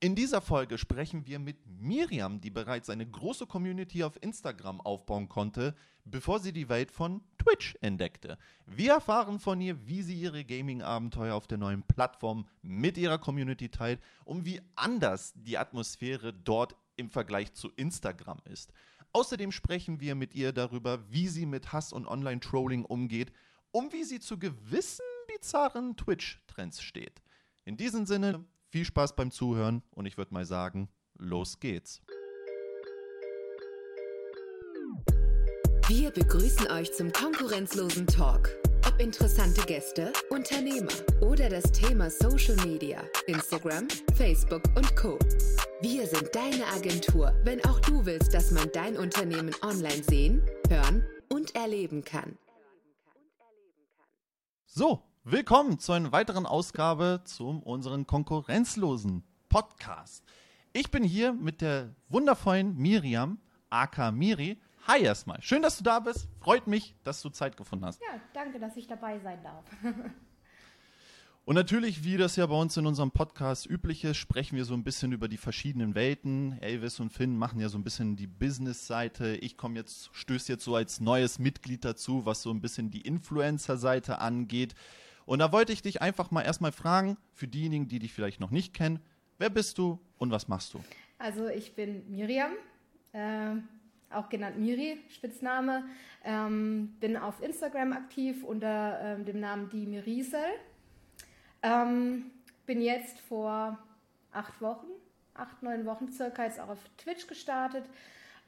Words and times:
In 0.00 0.14
dieser 0.14 0.40
Folge 0.40 0.78
sprechen 0.78 1.26
wir 1.26 1.40
mit 1.40 1.56
Miriam, 1.66 2.40
die 2.40 2.50
bereits 2.50 2.88
eine 2.88 3.04
große 3.04 3.46
Community 3.46 4.04
auf 4.04 4.16
Instagram 4.22 4.80
aufbauen 4.80 5.28
konnte, 5.28 5.74
bevor 6.04 6.38
sie 6.38 6.52
die 6.52 6.68
Welt 6.68 6.92
von 6.92 7.20
Twitch 7.36 7.76
entdeckte. 7.80 8.38
Wir 8.64 8.92
erfahren 8.92 9.40
von 9.40 9.60
ihr, 9.60 9.88
wie 9.88 10.02
sie 10.02 10.14
ihre 10.14 10.44
Gaming-Abenteuer 10.44 11.34
auf 11.34 11.48
der 11.48 11.58
neuen 11.58 11.82
Plattform 11.82 12.46
mit 12.62 12.96
ihrer 12.96 13.18
Community 13.18 13.70
teilt 13.70 14.00
und 14.24 14.44
wie 14.44 14.60
anders 14.76 15.32
die 15.34 15.58
Atmosphäre 15.58 16.32
dort 16.32 16.76
im 16.94 17.10
Vergleich 17.10 17.52
zu 17.54 17.68
Instagram 17.70 18.38
ist. 18.44 18.72
Außerdem 19.12 19.50
sprechen 19.50 19.98
wir 19.98 20.14
mit 20.14 20.32
ihr 20.32 20.52
darüber, 20.52 21.10
wie 21.10 21.26
sie 21.26 21.44
mit 21.44 21.72
Hass 21.72 21.92
und 21.92 22.06
Online-Trolling 22.06 22.84
umgeht 22.84 23.32
und 23.72 23.92
wie 23.92 24.04
sie 24.04 24.20
zu 24.20 24.38
gewissen 24.38 25.04
bizarren 25.26 25.96
Twitch-Trends 25.96 26.82
steht. 26.82 27.20
In 27.64 27.76
diesem 27.76 28.06
Sinne, 28.06 28.44
viel 28.70 28.84
Spaß 28.84 29.16
beim 29.16 29.30
Zuhören 29.30 29.82
und 29.90 30.06
ich 30.06 30.16
würde 30.16 30.34
mal 30.34 30.44
sagen, 30.44 30.88
los 31.16 31.60
geht's. 31.60 32.02
Wir 35.88 36.10
begrüßen 36.10 36.70
euch 36.70 36.92
zum 36.92 37.10
konkurrenzlosen 37.12 38.06
Talk. 38.06 38.50
Ob 38.86 39.00
interessante 39.00 39.62
Gäste, 39.62 40.12
Unternehmer 40.28 40.92
oder 41.22 41.48
das 41.48 41.64
Thema 41.72 42.10
Social 42.10 42.56
Media, 42.66 43.02
Instagram, 43.26 43.88
Facebook 44.14 44.62
und 44.76 44.94
Co. 44.96 45.18
Wir 45.80 46.06
sind 46.06 46.28
deine 46.34 46.66
Agentur, 46.66 47.34
wenn 47.44 47.64
auch 47.64 47.80
du 47.80 48.04
willst, 48.04 48.34
dass 48.34 48.50
man 48.50 48.70
dein 48.72 48.96
Unternehmen 48.98 49.54
online 49.62 50.02
sehen, 50.02 50.42
hören 50.68 51.04
und 51.30 51.54
erleben 51.54 52.04
kann. 52.04 52.36
So, 54.66 55.07
willkommen 55.30 55.78
zu 55.78 55.92
einer 55.92 56.10
weiteren 56.10 56.46
Ausgabe 56.46 57.20
zu 57.24 57.50
unserem 57.50 58.06
konkurrenzlosen 58.06 59.22
Podcast. 59.50 60.24
Ich 60.72 60.90
bin 60.90 61.04
hier 61.04 61.34
mit 61.34 61.60
der 61.60 61.94
wundervollen 62.08 62.78
Miriam, 62.78 63.38
aka 63.68 64.10
Miri. 64.10 64.58
Hi 64.86 65.02
erstmal. 65.02 65.42
Schön, 65.42 65.60
dass 65.60 65.76
du 65.76 65.84
da 65.84 66.00
bist. 66.00 66.28
Freut 66.40 66.66
mich, 66.66 66.94
dass 67.04 67.20
du 67.20 67.28
Zeit 67.28 67.58
gefunden 67.58 67.84
hast. 67.84 68.00
Ja, 68.00 68.18
danke, 68.32 68.58
dass 68.58 68.74
ich 68.78 68.86
dabei 68.86 69.18
sein 69.18 69.42
darf. 69.42 69.64
Und 71.44 71.54
natürlich, 71.54 72.04
wie 72.04 72.16
das 72.16 72.36
ja 72.36 72.46
bei 72.46 72.54
uns 72.54 72.76
in 72.78 72.86
unserem 72.86 73.10
Podcast 73.10 73.66
üblich 73.68 74.04
ist, 74.04 74.16
sprechen 74.16 74.56
wir 74.56 74.64
so 74.64 74.74
ein 74.74 74.84
bisschen 74.84 75.12
über 75.12 75.28
die 75.28 75.36
verschiedenen 75.36 75.94
Welten. 75.94 76.58
Elvis 76.60 77.00
und 77.00 77.10
Finn 77.10 77.38
machen 77.38 77.58
ja 77.58 77.70
so 77.70 77.78
ein 77.78 77.84
bisschen 77.84 78.16
die 78.16 78.26
Business-Seite. 78.26 79.36
Ich 79.36 79.56
komme 79.56 79.76
jetzt, 79.76 80.10
stöße 80.12 80.52
jetzt 80.52 80.64
so 80.64 80.74
als 80.74 81.00
neues 81.00 81.38
Mitglied 81.38 81.86
dazu, 81.86 82.26
was 82.26 82.42
so 82.42 82.50
ein 82.50 82.60
bisschen 82.60 82.90
die 82.90 83.00
Influencer-Seite 83.00 84.18
angeht. 84.18 84.74
Und 85.28 85.40
da 85.40 85.52
wollte 85.52 85.74
ich 85.74 85.82
dich 85.82 86.00
einfach 86.00 86.30
mal 86.30 86.40
erstmal 86.40 86.72
fragen, 86.72 87.18
für 87.34 87.46
diejenigen, 87.46 87.86
die 87.86 87.98
dich 87.98 88.14
vielleicht 88.14 88.40
noch 88.40 88.50
nicht 88.50 88.72
kennen, 88.72 88.98
wer 89.36 89.50
bist 89.50 89.76
du 89.76 90.00
und 90.16 90.30
was 90.30 90.48
machst 90.48 90.72
du? 90.72 90.80
Also 91.18 91.48
ich 91.48 91.74
bin 91.74 92.10
Miriam, 92.10 92.52
äh, 93.12 93.56
auch 94.08 94.30
genannt 94.30 94.58
Miri, 94.58 94.98
Spitzname. 95.10 95.84
Ähm, 96.24 96.96
bin 96.98 97.18
auf 97.18 97.42
Instagram 97.42 97.92
aktiv 97.92 98.42
unter 98.42 99.18
äh, 99.18 99.22
dem 99.22 99.38
Namen 99.38 99.68
Die 99.68 99.84
Mirisel. 99.84 100.40
Ähm, 101.62 102.30
bin 102.64 102.80
jetzt 102.80 103.20
vor 103.20 103.78
acht 104.32 104.58
Wochen, 104.62 104.86
acht, 105.34 105.62
neun 105.62 105.84
Wochen 105.84 106.10
circa 106.10 106.44
jetzt 106.44 106.58
auch 106.58 106.70
auf 106.70 106.82
Twitch 106.96 107.26
gestartet. 107.26 107.84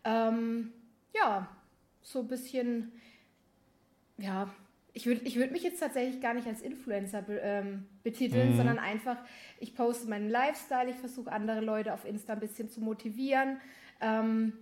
Ähm, 0.03 0.73
ja, 1.15 1.47
so 2.01 2.21
ein 2.21 2.29
bisschen, 2.29 2.93
ja, 4.17 4.49
ich 4.93 5.07
würde 5.07 5.23
ich 5.23 5.37
würd 5.37 5.53
mich 5.53 5.63
jetzt 5.63 5.81
tatsächlich 5.81 6.21
gar 6.21 6.35
nicht 6.35 6.47
als 6.47 6.63
Influencer 6.63 7.23
be, 7.23 7.39
ähm, 7.43 7.87
betiteln, 8.03 8.53
mhm. 8.53 8.57
sondern 8.57 8.79
einfach, 8.79 9.17
ich 9.59 9.75
poste 9.75 10.09
meinen 10.09 10.29
Lifestyle, 10.29 10.91
ich 10.91 10.97
versuche 10.97 11.31
andere 11.31 11.61
Leute 11.61 11.93
auf 11.95 12.05
Insta 12.05 12.35
ein 12.35 12.41
bisschen 12.41 12.69
zu 12.69 12.81
motivieren. 12.81 13.61
Ähm, 14.01 14.53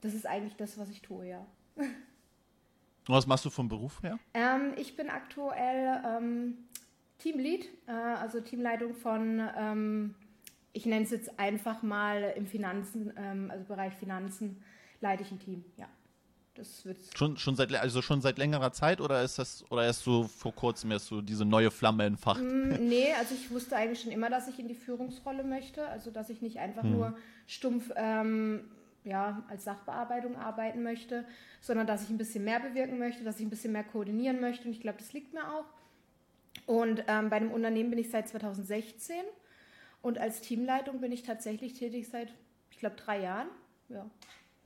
das 0.00 0.14
ist 0.14 0.26
eigentlich 0.26 0.56
das, 0.56 0.78
was 0.78 0.90
ich 0.90 1.02
tue, 1.02 1.28
ja. 1.28 1.46
Was 3.06 3.26
machst 3.26 3.44
du 3.44 3.50
vom 3.50 3.68
Beruf 3.68 4.02
her? 4.02 4.18
Ähm, 4.34 4.74
ich 4.76 4.96
bin 4.96 5.10
aktuell 5.10 6.00
ähm, 6.06 6.58
Teamlead, 7.18 7.68
äh, 7.86 7.92
also 7.92 8.40
Teamleitung 8.40 8.94
von, 8.94 9.42
ähm, 9.56 10.14
ich 10.72 10.86
nenne 10.86 11.04
es 11.04 11.10
jetzt 11.10 11.38
einfach 11.38 11.82
mal 11.82 12.34
im 12.36 12.46
Finanzen, 12.46 13.12
ähm, 13.16 13.50
also 13.50 13.64
Bereich 13.64 13.94
Finanzen, 13.94 14.62
leite 15.00 15.22
ich 15.22 15.30
ein 15.32 15.40
Team, 15.40 15.64
ja. 15.76 15.88
Das 16.54 16.84
wird 16.84 16.98
schon, 17.16 17.38
schon 17.38 17.56
seit 17.56 17.74
also 17.74 18.02
schon 18.02 18.20
seit 18.20 18.36
längerer 18.36 18.72
Zeit 18.72 19.00
oder 19.00 19.22
ist 19.22 19.38
das 19.38 19.64
oder 19.70 19.84
erst 19.84 20.02
so 20.02 20.24
vor 20.24 20.54
kurzem 20.54 20.90
erst 20.90 21.06
so 21.06 21.22
diese 21.22 21.46
neue 21.46 21.70
Flamme 21.70 22.04
entfacht? 22.04 22.42
Mm, 22.42 22.72
nee, 22.88 23.12
also 23.18 23.34
ich 23.34 23.50
wusste 23.50 23.76
eigentlich 23.76 24.02
schon 24.02 24.12
immer, 24.12 24.28
dass 24.28 24.48
ich 24.48 24.58
in 24.58 24.68
die 24.68 24.74
Führungsrolle 24.74 25.44
möchte, 25.44 25.86
also 25.88 26.10
dass 26.10 26.28
ich 26.28 26.42
nicht 26.42 26.58
einfach 26.58 26.82
hm. 26.82 26.92
nur 26.92 27.16
stumpf 27.46 27.90
ähm, 27.96 28.64
ja, 29.04 29.42
als 29.48 29.64
Sachbearbeitung 29.64 30.36
arbeiten 30.36 30.82
möchte, 30.82 31.24
sondern 31.62 31.86
dass 31.86 32.02
ich 32.02 32.10
ein 32.10 32.18
bisschen 32.18 32.44
mehr 32.44 32.60
bewirken 32.60 32.98
möchte, 32.98 33.24
dass 33.24 33.40
ich 33.40 33.46
ein 33.46 33.50
bisschen 33.50 33.72
mehr 33.72 33.84
koordinieren 33.84 34.40
möchte 34.40 34.66
und 34.66 34.72
ich 34.72 34.80
glaube, 34.80 34.98
das 34.98 35.14
liegt 35.14 35.32
mir 35.32 35.48
auch. 35.54 35.64
Und 36.66 37.02
ähm, 37.08 37.30
bei 37.30 37.36
einem 37.36 37.50
Unternehmen 37.50 37.90
bin 37.90 37.98
ich 37.98 38.10
seit 38.10 38.28
2016 38.28 39.16
und 40.02 40.18
als 40.18 40.42
Teamleitung 40.42 41.00
bin 41.00 41.12
ich 41.12 41.22
tatsächlich 41.22 41.72
tätig 41.72 42.08
seit, 42.08 42.28
ich 42.70 42.78
glaube, 42.78 42.96
drei 42.96 43.22
Jahren. 43.22 43.48
Ja. 43.88 44.04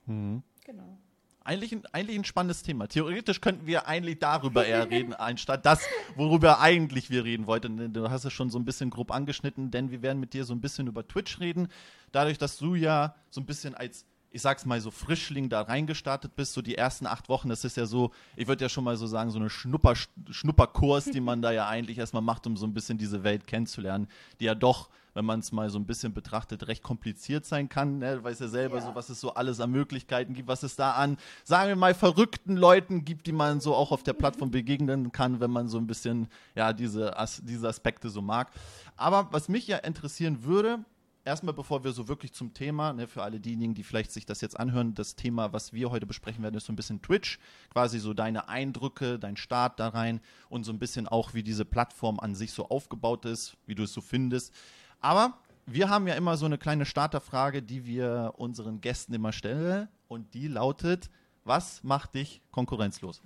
Mhm. 0.06 0.42
Genau. 0.64 0.98
Eigentlich 1.46 1.72
ein, 1.72 1.82
eigentlich 1.92 2.18
ein 2.18 2.24
spannendes 2.24 2.62
Thema. 2.62 2.88
Theoretisch 2.88 3.40
könnten 3.40 3.66
wir 3.66 3.86
eigentlich 3.86 4.18
darüber 4.18 4.66
eher 4.66 4.90
reden, 4.90 5.14
anstatt 5.14 5.64
das, 5.64 5.80
worüber 6.16 6.60
eigentlich 6.60 7.08
wir 7.08 7.24
reden 7.24 7.46
wollten. 7.46 7.92
Du 7.92 8.10
hast 8.10 8.24
es 8.24 8.32
schon 8.32 8.50
so 8.50 8.58
ein 8.58 8.64
bisschen 8.64 8.90
grob 8.90 9.12
angeschnitten, 9.12 9.70
denn 9.70 9.90
wir 9.90 10.02
werden 10.02 10.18
mit 10.18 10.34
dir 10.34 10.44
so 10.44 10.52
ein 10.54 10.60
bisschen 10.60 10.88
über 10.88 11.06
Twitch 11.06 11.38
reden. 11.38 11.68
Dadurch, 12.12 12.38
dass 12.38 12.58
du 12.58 12.74
ja 12.74 13.14
so 13.30 13.40
ein 13.40 13.46
bisschen 13.46 13.74
als 13.74 14.04
ich 14.36 14.42
sag's 14.42 14.66
mal 14.66 14.78
so 14.82 14.90
Frischling 14.90 15.48
da 15.48 15.62
reingestartet 15.62 16.36
bist, 16.36 16.52
so 16.52 16.60
die 16.60 16.74
ersten 16.74 17.06
acht 17.06 17.30
Wochen, 17.30 17.48
das 17.48 17.64
ist 17.64 17.78
ja 17.78 17.86
so, 17.86 18.10
ich 18.36 18.46
würde 18.46 18.64
ja 18.64 18.68
schon 18.68 18.84
mal 18.84 18.98
so 18.98 19.06
sagen, 19.06 19.30
so 19.30 19.38
eine 19.38 19.48
Schnupper, 19.48 19.94
Schnupperkurs, 20.28 21.06
die 21.06 21.22
man 21.22 21.40
da 21.40 21.52
ja 21.52 21.68
eigentlich 21.68 21.96
erstmal 21.96 22.22
macht, 22.22 22.46
um 22.46 22.54
so 22.54 22.66
ein 22.66 22.74
bisschen 22.74 22.98
diese 22.98 23.24
Welt 23.24 23.46
kennenzulernen, 23.46 24.08
die 24.38 24.44
ja 24.44 24.54
doch, 24.54 24.90
wenn 25.16 25.24
man 25.24 25.40
es 25.40 25.50
mal 25.50 25.70
so 25.70 25.78
ein 25.78 25.86
bisschen 25.86 26.12
betrachtet, 26.12 26.68
recht 26.68 26.82
kompliziert 26.82 27.46
sein 27.46 27.70
kann. 27.70 27.98
Ne? 27.98 28.16
Du 28.16 28.24
weißt 28.24 28.42
ja 28.42 28.48
selber, 28.48 28.76
ja. 28.76 28.84
so 28.84 28.94
was 28.94 29.08
es 29.08 29.18
so 29.18 29.32
alles 29.32 29.60
an 29.60 29.70
Möglichkeiten 29.70 30.34
gibt, 30.34 30.46
was 30.46 30.62
es 30.62 30.76
da 30.76 30.92
an, 30.92 31.16
sagen 31.42 31.68
wir 31.68 31.76
mal, 31.76 31.94
verrückten 31.94 32.54
Leuten 32.54 33.06
gibt, 33.06 33.26
die 33.26 33.32
man 33.32 33.60
so 33.60 33.74
auch 33.74 33.92
auf 33.92 34.02
der 34.02 34.12
Plattform 34.12 34.50
begegnen 34.52 35.12
kann, 35.12 35.40
wenn 35.40 35.50
man 35.50 35.68
so 35.68 35.78
ein 35.78 35.86
bisschen, 35.86 36.28
ja, 36.54 36.74
diese, 36.74 37.14
diese 37.42 37.66
Aspekte 37.66 38.10
so 38.10 38.20
mag. 38.20 38.50
Aber 38.96 39.28
was 39.32 39.48
mich 39.48 39.66
ja 39.66 39.78
interessieren 39.78 40.44
würde, 40.44 40.84
erstmal, 41.24 41.54
bevor 41.54 41.82
wir 41.82 41.92
so 41.92 42.08
wirklich 42.08 42.34
zum 42.34 42.52
Thema, 42.52 42.92
ne, 42.92 43.08
für 43.08 43.22
alle 43.22 43.40
diejenigen, 43.40 43.74
die 43.74 43.84
vielleicht 43.84 44.12
sich 44.12 44.26
das 44.26 44.42
jetzt 44.42 44.60
anhören, 44.60 44.94
das 44.94 45.16
Thema, 45.16 45.54
was 45.54 45.72
wir 45.72 45.90
heute 45.90 46.04
besprechen 46.04 46.42
werden, 46.42 46.56
ist 46.56 46.66
so 46.66 46.72
ein 46.74 46.76
bisschen 46.76 47.00
Twitch, 47.00 47.38
quasi 47.72 47.98
so 47.98 48.12
deine 48.12 48.50
Eindrücke, 48.50 49.18
dein 49.18 49.38
Start 49.38 49.80
da 49.80 49.88
rein 49.88 50.20
und 50.50 50.64
so 50.64 50.72
ein 50.72 50.78
bisschen 50.78 51.08
auch, 51.08 51.32
wie 51.32 51.42
diese 51.42 51.64
Plattform 51.64 52.20
an 52.20 52.34
sich 52.34 52.52
so 52.52 52.68
aufgebaut 52.68 53.24
ist, 53.24 53.56
wie 53.64 53.74
du 53.74 53.84
es 53.84 53.94
so 53.94 54.02
findest. 54.02 54.52
Aber 55.00 55.38
wir 55.66 55.88
haben 55.88 56.06
ja 56.06 56.14
immer 56.14 56.36
so 56.36 56.46
eine 56.46 56.58
kleine 56.58 56.86
Starterfrage, 56.86 57.62
die 57.62 57.84
wir 57.84 58.34
unseren 58.36 58.80
Gästen 58.80 59.14
immer 59.14 59.32
stellen 59.32 59.88
und 60.08 60.34
die 60.34 60.48
lautet, 60.48 61.10
was 61.44 61.82
macht 61.82 62.14
dich 62.14 62.42
konkurrenzlos? 62.50 63.22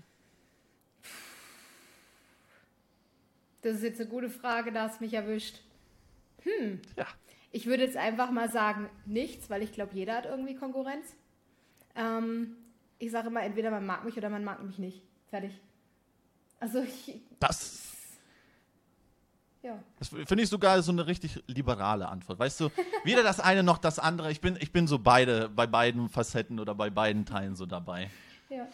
Das 3.63 3.77
ist 3.77 3.83
jetzt 3.83 4.01
eine 4.01 4.09
gute 4.09 4.31
Frage, 4.31 4.73
da 4.73 4.89
hast 4.89 5.01
mich 5.01 5.13
erwischt. 5.13 5.61
Hm. 6.43 6.81
Ja. 6.97 7.07
Ich 7.53 7.67
würde 7.67 7.83
jetzt 7.83 7.97
einfach 7.97 8.31
mal 8.31 8.51
sagen, 8.51 8.89
nichts, 9.07 9.51
weil 9.51 9.63
ich 9.63 9.73
glaube, 9.73 9.95
jeder 9.95 10.17
hat 10.17 10.25
irgendwie 10.25 10.55
Konkurrenz. 10.55 11.15
Ähm, 11.95 12.57
ich 12.99 13.11
sage 13.11 13.29
immer, 13.29 13.43
entweder 13.43 13.71
man 13.71 13.85
mag 13.85 14.05
mich 14.05 14.17
oder 14.17 14.31
man 14.31 14.45
mag 14.45 14.63
mich 14.63 14.79
nicht. 14.79 15.03
Fertig. 15.29 15.61
Also 16.59 16.83
ich. 16.83 17.21
Das. 17.41 17.90
Ja. 19.62 19.78
Das 19.98 20.09
finde 20.09 20.43
ich 20.43 20.48
sogar 20.48 20.82
so 20.82 20.91
eine 20.91 21.06
richtig 21.06 21.43
liberale 21.47 22.09
Antwort. 22.09 22.38
Weißt 22.38 22.60
du, 22.60 22.71
weder 23.04 23.22
das 23.22 23.41
eine 23.41 23.62
noch 23.62 23.78
das 23.78 23.98
andere. 23.98 24.32
Ich 24.32 24.41
bin, 24.41 24.57
ich 24.60 24.72
bin 24.72 24.86
so 24.86 24.98
beide, 24.98 25.48
bei 25.48 25.66
beiden 25.66 26.09
Facetten 26.09 26.59
oder 26.59 26.74
bei 26.74 26.89
beiden 26.89 27.27
Teilen 27.27 27.57
so 27.57 27.66
dabei. 27.66 28.10
Ja. 28.48 28.66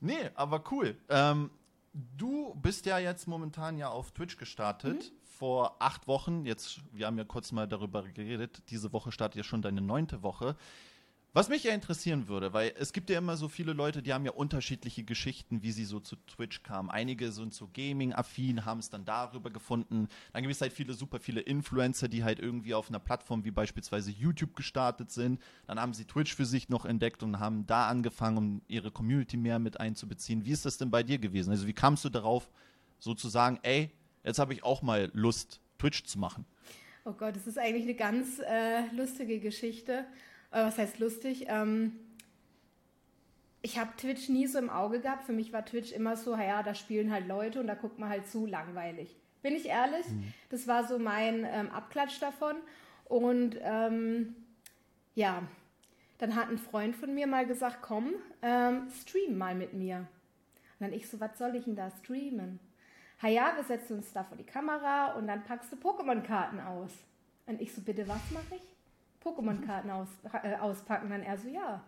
Nee, 0.00 0.30
aber 0.34 0.62
cool. 0.70 0.96
Ähm, 1.08 1.50
du 1.92 2.54
bist 2.56 2.84
ja 2.84 2.98
jetzt 2.98 3.26
momentan 3.26 3.78
ja 3.78 3.88
auf 3.88 4.10
Twitch 4.12 4.36
gestartet. 4.36 4.96
Mhm 4.96 5.24
vor 5.34 5.76
acht 5.80 6.06
Wochen, 6.06 6.46
jetzt, 6.46 6.80
wir 6.92 7.06
haben 7.06 7.18
ja 7.18 7.24
kurz 7.24 7.50
mal 7.50 7.66
darüber 7.66 8.02
geredet, 8.02 8.62
diese 8.70 8.92
Woche 8.92 9.10
startet 9.10 9.36
ja 9.36 9.42
schon 9.42 9.62
deine 9.62 9.80
neunte 9.80 10.22
Woche. 10.22 10.56
Was 11.36 11.48
mich 11.48 11.64
ja 11.64 11.74
interessieren 11.74 12.28
würde, 12.28 12.52
weil 12.52 12.72
es 12.78 12.92
gibt 12.92 13.10
ja 13.10 13.18
immer 13.18 13.36
so 13.36 13.48
viele 13.48 13.72
Leute, 13.72 14.02
die 14.02 14.12
haben 14.12 14.24
ja 14.24 14.30
unterschiedliche 14.30 15.02
Geschichten, 15.02 15.64
wie 15.64 15.72
sie 15.72 15.84
so 15.84 15.98
zu 15.98 16.14
Twitch 16.14 16.62
kamen. 16.62 16.90
Einige 16.90 17.32
sind 17.32 17.52
so 17.52 17.68
Gaming-affin, 17.74 18.64
haben 18.64 18.78
es 18.78 18.88
dann 18.88 19.04
darüber 19.04 19.50
gefunden. 19.50 20.06
Dann 20.32 20.42
gibt 20.42 20.54
es 20.54 20.60
halt 20.60 20.72
viele, 20.72 20.94
super 20.94 21.18
viele 21.18 21.40
Influencer, 21.40 22.06
die 22.06 22.22
halt 22.22 22.38
irgendwie 22.38 22.72
auf 22.72 22.88
einer 22.88 23.00
Plattform 23.00 23.44
wie 23.44 23.50
beispielsweise 23.50 24.12
YouTube 24.12 24.54
gestartet 24.54 25.10
sind. 25.10 25.42
Dann 25.66 25.80
haben 25.80 25.92
sie 25.92 26.04
Twitch 26.04 26.32
für 26.32 26.46
sich 26.46 26.68
noch 26.68 26.84
entdeckt 26.84 27.24
und 27.24 27.40
haben 27.40 27.66
da 27.66 27.88
angefangen, 27.88 28.38
um 28.38 28.62
ihre 28.68 28.92
Community 28.92 29.36
mehr 29.36 29.58
mit 29.58 29.80
einzubeziehen. 29.80 30.44
Wie 30.44 30.52
ist 30.52 30.64
das 30.64 30.78
denn 30.78 30.92
bei 30.92 31.02
dir 31.02 31.18
gewesen? 31.18 31.50
Also 31.50 31.66
wie 31.66 31.72
kamst 31.72 32.04
du 32.04 32.10
darauf, 32.10 32.48
sozusagen, 33.00 33.58
ey, 33.64 33.90
jetzt 34.22 34.38
habe 34.38 34.52
ich 34.52 34.62
auch 34.62 34.82
mal 34.82 35.10
Lust, 35.14 35.60
Twitch 35.78 36.04
zu 36.04 36.16
machen. 36.16 36.44
Oh 37.04 37.12
Gott, 37.12 37.34
das 37.34 37.48
ist 37.48 37.58
eigentlich 37.58 37.82
eine 37.82 37.94
ganz 37.94 38.38
äh, 38.38 38.86
lustige 38.94 39.40
Geschichte. 39.40 40.06
Was 40.62 40.78
heißt 40.78 41.00
lustig? 41.00 41.46
Ähm, 41.48 41.98
ich 43.60 43.78
habe 43.78 43.90
Twitch 43.96 44.28
nie 44.28 44.46
so 44.46 44.58
im 44.58 44.70
Auge 44.70 45.00
gehabt. 45.00 45.24
Für 45.24 45.32
mich 45.32 45.52
war 45.52 45.64
Twitch 45.64 45.92
immer 45.92 46.16
so, 46.16 46.36
ja, 46.36 46.62
da 46.62 46.74
spielen 46.74 47.10
halt 47.10 47.26
Leute 47.26 47.60
und 47.60 47.66
da 47.66 47.74
guckt 47.74 47.98
man 47.98 48.08
halt 48.08 48.28
zu, 48.28 48.46
langweilig. 48.46 49.16
Bin 49.42 49.54
ich 49.54 49.66
ehrlich? 49.66 50.06
Mhm. 50.08 50.32
Das 50.50 50.68
war 50.68 50.86
so 50.86 50.98
mein 50.98 51.44
ähm, 51.44 51.70
Abklatsch 51.70 52.20
davon. 52.20 52.56
Und 53.06 53.56
ähm, 53.62 54.36
ja, 55.14 55.42
dann 56.18 56.36
hat 56.36 56.50
ein 56.50 56.58
Freund 56.58 56.94
von 56.94 57.14
mir 57.14 57.26
mal 57.26 57.46
gesagt, 57.46 57.78
komm, 57.82 58.12
ähm, 58.42 58.88
stream 59.00 59.36
mal 59.36 59.54
mit 59.54 59.72
mir. 59.72 60.06
Und 60.78 60.86
dann 60.86 60.92
ich 60.92 61.08
so, 61.08 61.18
was 61.18 61.36
soll 61.36 61.56
ich 61.56 61.64
denn 61.64 61.74
da 61.74 61.90
streamen? 61.90 62.60
Ha 63.22 63.28
ja, 63.28 63.54
wir 63.56 63.64
setzen 63.64 63.96
uns 63.96 64.12
da 64.12 64.24
vor 64.24 64.36
die 64.36 64.44
Kamera 64.44 65.14
und 65.14 65.26
dann 65.26 65.42
packst 65.42 65.72
du 65.72 65.76
Pokémon-Karten 65.76 66.60
aus. 66.60 66.92
Und 67.46 67.60
ich 67.60 67.72
so, 67.74 67.80
bitte, 67.80 68.06
was 68.06 68.30
mache 68.30 68.56
ich? 68.56 68.73
Pokémon-Karten 69.24 69.90
aus, 69.90 70.08
äh, 70.42 70.56
auspacken. 70.56 71.10
Dann 71.10 71.22
er 71.22 71.38
so, 71.38 71.48
ja. 71.48 71.82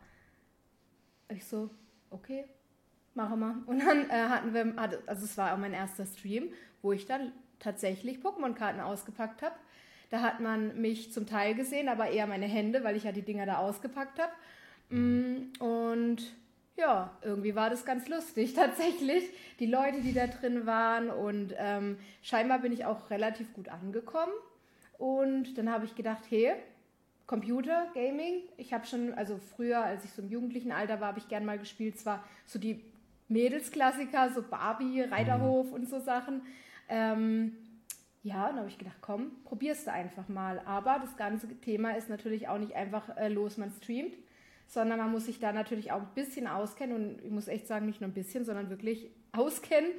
Ich 1.29 1.45
so, 1.45 1.71
okay, 2.11 2.45
machen 3.15 3.41
wir. 3.41 3.63
Und 3.67 3.81
dann 3.81 4.09
äh, 4.11 4.29
hatten 4.29 4.55
wir, 4.55 4.79
also 4.79 5.25
es 5.25 5.37
war 5.37 5.53
auch 5.53 5.59
mein 5.59 5.73
erster 5.73 6.07
Stream, 6.07 6.49
wo 6.83 6.93
ich 6.93 7.07
dann 7.07 7.33
tatsächlich 7.59 8.19
Pokémon-Karten 8.19 8.81
ausgepackt 8.81 9.43
habe. 9.43 9.55
Da 10.11 10.21
hat 10.21 10.41
man 10.41 10.81
mich 10.81 11.13
zum 11.13 11.27
Teil 11.27 11.55
gesehen, 11.55 11.89
aber 11.89 12.11
eher 12.11 12.27
meine 12.27 12.47
Hände, 12.47 12.85
weil 12.85 12.97
ich 12.97 13.05
ja 13.05 13.13
die 13.13 13.23
Dinger 13.23 13.47
da 13.47 13.59
ausgepackt 13.59 14.21
habe. 14.21 14.33
Mm, 14.91 15.53
und 15.59 16.33
ja, 16.77 17.17
irgendwie 17.23 17.55
war 17.55 17.71
das 17.71 17.85
ganz 17.85 18.09
lustig 18.09 18.55
tatsächlich. 18.55 19.25
Die 19.59 19.67
Leute, 19.67 20.01
die 20.03 20.13
da 20.13 20.27
drin 20.27 20.67
waren 20.67 21.11
und 21.11 21.55
ähm, 21.59 21.99
scheinbar 22.23 22.61
bin 22.61 22.73
ich 22.73 22.85
auch 22.85 23.11
relativ 23.11 23.53
gut 23.55 23.69
angekommen. 23.69 24.33
Und 24.99 25.59
dann 25.59 25.71
habe 25.71 25.85
ich 25.85 25.95
gedacht, 25.95 26.25
hey, 26.31 26.55
Computer, 27.27 27.89
Gaming. 27.95 28.43
Ich 28.57 28.73
habe 28.73 28.87
schon, 28.87 29.15
also 29.15 29.39
früher, 29.39 29.81
als 29.81 30.05
ich 30.05 30.13
so 30.13 30.23
im 30.23 30.29
jugendlichen 30.29 30.73
Alter 30.73 31.01
war, 31.01 31.09
habe 31.09 31.19
ich 31.19 31.29
gern 31.29 31.45
mal 31.45 31.59
gespielt. 31.59 31.99
Zwar 31.99 32.25
so 32.47 32.59
die 32.59 32.85
Mädelsklassiker, 33.29 34.31
so 34.33 34.43
Barbie, 34.43 35.03
Reiterhof 35.03 35.67
mhm. 35.67 35.73
und 35.73 35.89
so 35.89 35.99
Sachen. 35.99 36.43
Ähm, 36.89 37.57
ja, 38.23 38.49
dann 38.49 38.59
habe 38.59 38.69
ich 38.69 38.79
gedacht, 38.79 38.99
komm, 39.01 39.31
probierst 39.45 39.87
du 39.87 39.93
einfach 39.93 40.29
mal. 40.29 40.61
Aber 40.65 40.99
das 41.01 41.17
ganze 41.17 41.49
Thema 41.61 41.93
ist 41.93 42.09
natürlich 42.09 42.49
auch 42.49 42.59
nicht 42.59 42.75
einfach 42.75 43.17
äh, 43.17 43.29
los, 43.29 43.57
man 43.57 43.71
streamt, 43.71 44.17
sondern 44.67 44.99
man 44.99 45.11
muss 45.11 45.27
sich 45.27 45.39
da 45.39 45.53
natürlich 45.53 45.93
auch 45.93 46.01
ein 46.01 46.15
bisschen 46.15 46.47
auskennen 46.47 46.97
und 46.97 47.25
ich 47.25 47.31
muss 47.31 47.49
echt 47.49 47.67
sagen, 47.67 47.87
nicht 47.87 48.01
nur 48.01 48.11
ein 48.11 48.15
bisschen, 48.15 48.45
sondern 48.45 48.71
wirklich 48.71 49.11
auskennen. 49.33 49.91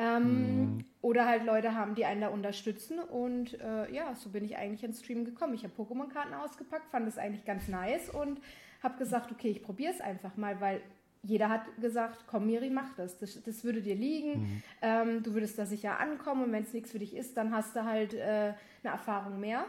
Ähm, 0.00 0.60
mhm. 0.60 0.84
Oder 1.02 1.26
halt 1.26 1.44
Leute 1.44 1.74
haben, 1.74 1.94
die 1.94 2.06
einen 2.06 2.22
da 2.22 2.28
unterstützen. 2.28 2.98
Und 2.98 3.60
äh, 3.60 3.92
ja, 3.92 4.14
so 4.14 4.30
bin 4.30 4.44
ich 4.44 4.56
eigentlich 4.56 4.82
ins 4.82 5.00
Stream 5.00 5.26
gekommen. 5.26 5.52
Ich 5.54 5.62
habe 5.62 5.74
Pokémon-Karten 5.76 6.32
ausgepackt, 6.32 6.90
fand 6.90 7.06
es 7.06 7.18
eigentlich 7.18 7.44
ganz 7.44 7.68
nice 7.68 8.08
und 8.08 8.40
habe 8.82 8.96
gesagt, 8.98 9.30
okay, 9.30 9.50
ich 9.50 9.62
probiere 9.62 9.92
es 9.92 10.00
einfach 10.00 10.36
mal, 10.36 10.58
weil 10.60 10.80
jeder 11.22 11.50
hat 11.50 11.62
gesagt, 11.78 12.24
komm 12.26 12.46
Miri, 12.46 12.70
mach 12.70 12.94
das. 12.96 13.18
Das, 13.18 13.42
das 13.42 13.62
würde 13.62 13.82
dir 13.82 13.94
liegen. 13.94 14.40
Mhm. 14.40 14.62
Ähm, 14.80 15.22
du 15.22 15.34
würdest 15.34 15.58
da 15.58 15.66
sicher 15.66 16.00
ankommen 16.00 16.44
und 16.44 16.52
wenn 16.52 16.62
es 16.62 16.72
nichts 16.72 16.92
für 16.92 16.98
dich 16.98 17.14
ist, 17.14 17.36
dann 17.36 17.54
hast 17.54 17.76
du 17.76 17.84
halt 17.84 18.14
äh, 18.14 18.54
eine 18.82 18.92
Erfahrung 18.92 19.38
mehr. 19.38 19.66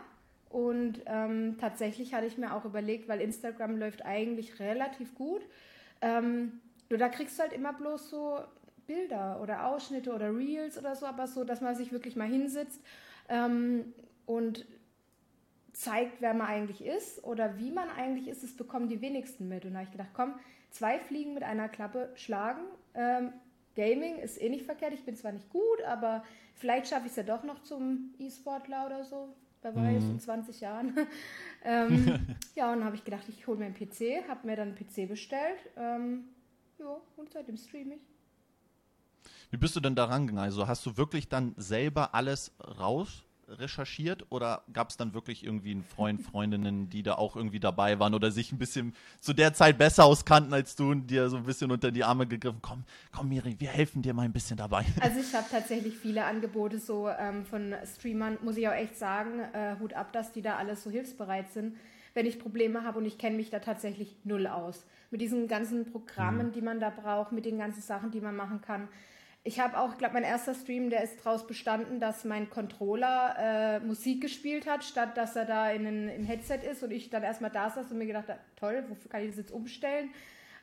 Und 0.50 1.02
ähm, 1.08 1.58
tatsächlich 1.60 2.14
hatte 2.14 2.28
ich 2.28 2.38
mir 2.38 2.54
auch 2.54 2.64
überlegt, 2.64 3.10
weil 3.10 3.20
Instagram 3.20 3.78
läuft 3.78 4.06
eigentlich 4.06 4.60
relativ 4.60 5.14
gut. 5.14 5.42
Ähm, 6.02 6.62
nur 6.90 7.00
da 7.00 7.10
kriegst 7.10 7.38
du 7.38 7.44
halt 7.44 7.54
immer 7.54 7.74
bloß 7.74 8.10
so 8.10 8.40
Bilder 8.88 9.40
oder 9.42 9.68
Ausschnitte 9.68 10.14
oder 10.14 10.36
Reels 10.36 10.78
oder 10.78 10.96
so, 10.96 11.06
aber 11.06 11.28
so, 11.28 11.44
dass 11.44 11.62
man 11.62 11.76
sich 11.76 11.92
wirklich 11.92 12.16
mal 12.16 12.28
hinsetzt 12.28 12.82
ähm, 13.30 13.94
und 14.26 14.66
zeigt, 15.74 16.22
wer 16.22 16.34
man 16.34 16.48
eigentlich 16.48 16.86
ist 16.86 17.24
oder 17.24 17.58
wie 17.58 17.72
man 17.72 17.90
eigentlich 17.90 18.28
ist, 18.28 18.44
das 18.44 18.54
bekommen 18.54 18.88
die 18.90 19.02
wenigsten 19.02 19.48
mit. 19.48 19.66
Und 19.66 19.74
da 19.74 19.80
habe 19.80 19.86
ich 19.86 19.92
gedacht, 19.92 20.12
komm, 20.14 20.36
zwei 20.70 21.00
Fliegen 21.00 21.34
mit 21.34 21.44
einer 21.44 21.70
Klappe 21.70 22.12
schlagen. 22.16 22.62
Ähm, 22.94 23.34
Gaming 23.76 24.18
ist 24.18 24.42
eh 24.42 24.50
nicht 24.50 24.66
verkehrt. 24.66 24.94
Ich 24.94 25.06
bin 25.06 25.16
zwar 25.16 25.32
nicht 25.32 25.50
gut, 25.50 25.82
aber 25.88 26.24
vielleicht 26.56 26.88
schaffe 26.88 27.06
ich 27.06 27.12
es 27.12 27.16
ja 27.16 27.24
doch 27.24 27.44
noch 27.44 27.64
zum 27.64 28.14
E-Sportler 28.20 28.86
oder 28.86 29.04
so. 29.04 29.34
Wer 29.62 29.76
weiß, 29.76 30.04
mhm. 30.04 30.12
in 30.12 30.20
20 30.20 30.62
Jahren. 30.62 30.98
ähm, 31.64 32.36
ja, 32.56 32.72
und 32.72 32.80
dann 32.80 32.86
habe 32.86 32.96
ich 32.96 33.06
gedacht, 33.06 33.30
ich 33.30 33.46
hole 33.48 33.60
mir 33.60 33.66
einen 33.66 33.76
PC, 33.76 34.28
habe 34.28 34.48
mir 34.48 34.56
dann 34.56 34.70
einen 34.70 34.76
PC 34.76 35.08
bestellt. 35.08 35.60
Ähm, 35.78 36.26
ja, 36.80 36.98
und 37.16 37.32
seitdem 37.32 37.58
streame 37.58 37.96
ich. 37.96 38.11
Wie 39.52 39.58
bist 39.58 39.76
du 39.76 39.82
denn 39.82 39.96
da 39.96 40.06
rangegangen? 40.06 40.44
Also 40.44 40.68
hast 40.68 40.86
du 40.86 40.96
wirklich 40.96 41.28
dann 41.28 41.54
selber 41.58 42.16
alles 42.16 42.54
raus 42.80 43.26
recherchiert 43.60 44.26
oder 44.30 44.64
gab 44.72 44.90
es 44.90 44.96
dann 44.96 45.14
wirklich 45.14 45.44
irgendwie 45.44 45.72
einen 45.72 45.84
Freund, 45.84 46.22
Freundinnen, 46.22 46.90
die 46.90 47.04
da 47.04 47.16
auch 47.16 47.36
irgendwie 47.36 47.60
dabei 47.60 48.00
waren 48.00 48.14
oder 48.14 48.32
sich 48.32 48.54
ein 48.54 48.58
bisschen 48.58 48.96
zu 49.20 49.34
der 49.34 49.54
Zeit 49.54 49.78
besser 49.78 50.06
auskannten 50.06 50.54
als 50.54 50.78
du 50.78 50.92
und 50.92 51.08
dir 51.08 51.30
so 51.30 51.36
ein 51.36 51.44
bisschen 51.44 51.70
unter 51.70 51.92
die 51.92 52.06
Arme 52.06 52.28
gegriffen? 52.28 52.60
Komm, 52.62 52.86
komm 53.12 53.28
Miri, 53.28 53.58
wir 53.60 53.68
helfen 53.68 54.02
dir 54.02 54.14
mal 54.14 54.24
ein 54.24 54.32
bisschen 54.32 54.56
dabei. 54.56 54.86
Also 55.02 55.20
ich 55.20 55.34
habe 55.34 55.48
tatsächlich 55.50 55.98
viele 55.98 56.24
Angebote 56.24 56.80
so 56.80 57.10
ähm, 57.10 57.46
von 57.46 57.76
Streamern, 57.86 58.38
muss 58.44 58.56
ich 58.56 58.68
auch 58.70 58.74
echt 58.74 58.98
sagen, 58.98 59.42
äh, 59.54 59.76
Hut 59.80 59.94
ab, 59.94 60.14
dass 60.14 60.32
die 60.32 60.42
da 60.42 60.56
alles 60.56 60.84
so 60.84 60.90
hilfsbereit 60.90 61.52
sind, 61.52 61.76
wenn 62.14 62.26
ich 62.26 62.40
Probleme 62.40 62.84
habe 62.84 63.00
und 63.00 63.06
ich 63.06 63.18
kenne 63.18 63.36
mich 63.36 63.50
da 63.50 63.60
tatsächlich 63.60 64.16
null 64.24 64.48
aus. 64.48 64.86
Mit 65.10 65.22
diesen 65.22 65.48
ganzen 65.48 65.92
Programmen, 65.92 66.48
mhm. 66.48 66.52
die 66.54 66.62
man 66.62 66.80
da 66.80 66.90
braucht, 66.90 67.32
mit 67.32 67.46
den 67.46 67.58
ganzen 67.58 67.82
Sachen, 67.82 68.12
die 68.12 68.22
man 68.22 68.36
machen 68.36 68.62
kann. 68.62 68.88
Ich 69.44 69.60
habe 69.60 69.80
auch, 69.80 69.98
glaube 69.98 70.14
mein 70.14 70.24
erster 70.24 70.54
Stream, 70.54 70.92
der 70.92 71.04
ist 71.04 71.26
daraus 71.26 71.48
bestanden, 71.48 72.00
dass 72.00 72.26
mein 72.26 72.50
Controller 72.52 73.36
äh, 73.40 73.80
Musik 73.80 74.22
gespielt 74.22 74.68
hat, 74.68 74.84
statt 74.84 75.18
dass 75.18 75.36
er 75.36 75.46
da 75.46 75.72
in 75.72 75.88
ein, 75.88 76.10
im 76.10 76.26
Headset 76.26 76.60
ist 76.70 76.84
und 76.84 76.92
ich 76.92 77.10
dann 77.10 77.24
erstmal 77.24 77.50
da 77.50 77.70
saß 77.70 77.92
und 77.92 77.98
mir 77.98 78.06
gedacht 78.06 78.30
habe, 78.30 78.40
toll, 78.56 78.86
wofür 78.90 79.10
kann 79.10 79.22
ich 79.22 79.30
das 79.30 79.38
jetzt 79.38 79.52
umstellen? 79.52 80.10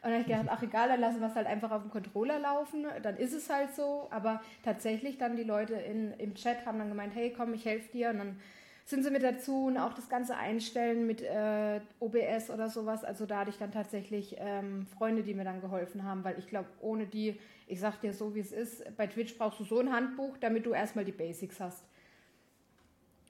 Und 0.00 0.04
dann 0.04 0.12
habe 0.12 0.20
ich 0.20 0.28
gedacht, 0.28 0.46
ach 0.48 0.62
egal, 0.62 0.88
dann 0.88 1.00
lassen 1.00 1.20
wir 1.20 1.26
es 1.26 1.34
halt 1.34 1.48
einfach 1.48 1.72
auf 1.72 1.82
dem 1.82 1.90
Controller 1.90 2.38
laufen, 2.38 2.86
dann 3.02 3.16
ist 3.16 3.32
es 3.32 3.50
halt 3.50 3.74
so. 3.74 4.06
Aber 4.10 4.40
tatsächlich 4.62 5.18
dann 5.18 5.36
die 5.36 5.42
Leute 5.42 5.74
in, 5.74 6.12
im 6.12 6.36
Chat 6.36 6.64
haben 6.64 6.78
dann 6.78 6.88
gemeint, 6.88 7.16
hey 7.16 7.34
komm, 7.36 7.54
ich 7.54 7.64
helfe 7.64 7.90
dir. 7.90 8.10
Und 8.10 8.18
dann 8.18 8.40
sind 8.84 9.02
sie 9.02 9.10
mit 9.10 9.24
dazu 9.24 9.66
und 9.66 9.76
auch 9.76 9.92
das 9.92 10.08
Ganze 10.08 10.36
einstellen 10.36 11.04
mit 11.04 11.20
äh, 11.20 11.80
OBS 11.98 12.48
oder 12.50 12.70
sowas. 12.70 13.02
Also 13.02 13.26
da 13.26 13.40
hatte 13.40 13.50
ich 13.50 13.58
dann 13.58 13.72
tatsächlich 13.72 14.36
ähm, 14.38 14.86
Freunde, 14.86 15.24
die 15.24 15.34
mir 15.34 15.44
dann 15.44 15.60
geholfen 15.60 16.04
haben, 16.04 16.22
weil 16.22 16.38
ich 16.38 16.46
glaube, 16.46 16.68
ohne 16.80 17.06
die, 17.06 17.38
ich 17.68 17.80
sag 17.80 18.00
dir 18.00 18.12
so, 18.12 18.34
wie 18.34 18.40
es 18.40 18.52
ist, 18.52 18.84
bei 18.96 19.06
Twitch 19.06 19.36
brauchst 19.36 19.60
du 19.60 19.64
so 19.64 19.78
ein 19.78 19.92
Handbuch, 19.92 20.36
damit 20.38 20.66
du 20.66 20.72
erstmal 20.72 21.04
die 21.04 21.12
Basics 21.12 21.60
hast. 21.60 21.84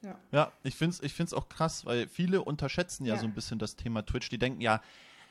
Ja, 0.03 0.19
ja 0.31 0.53
ich 0.63 0.77
finde 0.77 0.95
es 0.95 1.03
ich 1.03 1.13
find's 1.13 1.35
auch 1.35 1.49
krass, 1.49 1.85
weil 1.85 2.09
viele 2.09 2.43
unterschätzen 2.43 3.05
ja, 3.05 3.15
ja, 3.15 3.21
so 3.21 3.27
ein 3.27 3.35
bisschen 3.35 3.59
das 3.59 3.77
Thema 3.77 4.05
Twitch. 4.05 4.29
Die 4.29 4.39
denken 4.39 4.61
ja, 4.61 4.81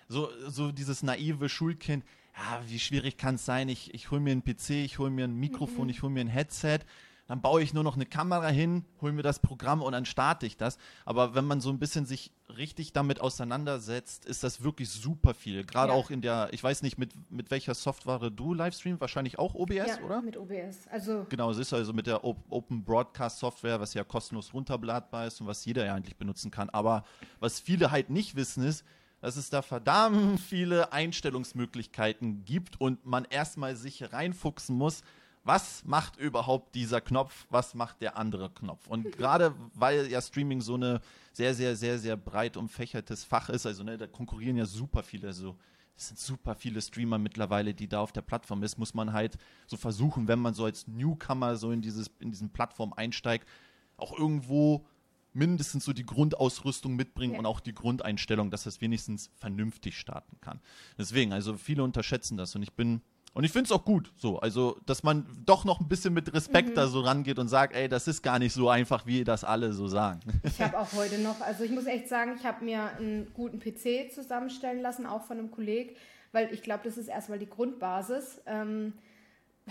so, 0.10 0.30
so 0.48 0.72
dieses 0.72 1.04
naive 1.04 1.50
Schulkind, 1.50 2.04
ja, 2.38 2.62
wie 2.68 2.80
schwierig 2.80 3.18
kann 3.18 3.36
es 3.36 3.46
sein? 3.46 3.70
Ich, 3.70 3.94
ich 3.94 4.12
hole 4.12 4.22
mir 4.22 4.32
einen 4.32 4.44
PC, 4.44 4.72
ich 4.72 5.00
hole 5.00 5.10
mir 5.10 5.26
ein 5.26 5.36
Mikrofon, 5.36 5.86
mhm. 5.86 5.90
ich 5.90 6.02
hole 6.02 6.12
mir 6.12 6.22
ein 6.22 6.28
Headset 6.28 6.80
dann 7.28 7.42
baue 7.42 7.62
ich 7.62 7.74
nur 7.74 7.84
noch 7.84 7.96
eine 7.96 8.06
Kamera 8.06 8.48
hin, 8.48 8.86
hole 9.02 9.12
mir 9.12 9.22
das 9.22 9.40
Programm 9.40 9.82
und 9.82 9.92
dann 9.92 10.06
starte 10.06 10.46
ich 10.46 10.58
das. 10.58 10.78
Aber 11.06 11.36
wenn 11.36 11.46
man 11.46 11.60
so 11.60 11.70
ein 11.70 11.80
bisschen 11.80 12.06
sich 12.06 12.32
richtig 12.58 12.94
damit 12.94 13.20
auseinandersetzt, 13.20 14.26
ist 14.26 14.44
das 14.44 14.64
wirklich 14.64 14.90
super 14.90 15.34
viel. 15.34 15.66
Gerade 15.66 15.92
ja. 15.92 15.98
auch 15.98 16.10
in 16.10 16.22
der, 16.22 16.50
ich 16.52 16.64
weiß 16.64 16.84
nicht, 16.84 16.98
mit, 16.98 17.12
mit 17.30 17.52
welcher 17.52 17.74
Software 17.74 18.30
du 18.30 18.54
Livestream, 18.54 19.00
wahrscheinlich 19.02 19.38
auch 19.40 19.56
OBS, 19.56 19.76
ja, 19.76 20.02
oder? 20.06 20.22
mit 20.22 20.38
OBS. 20.38 20.88
Also 20.90 21.26
genau, 21.30 21.52
es 21.52 21.58
ist 21.58 21.74
also 21.74 21.92
mit 21.92 22.08
der 22.08 22.24
Open 22.24 22.84
Broadcast 22.84 23.40
Software, 23.40 23.80
was 23.80 23.94
ja 23.94 24.06
kostenlos 24.06 24.54
runterbladbar 24.54 25.28
ist 25.28 25.42
und 25.42 25.48
was 25.48 25.66
jeder 25.66 25.86
ja 25.86 25.94
eigentlich 25.94 26.16
benutzen 26.16 26.50
kann. 26.50 26.70
Aber 26.70 27.04
was 27.40 27.60
viele 27.60 27.92
halt 27.92 28.10
nicht 28.10 28.36
wissen 28.36 28.64
ist, 28.64 28.86
dass 29.20 29.36
es 29.36 29.50
da 29.50 29.62
verdammt 29.62 30.40
viele 30.40 30.94
Einstellungsmöglichkeiten 30.94 32.46
gibt 32.46 32.80
und 32.80 33.06
man 33.06 33.26
erstmal 33.26 33.76
sich 33.76 34.14
reinfuchsen 34.14 34.78
muss, 34.78 35.02
was 35.48 35.86
macht 35.86 36.18
überhaupt 36.18 36.76
dieser 36.76 37.00
Knopf, 37.00 37.48
was 37.50 37.74
macht 37.74 38.02
der 38.02 38.18
andere 38.18 38.50
Knopf. 38.50 38.86
Und 38.88 39.12
gerade 39.18 39.56
weil 39.74 40.08
ja 40.08 40.22
Streaming 40.22 40.62
so 40.62 40.76
eine 40.76 41.00
sehr, 41.32 41.56
sehr, 41.56 41.76
sehr, 41.76 41.98
sehr 42.00 42.18
breit 42.18 42.58
umfächertes 42.58 43.24
Fach 43.24 43.50
ist, 43.50 43.66
also 43.66 43.84
ne, 43.84 43.98
da 43.98 44.08
konkurrieren 44.08 44.58
ja 44.58 44.66
super 44.66 45.04
viele, 45.04 45.28
also 45.28 45.56
es 45.96 46.10
sind 46.10 46.20
super 46.20 46.54
viele 46.54 46.82
Streamer 46.82 47.18
mittlerweile, 47.18 47.74
die 47.74 47.88
da 47.88 48.02
auf 48.02 48.12
der 48.12 48.22
Plattform 48.22 48.62
ist, 48.62 48.78
muss 48.78 48.94
man 48.94 49.14
halt 49.14 49.38
so 49.66 49.78
versuchen, 49.78 50.28
wenn 50.28 50.40
man 50.40 50.54
so 50.54 50.66
als 50.66 50.86
Newcomer 50.88 51.56
so 51.56 51.72
in 51.72 51.82
dieses, 51.82 52.12
in 52.20 52.30
diesen 52.30 52.52
Plattform 52.52 52.94
einsteigt, 52.94 53.48
auch 53.96 54.18
irgendwo 54.18 54.86
mindestens 55.34 55.86
so 55.86 55.94
die 55.94 56.06
Grundausrüstung 56.06 56.96
mitbringen 56.96 57.34
ja. 57.34 57.40
und 57.40 57.46
auch 57.46 57.60
die 57.60 57.74
Grundeinstellung, 57.74 58.52
dass 58.52 58.64
das 58.64 58.82
wenigstens 58.82 59.32
vernünftig 59.38 59.98
starten 59.98 60.38
kann. 60.42 60.60
Deswegen, 60.98 61.32
also 61.32 61.56
viele 61.56 61.84
unterschätzen 61.84 62.38
das 62.38 62.56
und 62.56 62.64
ich 62.64 62.74
bin 62.74 63.02
und 63.38 63.44
ich 63.44 63.52
finde 63.52 63.66
es 63.66 63.72
auch 63.72 63.86
gut, 63.86 64.12
so, 64.18 64.40
also, 64.40 64.80
dass 64.88 65.04
man 65.04 65.28
doch 65.46 65.64
noch 65.64 65.80
ein 65.80 65.88
bisschen 65.88 66.12
mit 66.12 66.34
Respekt 66.34 66.70
mhm. 66.70 66.74
da 66.74 66.88
so 66.88 67.02
rangeht 67.02 67.38
und 67.38 67.50
sagt, 67.50 67.76
ey, 67.76 67.88
das 67.88 68.08
ist 68.08 68.24
gar 68.24 68.40
nicht 68.40 68.52
so 68.52 68.68
einfach, 68.68 69.06
wie 69.06 69.24
das 69.24 69.44
alle 69.44 69.74
so 69.74 69.88
sagen. 69.88 70.22
Ich 70.42 70.60
habe 70.60 70.80
auch 70.80 70.92
heute 70.94 71.20
noch, 71.20 71.40
also 71.42 71.64
ich 71.64 71.70
muss 71.70 71.86
echt 71.86 72.10
sagen, 72.10 72.34
ich 72.36 72.48
habe 72.48 72.66
mir 72.66 72.90
einen 72.98 73.32
guten 73.36 73.60
PC 73.60 74.12
zusammenstellen 74.12 74.82
lassen, 74.82 75.06
auch 75.06 75.22
von 75.22 75.38
einem 75.38 75.52
Kollegen, 75.52 75.96
weil 76.32 76.52
ich 76.52 76.64
glaube, 76.64 76.82
das 76.86 76.98
ist 76.98 77.10
erstmal 77.10 77.38
die 77.38 77.48
Grundbasis. 77.48 78.42
Ähm, 78.48 78.94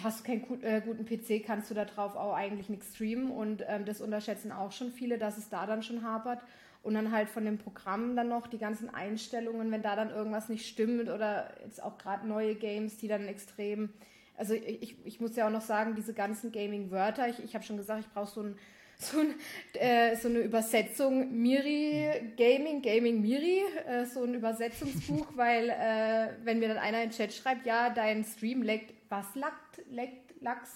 hast 0.01 0.21
du 0.21 0.25
keinen 0.25 0.63
äh, 0.63 0.81
guten 0.85 1.05
PC, 1.05 1.45
kannst 1.45 1.69
du 1.69 1.75
da 1.75 1.87
drauf 1.87 2.15
auch 2.15 2.35
eigentlich 2.35 2.69
nichts 2.69 2.95
streamen 2.95 3.33
und 3.33 3.65
ähm, 3.67 3.85
das 3.85 4.01
unterschätzen 4.01 4.53
auch 4.53 4.71
schon 4.71 4.93
viele, 4.93 5.19
dass 5.19 5.39
es 5.39 5.49
da 5.49 5.67
dann 5.67 5.83
schon 5.83 6.05
hapert. 6.05 6.41
Und 6.87 6.95
dann 6.95 7.11
halt 7.11 7.29
von 7.29 7.45
dem 7.45 7.59
Programm 7.59 8.15
dann 8.15 8.29
noch 8.29 8.47
die 8.47 8.59
ganzen 8.59 8.89
Einstellungen, 8.89 9.73
wenn 9.73 9.83
da 9.83 9.97
dann 9.97 10.11
irgendwas 10.11 10.49
nicht 10.49 10.69
stimmt 10.69 11.09
oder 11.09 11.53
jetzt 11.65 11.83
auch 11.83 11.99
gerade 11.99 12.29
neue 12.29 12.55
Games, 12.55 12.97
die 12.97 13.09
dann 13.09 13.27
extrem. 13.27 13.89
Also 14.37 14.55
ich, 14.55 14.95
ich 15.05 15.21
muss 15.21 15.35
ja 15.35 15.49
auch 15.49 15.51
noch 15.51 15.63
sagen, 15.63 15.97
diese 15.97 16.15
ganzen 16.15 16.53
Gaming-Wörter, 16.53 17.29
ich, 17.29 17.43
ich 17.43 17.57
habe 17.57 17.65
schon 17.65 17.77
gesagt, 17.77 18.05
ich 18.07 18.13
brauche 18.13 18.31
so, 18.31 18.43
ein, 18.43 18.59
so, 18.99 19.19
ein, 19.19 19.35
äh, 19.73 20.15
so, 20.15 20.29
eine 20.29 20.39
Übersetzung 20.39 21.43
Miri, 21.43 22.09
Gaming, 22.37 22.83
Gaming 22.83 23.21
Miri, 23.21 23.63
äh, 23.89 24.05
so 24.05 24.23
ein 24.23 24.35
Übersetzungsbuch, 24.35 25.27
weil 25.35 25.71
äh, 25.71 26.35
wenn 26.45 26.61
mir 26.61 26.69
dann 26.69 26.79
einer 26.79 27.03
in 27.03 27.11
den 27.11 27.17
Chat 27.17 27.33
schreibt, 27.33 27.67
ja, 27.67 27.91
dein 27.91 28.23
Stream 28.23 28.63
leckt, 28.63 28.95
was 29.09 29.35
lackt, 29.35 29.83
leckt, 29.91 30.26
Lachs. 30.41 30.71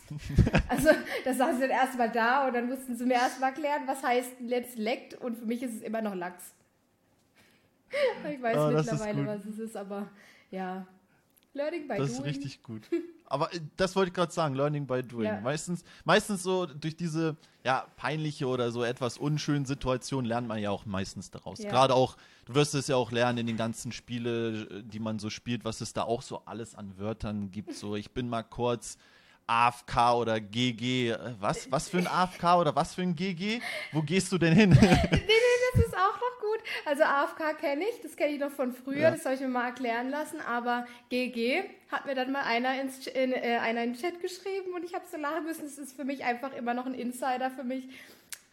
Also 0.69 0.91
da 1.25 1.35
saßen 1.35 1.57
sie 1.57 1.63
dann 1.63 1.71
erstmal 1.71 2.11
da 2.11 2.47
und 2.47 2.55
dann 2.55 2.69
mussten 2.69 2.97
sie 2.97 3.05
mir 3.05 3.15
erstmal 3.15 3.51
erklären, 3.51 3.83
was 3.87 4.03
heißt 4.03 4.33
jetzt 4.47 4.79
leckt 4.79 5.15
und 5.15 5.37
für 5.37 5.47
mich 5.47 5.63
ist 5.63 5.75
es 5.75 5.83
immer 5.83 6.03
noch 6.03 6.15
Lachs. 6.15 6.55
Ich 8.31 8.41
weiß 8.41 8.57
oh, 8.57 8.71
mittlerweile, 8.71 9.27
was 9.27 9.45
es 9.45 9.59
ist, 9.59 9.77
aber 9.77 10.09
ja. 10.51 10.87
Learning 11.53 11.89
by 11.89 11.97
das 11.97 11.99
doing. 11.99 12.09
Das 12.09 12.19
ist 12.19 12.25
richtig 12.25 12.63
gut. 12.63 12.83
Aber 13.27 13.53
äh, 13.55 13.61
das 13.77 13.97
wollte 13.97 14.09
ich 14.09 14.15
gerade 14.15 14.33
sagen, 14.33 14.55
Learning 14.55 14.87
by 14.87 15.03
doing. 15.03 15.27
Ja. 15.27 15.41
Meistens, 15.41 15.85
meistens 16.05 16.43
so 16.43 16.67
durch 16.67 16.97
diese 16.97 17.37
ja, 17.65 17.87
peinliche 17.97 18.47
oder 18.47 18.71
so 18.71 18.85
etwas 18.85 19.19
unschönen 19.19 19.65
Situationen 19.65 20.27
lernt 20.27 20.49
man 20.49 20.59
ja 20.59 20.71
auch 20.71 20.87
meistens 20.87 21.31
daraus. 21.31 21.59
Ja. 21.59 21.71
Gerade 21.71 21.95
auch, 21.95 22.17
du 22.47 22.55
wirst 22.55 22.75
es 22.75 22.89
ja 22.89 22.97
auch 22.97 23.11
lernen 23.11 23.39
in 23.39 23.47
den 23.47 23.57
ganzen 23.57 23.93
Spielen, 23.93 24.89
die 24.89 24.99
man 24.99 25.19
so 25.19 25.31
spielt, 25.31 25.65
was 25.65 25.81
es 25.81 25.93
da 25.93 26.03
auch 26.03 26.23
so 26.23 26.43
alles 26.45 26.75
an 26.75 26.99
Wörtern 26.99 27.51
gibt. 27.51 27.75
So, 27.75 27.97
ich 27.97 28.13
bin 28.13 28.29
mal 28.29 28.43
kurz 28.43 28.97
AFK 29.51 30.15
oder 30.15 30.41
GG. 30.41 31.17
Was, 31.41 31.71
was 31.73 31.89
für 31.89 31.99
ein 31.99 32.07
AFK 32.07 32.61
oder 32.61 32.77
was 32.77 32.95
für 32.95 33.03
ein 33.03 33.17
GG? 33.17 33.61
Wo 33.93 34.01
gehst 34.03 34.31
du 34.31 34.39
denn 34.39 34.55
hin? 34.55 34.71
nee, 34.81 34.87
nee, 35.11 35.21
das 35.75 35.87
ist 35.87 35.95
auch 35.95 36.15
noch 36.15 36.41
gut. 36.41 36.61
Also 36.87 37.03
AFK 37.03 37.59
kenne 37.59 37.85
ich, 37.85 38.01
das 38.03 38.17
kenne 38.17 38.35
ich 38.35 38.41
noch 38.41 38.53
von 38.53 38.73
früher, 38.73 38.99
ja. 38.99 39.11
das 39.11 39.25
habe 39.25 39.35
ich 39.35 39.41
mir 39.41 39.49
mal 39.49 39.67
erklären 39.67 40.11
lassen. 40.11 40.41
Aber 40.41 40.87
GG 41.09 41.65
hat 41.91 42.07
mir 42.07 42.15
dann 42.15 42.31
mal 42.31 42.43
einer, 42.43 42.81
ins, 42.81 43.07
in, 43.09 43.33
äh, 43.33 43.59
einer 43.61 43.83
in 43.83 43.95
den 43.95 44.01
Chat 44.01 44.21
geschrieben 44.21 44.73
und 44.75 44.85
ich 44.85 44.95
habe 44.95 45.05
so 45.11 45.17
lachen 45.17 45.45
müssen. 45.45 45.63
Das 45.63 45.79
ist 45.79 45.97
für 45.97 46.05
mich 46.05 46.25
einfach 46.25 46.53
immer 46.53 46.75
noch 46.75 46.87
ein 46.87 46.95
Insider 46.95 47.51
für 47.51 47.65
mich. 47.65 47.89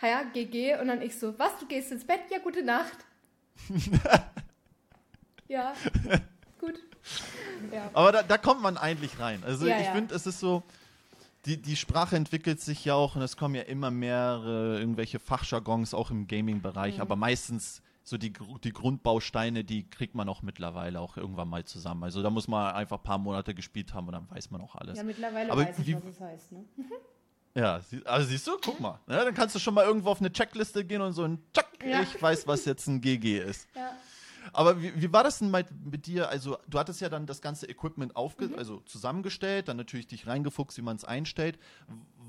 Ja, 0.01 0.23
GG. 0.23 0.79
Und 0.79 0.87
dann 0.87 1.01
ich 1.01 1.17
so, 1.17 1.37
was, 1.37 1.57
du 1.59 1.67
gehst 1.67 1.91
ins 1.91 2.05
Bett? 2.05 2.21
Ja, 2.31 2.39
gute 2.39 2.63
Nacht. 2.63 2.97
ja, 5.47 5.73
gut. 6.59 6.79
Ja. 7.71 7.89
Aber 7.93 8.11
da, 8.11 8.23
da, 8.23 8.37
kommt 8.37 8.61
man 8.61 8.77
eigentlich 8.77 9.19
rein. 9.19 9.43
Also 9.43 9.65
ja, 9.65 9.79
ich 9.79 9.85
ja. 9.85 9.93
finde, 9.93 10.13
es 10.13 10.27
ist 10.27 10.39
so, 10.39 10.63
die, 11.47 11.61
die 11.61 11.75
Sprache 11.77 12.15
entwickelt 12.15 12.59
sich 12.59 12.83
ja 12.83 12.93
auch 12.93 13.15
und 13.15 13.21
es 13.21 13.37
kommen 13.37 13.55
ja 13.55 13.61
immer 13.61 13.89
mehr 13.89 14.41
äh, 14.45 14.79
irgendwelche 14.79 15.19
Fachjargons 15.19 15.93
auch 15.93 16.11
im 16.11 16.27
Gaming-Bereich, 16.27 16.95
mhm. 16.95 17.01
aber 17.01 17.15
meistens 17.15 17.81
so 18.03 18.17
die, 18.17 18.33
die 18.63 18.71
Grundbausteine, 18.71 19.63
die 19.63 19.89
kriegt 19.89 20.15
man 20.15 20.29
auch 20.29 20.41
mittlerweile 20.41 20.99
auch 20.99 21.17
irgendwann 21.17 21.49
mal 21.49 21.65
zusammen. 21.65 22.03
Also 22.03 22.21
da 22.21 22.29
muss 22.29 22.47
man 22.47 22.73
einfach 22.73 22.97
ein 22.97 23.03
paar 23.03 23.17
Monate 23.17 23.53
gespielt 23.53 23.93
haben 23.93 24.07
und 24.07 24.13
dann 24.13 24.29
weiß 24.29 24.51
man 24.51 24.61
auch 24.61 24.75
alles. 24.75 24.97
Ja, 24.97 25.03
mittlerweile 25.03 25.51
aber 25.51 25.65
weiß 25.65 25.79
ich, 25.79 25.95
was 25.95 26.03
es 26.05 26.19
heißt, 26.19 26.51
ne? 26.51 26.65
Ja, 27.55 27.81
also 28.05 28.27
siehst 28.27 28.45
du, 28.45 28.51
guck 28.63 28.79
mal. 28.79 28.99
Ja, 29.07 29.25
dann 29.25 29.33
kannst 29.33 29.55
du 29.55 29.59
schon 29.59 29.73
mal 29.73 29.83
irgendwo 29.83 30.11
auf 30.11 30.19
eine 30.19 30.31
Checkliste 30.31 30.85
gehen 30.85 31.01
und 31.01 31.13
so 31.13 31.23
ein 31.23 31.41
Check, 31.55 31.65
ja. 31.83 32.03
ich 32.03 32.21
weiß, 32.21 32.45
was 32.45 32.65
jetzt 32.65 32.85
ein 32.85 33.01
GG 33.01 33.39
ist. 33.39 33.67
Ja. 33.75 33.93
Aber 34.53 34.81
wie, 34.81 35.01
wie, 35.01 35.11
war 35.11 35.23
das 35.23 35.39
denn 35.39 35.51
mit, 35.51 35.67
mit, 35.83 36.05
dir? 36.05 36.29
Also, 36.29 36.57
du 36.67 36.79
hattest 36.79 37.01
ja 37.01 37.09
dann 37.09 37.25
das 37.25 37.41
ganze 37.41 37.67
Equipment 37.67 38.15
aufge 38.15 38.47
mhm. 38.47 38.55
also 38.55 38.79
zusammengestellt, 38.81 39.67
dann 39.67 39.77
natürlich 39.77 40.07
dich 40.07 40.27
reingefuchst, 40.27 40.77
wie 40.77 40.81
man 40.81 40.95
es 40.95 41.05
einstellt. 41.05 41.59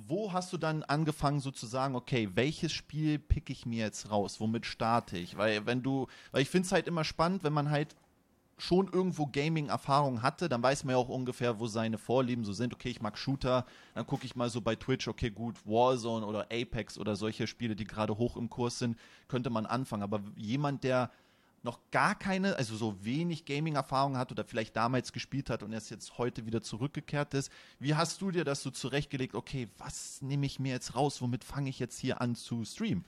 Wo 0.06 0.32
hast 0.32 0.52
du 0.52 0.58
dann 0.58 0.82
angefangen, 0.82 1.40
so 1.40 1.50
zu 1.50 1.66
sagen, 1.66 1.94
okay, 1.94 2.30
welches 2.34 2.72
Spiel 2.72 3.18
pick 3.18 3.50
ich 3.50 3.66
mir 3.66 3.84
jetzt 3.84 4.10
raus? 4.10 4.40
Womit 4.40 4.66
starte 4.66 5.18
ich? 5.18 5.36
Weil, 5.36 5.66
wenn 5.66 5.82
du, 5.82 6.06
weil 6.32 6.42
ich 6.42 6.50
finde 6.50 6.66
es 6.66 6.72
halt 6.72 6.86
immer 6.86 7.04
spannend, 7.04 7.44
wenn 7.44 7.52
man 7.52 7.70
halt 7.70 7.94
schon 8.58 8.88
irgendwo 8.88 9.26
Gaming-Erfahrung 9.26 10.22
hatte, 10.22 10.48
dann 10.48 10.62
weiß 10.62 10.84
man 10.84 10.94
ja 10.94 10.98
auch 10.98 11.08
ungefähr, 11.08 11.60
wo 11.60 11.66
seine 11.66 11.96
Vorlieben 11.96 12.44
so 12.44 12.52
sind. 12.52 12.74
Okay, 12.74 12.90
ich 12.90 13.00
mag 13.00 13.16
Shooter, 13.16 13.64
dann 13.94 14.06
gucke 14.06 14.26
ich 14.26 14.36
mal 14.36 14.50
so 14.50 14.60
bei 14.60 14.74
Twitch, 14.74 15.08
okay, 15.08 15.30
gut, 15.30 15.54
Warzone 15.64 16.26
oder 16.26 16.48
Apex 16.52 16.98
oder 16.98 17.16
solche 17.16 17.46
Spiele, 17.46 17.76
die 17.76 17.84
gerade 17.84 18.18
hoch 18.18 18.36
im 18.36 18.50
Kurs 18.50 18.78
sind, 18.78 18.98
könnte 19.28 19.50
man 19.50 19.64
anfangen. 19.64 20.02
Aber 20.02 20.20
jemand, 20.36 20.84
der 20.84 21.10
noch 21.62 21.80
gar 21.90 22.14
keine, 22.14 22.56
also 22.56 22.76
so 22.76 23.04
wenig 23.04 23.44
Gaming-Erfahrung 23.44 24.16
hat 24.16 24.30
oder 24.30 24.44
vielleicht 24.44 24.76
damals 24.76 25.12
gespielt 25.12 25.50
hat 25.50 25.62
und 25.62 25.72
erst 25.72 25.90
jetzt 25.90 26.18
heute 26.18 26.46
wieder 26.46 26.62
zurückgekehrt 26.62 27.34
ist. 27.34 27.50
Wie 27.78 27.94
hast 27.94 28.20
du 28.20 28.30
dir 28.30 28.44
das 28.44 28.62
so 28.62 28.70
zurechtgelegt? 28.70 29.34
Okay, 29.34 29.68
was 29.78 30.22
nehme 30.22 30.46
ich 30.46 30.60
mir 30.60 30.72
jetzt 30.72 30.94
raus? 30.94 31.20
Womit 31.20 31.44
fange 31.44 31.70
ich 31.70 31.78
jetzt 31.78 31.98
hier 31.98 32.20
an 32.20 32.34
zu 32.34 32.64
streamen? 32.64 33.04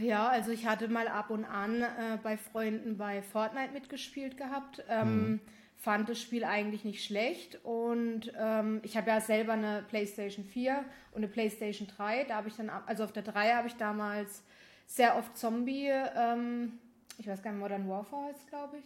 Ja, 0.00 0.28
also 0.28 0.50
ich 0.50 0.66
hatte 0.66 0.88
mal 0.88 1.08
ab 1.08 1.30
und 1.30 1.44
an 1.44 1.82
äh, 1.82 2.18
bei 2.22 2.36
Freunden 2.36 2.98
bei 2.98 3.22
Fortnite 3.22 3.72
mitgespielt 3.72 4.36
gehabt. 4.36 4.82
Ähm, 4.88 5.30
mhm. 5.30 5.40
Fand 5.78 6.08
das 6.08 6.20
Spiel 6.20 6.44
eigentlich 6.44 6.84
nicht 6.84 7.04
schlecht 7.04 7.58
und 7.62 8.32
ähm, 8.38 8.80
ich 8.82 8.96
habe 8.96 9.10
ja 9.10 9.20
selber 9.20 9.52
eine 9.52 9.84
PlayStation 9.88 10.44
4 10.44 10.84
und 11.12 11.18
eine 11.18 11.28
PlayStation 11.28 11.86
3. 11.86 12.24
Da 12.24 12.36
habe 12.36 12.48
ich 12.48 12.56
dann, 12.56 12.70
also 12.70 13.04
auf 13.04 13.12
der 13.12 13.22
3 13.22 13.52
habe 13.52 13.68
ich 13.68 13.74
damals 13.74 14.42
sehr 14.86 15.16
oft 15.16 15.36
Zombie 15.36 15.90
ähm, 15.90 16.78
ich 17.18 17.26
weiß 17.26 17.42
gar 17.42 17.52
nicht, 17.52 17.60
Modern 17.60 17.88
Warfare 17.88 18.26
heißt 18.26 18.48
glaube 18.48 18.78
ich, 18.78 18.84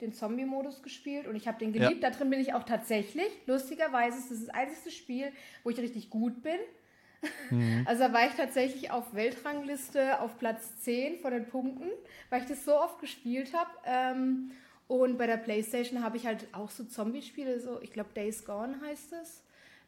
den 0.00 0.12
Zombie-Modus 0.12 0.82
gespielt 0.82 1.26
und 1.26 1.34
ich 1.34 1.48
habe 1.48 1.58
den 1.58 1.72
geliebt. 1.72 2.02
Ja. 2.02 2.10
Da 2.10 2.16
drin 2.16 2.30
bin 2.30 2.40
ich 2.40 2.54
auch 2.54 2.62
tatsächlich. 2.62 3.28
Lustigerweise 3.46 4.18
ist 4.18 4.30
das 4.30 4.46
das 4.46 4.48
einzige 4.50 4.90
Spiel, 4.90 5.32
wo 5.64 5.70
ich 5.70 5.78
richtig 5.78 6.10
gut 6.10 6.42
bin. 6.42 6.58
Mhm. 7.50 7.82
Also 7.86 8.04
da 8.04 8.12
war 8.12 8.26
ich 8.26 8.34
tatsächlich 8.34 8.92
auf 8.92 9.12
Weltrangliste 9.12 10.20
auf 10.20 10.38
Platz 10.38 10.80
10 10.82 11.18
von 11.18 11.32
den 11.32 11.48
Punkten, 11.48 11.88
weil 12.30 12.42
ich 12.42 12.48
das 12.48 12.64
so 12.64 12.78
oft 12.78 13.00
gespielt 13.00 13.52
habe. 13.54 13.70
Ähm, 13.84 14.52
und 14.86 15.18
bei 15.18 15.26
der 15.26 15.36
Playstation 15.36 16.02
habe 16.02 16.16
ich 16.16 16.26
halt 16.26 16.46
auch 16.52 16.70
so 16.70 16.84
Zombie-Spiele, 16.84 17.60
so 17.60 17.80
ich 17.82 17.92
glaube 17.92 18.10
Days 18.14 18.44
Gone 18.44 18.80
heißt 18.80 19.12
es. 19.14 19.42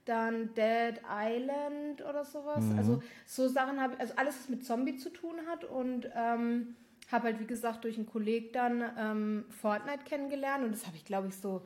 Dann 0.06 0.52
Dead 0.54 1.00
Island 1.08 2.02
oder 2.02 2.24
sowas. 2.24 2.64
Mhm. 2.64 2.78
Also 2.78 3.02
so 3.26 3.48
Sachen 3.48 3.80
habe 3.80 3.94
ich, 3.94 4.00
also 4.00 4.14
alles, 4.16 4.36
was 4.38 4.48
mit 4.48 4.64
Zombie 4.64 4.96
zu 4.96 5.10
tun 5.10 5.36
hat. 5.46 5.64
Und 5.64 6.10
ähm, 6.16 6.74
habe 7.12 7.24
halt, 7.24 7.40
wie 7.40 7.46
gesagt, 7.46 7.84
durch 7.84 7.96
einen 7.96 8.06
Kollegen 8.06 8.48
dann 8.52 8.84
ähm, 8.98 9.44
Fortnite 9.48 10.04
kennengelernt 10.04 10.64
und 10.64 10.72
das 10.72 10.86
habe 10.86 10.96
ich, 10.96 11.04
glaube 11.04 11.28
ich, 11.28 11.36
so, 11.36 11.62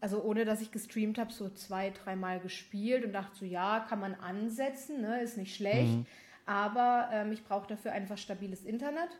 also 0.00 0.22
ohne 0.22 0.44
dass 0.44 0.60
ich 0.60 0.70
gestreamt 0.70 1.18
habe, 1.18 1.32
so 1.32 1.48
zwei, 1.50 1.90
dreimal 1.90 2.40
gespielt 2.40 3.04
und 3.04 3.12
dachte 3.12 3.36
so, 3.36 3.44
ja, 3.44 3.84
kann 3.88 4.00
man 4.00 4.14
ansetzen, 4.14 5.00
ne, 5.00 5.22
ist 5.22 5.36
nicht 5.36 5.54
schlecht, 5.54 5.96
mhm. 5.96 6.06
aber 6.46 7.08
ähm, 7.12 7.32
ich 7.32 7.44
brauche 7.44 7.66
dafür 7.66 7.92
einfach 7.92 8.18
stabiles 8.18 8.64
Internet, 8.64 9.10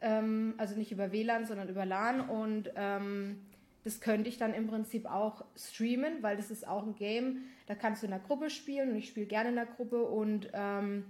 ähm, 0.00 0.54
also 0.58 0.76
nicht 0.76 0.92
über 0.92 1.12
WLAN, 1.12 1.46
sondern 1.46 1.68
über 1.68 1.84
LAN 1.84 2.20
und 2.20 2.70
ähm, 2.76 3.40
das 3.84 4.00
könnte 4.00 4.28
ich 4.28 4.36
dann 4.36 4.52
im 4.52 4.66
Prinzip 4.66 5.06
auch 5.06 5.44
streamen, 5.56 6.22
weil 6.22 6.36
das 6.36 6.50
ist 6.50 6.68
auch 6.68 6.84
ein 6.84 6.94
Game, 6.94 7.44
da 7.66 7.74
kannst 7.74 8.02
du 8.02 8.06
in 8.06 8.10
der 8.10 8.20
Gruppe 8.20 8.50
spielen 8.50 8.90
und 8.90 8.96
ich 8.96 9.08
spiele 9.08 9.26
gerne 9.26 9.48
in 9.48 9.54
der 9.54 9.66
Gruppe 9.66 10.02
und 10.02 10.50
ähm, 10.52 11.04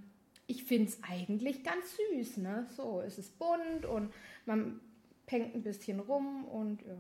ich 0.51 0.65
finde 0.65 0.91
es 0.91 0.99
eigentlich 1.03 1.63
ganz 1.63 1.97
süß. 1.97 2.39
Ne? 2.39 2.67
So, 2.77 3.03
es 3.07 3.19
ist 3.19 3.39
bunt 3.39 3.87
und 3.87 4.13
man 4.47 4.81
pennt 5.27 5.55
ein 5.55 5.63
bisschen 5.63 6.01
rum 6.01 6.45
und 6.45 6.83
ja. 6.83 6.95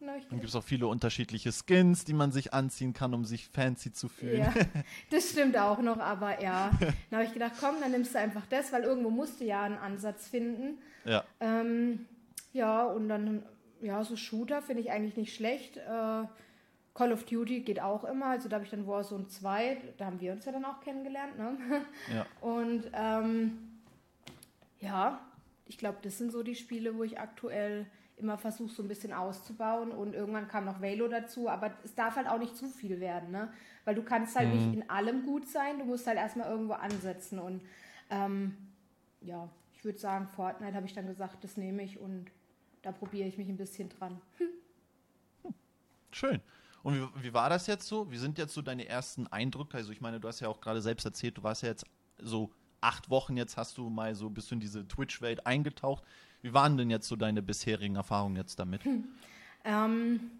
Na, 0.00 0.12
Dann 0.12 0.38
gibt 0.38 0.48
es 0.48 0.54
auch 0.54 0.62
viele 0.62 0.86
unterschiedliche 0.86 1.50
Skins, 1.50 2.04
die 2.04 2.12
man 2.12 2.30
sich 2.30 2.54
anziehen 2.54 2.92
kann, 2.92 3.14
um 3.14 3.24
sich 3.24 3.48
fancy 3.48 3.92
zu 3.92 4.08
fühlen. 4.08 4.38
Ja, 4.38 4.54
das 5.10 5.30
stimmt 5.30 5.58
auch 5.58 5.80
noch, 5.80 5.98
aber 5.98 6.40
ja. 6.40 6.70
Dann 7.10 7.18
habe 7.18 7.24
ich 7.24 7.32
gedacht, 7.32 7.54
komm, 7.58 7.74
dann 7.80 7.90
nimmst 7.90 8.14
du 8.14 8.18
einfach 8.20 8.46
das, 8.46 8.72
weil 8.72 8.84
irgendwo 8.84 9.10
musst 9.10 9.40
du 9.40 9.44
ja 9.44 9.64
einen 9.64 9.76
Ansatz 9.76 10.28
finden. 10.28 10.78
Ja. 11.04 11.24
Ähm, 11.40 12.06
ja, 12.52 12.84
und 12.84 13.08
dann, 13.08 13.42
ja, 13.82 14.04
so 14.04 14.14
Shooter 14.14 14.62
finde 14.62 14.82
ich 14.82 14.92
eigentlich 14.92 15.16
nicht 15.16 15.34
schlecht. 15.34 15.78
Äh, 15.78 16.24
Call 16.98 17.12
of 17.12 17.24
Duty 17.26 17.60
geht 17.60 17.80
auch 17.80 18.02
immer, 18.02 18.26
also 18.26 18.48
da 18.48 18.56
habe 18.56 18.64
ich 18.64 18.72
dann 18.72 18.84
Warzone 18.84 19.28
2, 19.28 19.94
da 19.98 20.06
haben 20.06 20.20
wir 20.20 20.32
uns 20.32 20.44
ja 20.44 20.50
dann 20.50 20.64
auch 20.64 20.80
kennengelernt. 20.80 21.38
Ne? 21.38 21.56
Ja. 22.12 22.26
Und 22.40 22.90
ähm, 22.92 23.58
ja, 24.80 25.20
ich 25.66 25.78
glaube, 25.78 25.98
das 26.02 26.18
sind 26.18 26.32
so 26.32 26.42
die 26.42 26.56
Spiele, 26.56 26.96
wo 26.96 27.04
ich 27.04 27.20
aktuell 27.20 27.86
immer 28.16 28.36
versuche, 28.36 28.72
so 28.72 28.82
ein 28.82 28.88
bisschen 28.88 29.12
auszubauen. 29.12 29.92
Und 29.92 30.12
irgendwann 30.12 30.48
kam 30.48 30.64
noch 30.64 30.80
Velo 30.80 31.06
dazu, 31.06 31.48
aber 31.48 31.70
es 31.84 31.94
darf 31.94 32.16
halt 32.16 32.26
auch 32.26 32.40
nicht 32.40 32.56
zu 32.56 32.66
viel 32.66 32.98
werden, 32.98 33.30
ne? 33.30 33.52
Weil 33.84 33.94
du 33.94 34.02
kannst 34.02 34.34
halt 34.34 34.48
mhm. 34.48 34.54
nicht 34.56 34.74
in 34.74 34.90
allem 34.90 35.24
gut 35.24 35.46
sein, 35.46 35.78
du 35.78 35.84
musst 35.84 36.04
halt 36.08 36.18
erstmal 36.18 36.50
irgendwo 36.50 36.72
ansetzen. 36.72 37.38
Und 37.38 37.62
ähm, 38.10 38.56
ja, 39.20 39.48
ich 39.72 39.84
würde 39.84 40.00
sagen, 40.00 40.26
Fortnite 40.26 40.74
habe 40.74 40.86
ich 40.86 40.94
dann 40.94 41.06
gesagt, 41.06 41.44
das 41.44 41.56
nehme 41.56 41.84
ich 41.84 42.00
und 42.00 42.26
da 42.82 42.90
probiere 42.90 43.28
ich 43.28 43.38
mich 43.38 43.48
ein 43.48 43.56
bisschen 43.56 43.88
dran. 43.88 44.20
Schön. 46.10 46.40
Und 46.82 46.94
wie, 46.94 47.24
wie, 47.24 47.34
war 47.34 47.50
das 47.50 47.66
jetzt 47.66 47.86
so? 47.86 48.10
Wie 48.10 48.18
sind 48.18 48.38
jetzt 48.38 48.54
so 48.54 48.62
deine 48.62 48.86
ersten 48.86 49.26
Eindrücke? 49.26 49.76
Also 49.76 49.92
ich 49.92 50.00
meine, 50.00 50.20
du 50.20 50.28
hast 50.28 50.40
ja 50.40 50.48
auch 50.48 50.60
gerade 50.60 50.80
selbst 50.80 51.04
erzählt, 51.04 51.38
du 51.38 51.42
warst 51.42 51.62
ja 51.62 51.68
jetzt 51.68 51.84
so 52.20 52.50
acht 52.80 53.10
Wochen, 53.10 53.36
jetzt 53.36 53.56
hast 53.56 53.76
du 53.78 53.88
mal 53.90 54.14
so 54.14 54.26
ein 54.26 54.34
bisschen 54.34 54.56
in 54.56 54.60
diese 54.60 54.86
Twitch-Welt 54.86 55.46
eingetaucht. 55.46 56.04
Wie 56.42 56.54
waren 56.54 56.76
denn 56.76 56.90
jetzt 56.90 57.08
so 57.08 57.16
deine 57.16 57.42
bisherigen 57.42 57.96
Erfahrungen 57.96 58.36
jetzt 58.36 58.58
damit? 58.58 58.84
Hm. 58.84 59.04
Ähm, 59.64 60.30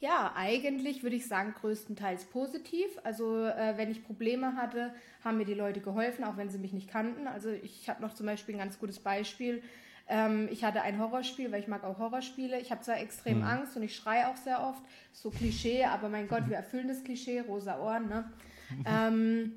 Ja, 0.00 0.34
eigentlich 0.36 1.02
würde 1.02 1.16
ich 1.16 1.26
sagen, 1.26 1.54
größtenteils 1.58 2.26
positiv. 2.26 2.86
Also 3.04 3.46
äh, 3.46 3.74
wenn 3.76 3.90
ich 3.90 4.04
Probleme 4.04 4.54
hatte, 4.54 4.94
haben 5.24 5.38
mir 5.38 5.46
die 5.46 5.54
Leute 5.54 5.80
geholfen, 5.80 6.24
auch 6.24 6.36
wenn 6.36 6.50
sie 6.50 6.58
mich 6.58 6.74
nicht 6.74 6.88
kannten. 6.88 7.26
Also 7.26 7.48
ich 7.48 7.88
habe 7.88 8.02
noch 8.02 8.12
zum 8.12 8.26
Beispiel 8.26 8.54
ein 8.54 8.58
ganz 8.58 8.78
gutes 8.78 9.00
Beispiel. 9.00 9.62
Ähm, 10.08 10.48
ich 10.50 10.64
hatte 10.64 10.82
ein 10.82 10.98
Horrorspiel, 10.98 11.50
weil 11.50 11.60
ich 11.60 11.68
mag 11.68 11.84
auch 11.84 11.98
Horrorspiele. 11.98 12.60
Ich 12.60 12.70
habe 12.70 12.82
zwar 12.82 12.98
extrem 12.98 13.38
mhm. 13.38 13.44
Angst 13.44 13.76
und 13.76 13.82
ich 13.82 13.96
schreie 13.96 14.28
auch 14.28 14.36
sehr 14.36 14.62
oft. 14.62 14.82
So 15.12 15.30
Klischee, 15.30 15.84
aber 15.84 16.08
mein 16.08 16.28
Gott, 16.28 16.48
wir 16.48 16.56
erfüllen 16.56 16.88
das 16.88 17.02
Klischee, 17.04 17.40
rosa 17.40 17.78
Ohren. 17.78 18.08
Ne? 18.08 18.30
ähm, 18.86 19.52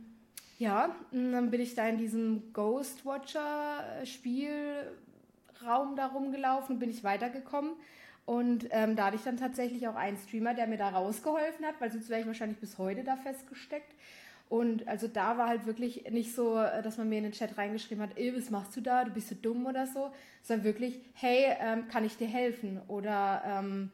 ja, 0.58 0.96
dann 1.12 1.52
bin 1.52 1.62
ich 1.62 1.76
da 1.76 1.88
in 1.88 1.98
diesem 1.98 2.54
Ghost 2.54 3.06
Watcher 3.06 3.84
Spielraum 4.06 5.96
da 5.96 6.08
rumgelaufen 6.08 6.76
und 6.76 6.80
bin 6.80 6.90
ich 6.90 7.04
weitergekommen. 7.04 7.74
Und 8.26 8.68
ähm, 8.72 8.96
da 8.96 9.06
hatte 9.06 9.16
ich 9.16 9.24
dann 9.24 9.38
tatsächlich 9.38 9.88
auch 9.88 9.96
einen 9.96 10.18
Streamer, 10.18 10.54
der 10.54 10.68
mir 10.68 10.78
da 10.78 10.90
rausgeholfen 10.90 11.66
hat, 11.66 11.76
weil 11.80 11.92
sonst 11.92 12.10
wäre 12.10 12.22
ich 12.22 12.28
wahrscheinlich 12.28 12.60
bis 12.60 12.78
heute 12.78 13.04
da 13.04 13.16
festgesteckt. 13.16 13.94
Und 14.50 14.88
also 14.88 15.08
da 15.08 15.38
war 15.38 15.50
halt 15.50 15.66
wirklich 15.66 16.10
nicht 16.10 16.34
so, 16.34 16.58
äh, 16.58 16.82
dass 16.82 16.98
man 16.98 17.10
mir 17.10 17.18
in 17.18 17.26
den 17.26 17.34
Chat 17.34 17.58
reingeschrieben 17.58 18.04
hat, 18.04 18.18
ey, 18.18 18.36
was 18.36 18.50
machst 18.50 18.76
du 18.78 18.82
da, 18.82 19.04
du 19.04 19.12
bist 19.12 19.30
so 19.30 19.36
dumm 19.36 19.66
oder 19.66 19.86
so, 19.88 20.12
sondern 20.42 20.66
wirklich, 20.66 21.00
hey, 21.14 21.56
ähm, 21.60 21.88
kann 21.90 22.06
ich 22.06 22.16
dir 22.16 22.28
helfen? 22.28 22.80
Oder 22.88 23.44
ähm, 23.46 23.92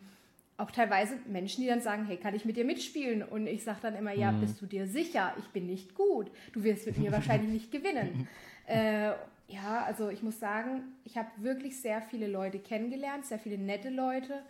auch 0.57 0.69
teilweise 0.69 1.17
Menschen, 1.25 1.61
die 1.61 1.67
dann 1.67 1.81
sagen, 1.81 2.05
hey, 2.05 2.17
kann 2.17 2.35
ich 2.35 2.45
mit 2.45 2.55
dir 2.55 2.65
mitspielen? 2.65 3.23
Und 3.23 3.47
ich 3.47 3.63
sage 3.63 3.79
dann 3.81 3.95
immer, 3.95 4.13
ja, 4.13 4.31
mhm. 4.31 4.41
bist 4.41 4.61
du 4.61 4.67
dir 4.67 4.85
sicher? 4.87 5.33
Ich 5.39 5.47
bin 5.47 5.65
nicht 5.65 5.95
gut. 5.95 6.29
Du 6.53 6.63
wirst 6.63 6.85
mit 6.85 6.97
mir 6.97 7.11
wahrscheinlich 7.11 7.51
nicht 7.51 7.71
gewinnen. 7.71 8.27
Äh, 8.67 9.13
ja, 9.47 9.83
also 9.85 10.09
ich 10.09 10.21
muss 10.21 10.39
sagen, 10.39 10.83
ich 11.03 11.17
habe 11.17 11.29
wirklich 11.37 11.79
sehr 11.79 12.01
viele 12.01 12.27
Leute 12.27 12.59
kennengelernt, 12.59 13.25
sehr 13.25 13.39
viele 13.39 13.57
nette 13.57 13.89
Leute, 13.89 14.41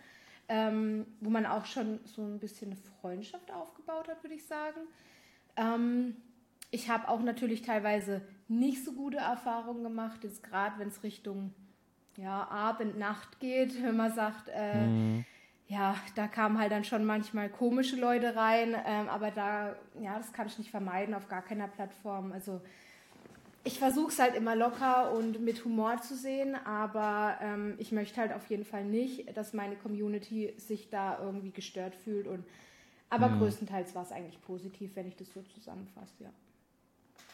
ähm, 0.48 1.06
wo 1.20 1.30
man 1.30 1.46
auch 1.46 1.64
schon 1.64 1.98
so 2.04 2.22
ein 2.22 2.38
bisschen 2.38 2.72
eine 2.72 2.80
Freundschaft 3.00 3.50
aufgebaut 3.50 4.08
hat, 4.08 4.22
würde 4.22 4.34
ich 4.34 4.44
sagen. 4.44 4.80
Ähm, 5.56 6.16
ich 6.70 6.90
habe 6.90 7.08
auch 7.08 7.20
natürlich 7.20 7.62
teilweise 7.62 8.22
nicht 8.48 8.84
so 8.84 8.92
gute 8.92 9.18
Erfahrungen 9.18 9.82
gemacht, 9.82 10.24
jetzt 10.24 10.42
gerade 10.42 10.78
wenn 10.78 10.88
es 10.88 11.02
Richtung 11.02 11.54
ja, 12.16 12.48
Abend, 12.48 12.98
Nacht 12.98 13.40
geht, 13.40 13.82
wenn 13.82 13.96
man 13.96 14.12
sagt, 14.12 14.48
äh, 14.52 14.86
mhm 14.86 15.24
ja, 15.66 15.96
da 16.14 16.28
kamen 16.28 16.58
halt 16.58 16.72
dann 16.72 16.84
schon 16.84 17.04
manchmal 17.04 17.48
komische 17.48 17.96
Leute 17.96 18.36
rein, 18.36 18.76
ähm, 18.86 19.08
aber 19.08 19.30
da, 19.30 19.76
ja, 20.00 20.18
das 20.18 20.32
kann 20.32 20.46
ich 20.46 20.58
nicht 20.58 20.70
vermeiden 20.70 21.14
auf 21.14 21.28
gar 21.28 21.42
keiner 21.42 21.68
Plattform. 21.68 22.32
Also 22.32 22.60
ich 23.64 23.78
versuche 23.78 24.12
es 24.12 24.18
halt 24.18 24.34
immer 24.34 24.54
locker 24.54 25.12
und 25.12 25.40
mit 25.40 25.64
Humor 25.64 26.00
zu 26.02 26.16
sehen, 26.16 26.54
aber 26.66 27.38
ähm, 27.40 27.76
ich 27.78 27.92
möchte 27.92 28.20
halt 28.20 28.34
auf 28.34 28.46
jeden 28.50 28.66
Fall 28.66 28.84
nicht, 28.84 29.34
dass 29.36 29.54
meine 29.54 29.76
Community 29.76 30.52
sich 30.58 30.90
da 30.90 31.18
irgendwie 31.18 31.50
gestört 31.50 31.94
fühlt. 31.94 32.26
Und, 32.26 32.44
aber 33.14 33.28
mhm. 33.28 33.38
größtenteils 33.38 33.94
war 33.94 34.02
es 34.02 34.12
eigentlich 34.12 34.40
positiv, 34.42 34.96
wenn 34.96 35.06
ich 35.06 35.16
das 35.16 35.32
so 35.32 35.42
zusammenfasse, 35.42 36.24
ja. 36.24 36.30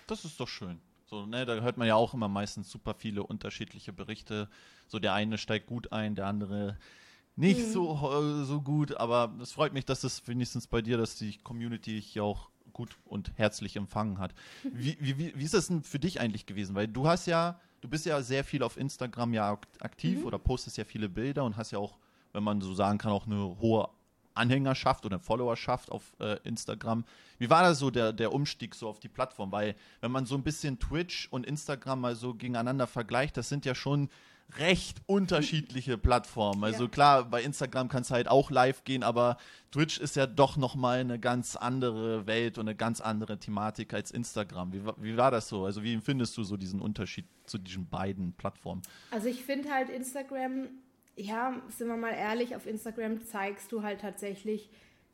Das 0.06 0.24
ist 0.24 0.38
doch 0.38 0.48
schön. 0.48 0.80
So, 1.06 1.26
ne, 1.26 1.44
da 1.44 1.54
hört 1.60 1.76
man 1.76 1.88
ja 1.88 1.96
auch 1.96 2.14
immer 2.14 2.28
meistens 2.28 2.70
super 2.70 2.94
viele 2.94 3.24
unterschiedliche 3.24 3.92
Berichte. 3.92 4.48
So 4.86 4.98
der 4.98 5.14
eine 5.14 5.38
steigt 5.38 5.66
gut 5.66 5.92
ein, 5.92 6.14
der 6.14 6.26
andere 6.26 6.78
nicht 7.36 7.68
mhm. 7.68 7.72
so, 7.72 8.12
äh, 8.12 8.44
so 8.44 8.60
gut, 8.60 8.96
aber 8.96 9.32
es 9.40 9.52
freut 9.52 9.72
mich, 9.72 9.84
dass 9.84 10.04
es 10.04 10.26
wenigstens 10.28 10.66
bei 10.66 10.82
dir, 10.82 10.98
dass 10.98 11.16
die 11.16 11.38
Community 11.38 12.00
hier 12.00 12.22
auch 12.22 12.50
gut 12.72 12.96
und 13.04 13.32
herzlich 13.36 13.76
empfangen 13.76 14.18
hat. 14.18 14.34
Wie, 14.72 14.96
wie, 15.00 15.34
wie 15.34 15.44
ist 15.44 15.54
das 15.54 15.68
denn 15.68 15.82
für 15.82 15.98
dich 15.98 16.20
eigentlich 16.20 16.46
gewesen? 16.46 16.74
Weil 16.74 16.86
du 16.86 17.08
hast 17.08 17.26
ja, 17.26 17.58
du 17.80 17.88
bist 17.88 18.06
ja 18.06 18.22
sehr 18.22 18.44
viel 18.44 18.62
auf 18.62 18.76
Instagram 18.76 19.32
ja 19.32 19.58
aktiv 19.80 20.20
mhm. 20.20 20.26
oder 20.26 20.38
postest 20.38 20.76
ja 20.76 20.84
viele 20.84 21.08
Bilder 21.08 21.44
und 21.44 21.56
hast 21.56 21.72
ja 21.72 21.78
auch, 21.78 21.98
wenn 22.32 22.44
man 22.44 22.60
so 22.60 22.74
sagen 22.74 22.98
kann, 22.98 23.10
auch 23.10 23.26
eine 23.26 23.56
hohe 23.60 23.88
Anhängerschaft 24.40 25.06
oder 25.06 25.20
Followerschaft 25.20 25.92
auf 25.92 26.12
äh, 26.18 26.38
Instagram. 26.44 27.04
Wie 27.38 27.50
war 27.50 27.62
das 27.62 27.78
so, 27.78 27.90
der, 27.90 28.12
der 28.12 28.32
Umstieg 28.32 28.74
so 28.74 28.88
auf 28.88 28.98
die 28.98 29.08
Plattform? 29.08 29.52
Weil, 29.52 29.76
wenn 30.00 30.10
man 30.10 30.26
so 30.26 30.34
ein 30.34 30.42
bisschen 30.42 30.78
Twitch 30.78 31.28
und 31.30 31.46
Instagram 31.46 32.00
mal 32.00 32.16
so 32.16 32.34
gegeneinander 32.34 32.86
vergleicht, 32.86 33.36
das 33.36 33.48
sind 33.48 33.64
ja 33.64 33.74
schon 33.74 34.08
recht 34.58 34.98
unterschiedliche 35.06 35.98
Plattformen. 35.98 36.64
Also 36.64 36.84
ja. 36.84 36.90
klar, 36.90 37.24
bei 37.24 37.42
Instagram 37.42 37.88
kannst 37.88 38.10
du 38.10 38.14
halt 38.14 38.28
auch 38.28 38.50
live 38.50 38.84
gehen, 38.84 39.02
aber 39.02 39.36
Twitch 39.70 39.98
ist 39.98 40.16
ja 40.16 40.26
doch 40.26 40.56
nochmal 40.56 41.00
eine 41.00 41.18
ganz 41.18 41.56
andere 41.56 42.26
Welt 42.26 42.58
und 42.58 42.68
eine 42.68 42.76
ganz 42.76 43.00
andere 43.00 43.38
Thematik 43.38 43.94
als 43.94 44.10
Instagram. 44.10 44.72
Wie, 44.72 44.82
wie 44.96 45.16
war 45.16 45.30
das 45.30 45.48
so? 45.48 45.64
Also 45.64 45.82
wie 45.82 45.94
empfindest 45.94 46.36
du 46.36 46.42
so 46.42 46.56
diesen 46.56 46.80
Unterschied 46.80 47.26
zu 47.46 47.58
diesen 47.58 47.88
beiden 47.88 48.32
Plattformen? 48.32 48.82
Also 49.10 49.28
ich 49.28 49.44
finde 49.44 49.70
halt 49.70 49.88
Instagram, 49.88 50.68
ja, 51.16 51.60
sind 51.68 51.88
wir 51.88 51.96
mal 51.96 52.12
ehrlich, 52.12 52.56
auf 52.56 52.66
Instagram 52.66 53.24
zeigst 53.24 53.72
du 53.72 53.82
halt 53.82 54.00
tatsächlich 54.00 54.70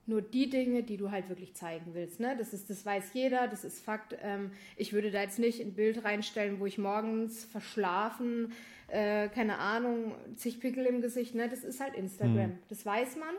nur 0.09 0.23
die 0.23 0.49
Dinge, 0.49 0.85
die 0.85 0.97
du 0.97 1.11
halt 1.11 1.29
wirklich 1.29 1.55
zeigen 1.55 1.95
willst. 1.95 2.21
Ne? 2.21 2.37
Das 2.39 2.53
ist, 2.53 2.71
das 2.71 2.87
weiß 2.87 3.13
jeder, 3.13 3.49
das 3.49 3.65
ist 3.65 3.85
Fakt. 3.85 4.17
Ähm, 4.23 4.53
ich 4.77 4.93
würde 4.93 5.11
da 5.11 5.21
jetzt 5.21 5.41
nicht 5.41 5.61
ein 5.61 5.75
Bild 5.75 6.05
reinstellen, 6.05 6.61
wo 6.61 6.67
ich 6.67 6.79
morgens 6.79 7.45
verschlafen 7.45 8.53
äh, 8.89 9.29
keine 9.29 9.59
Ahnung, 9.59 10.15
zig 10.37 10.61
Pickel 10.61 10.87
im 10.87 11.01
Gesicht, 11.01 11.35
ne? 11.35 11.49
das 11.49 11.65
ist 11.65 11.81
halt 11.81 11.95
Instagram. 11.95 12.51
Mhm. 12.51 12.59
Das 12.69 12.87
weiß 12.87 13.17
man. 13.17 13.35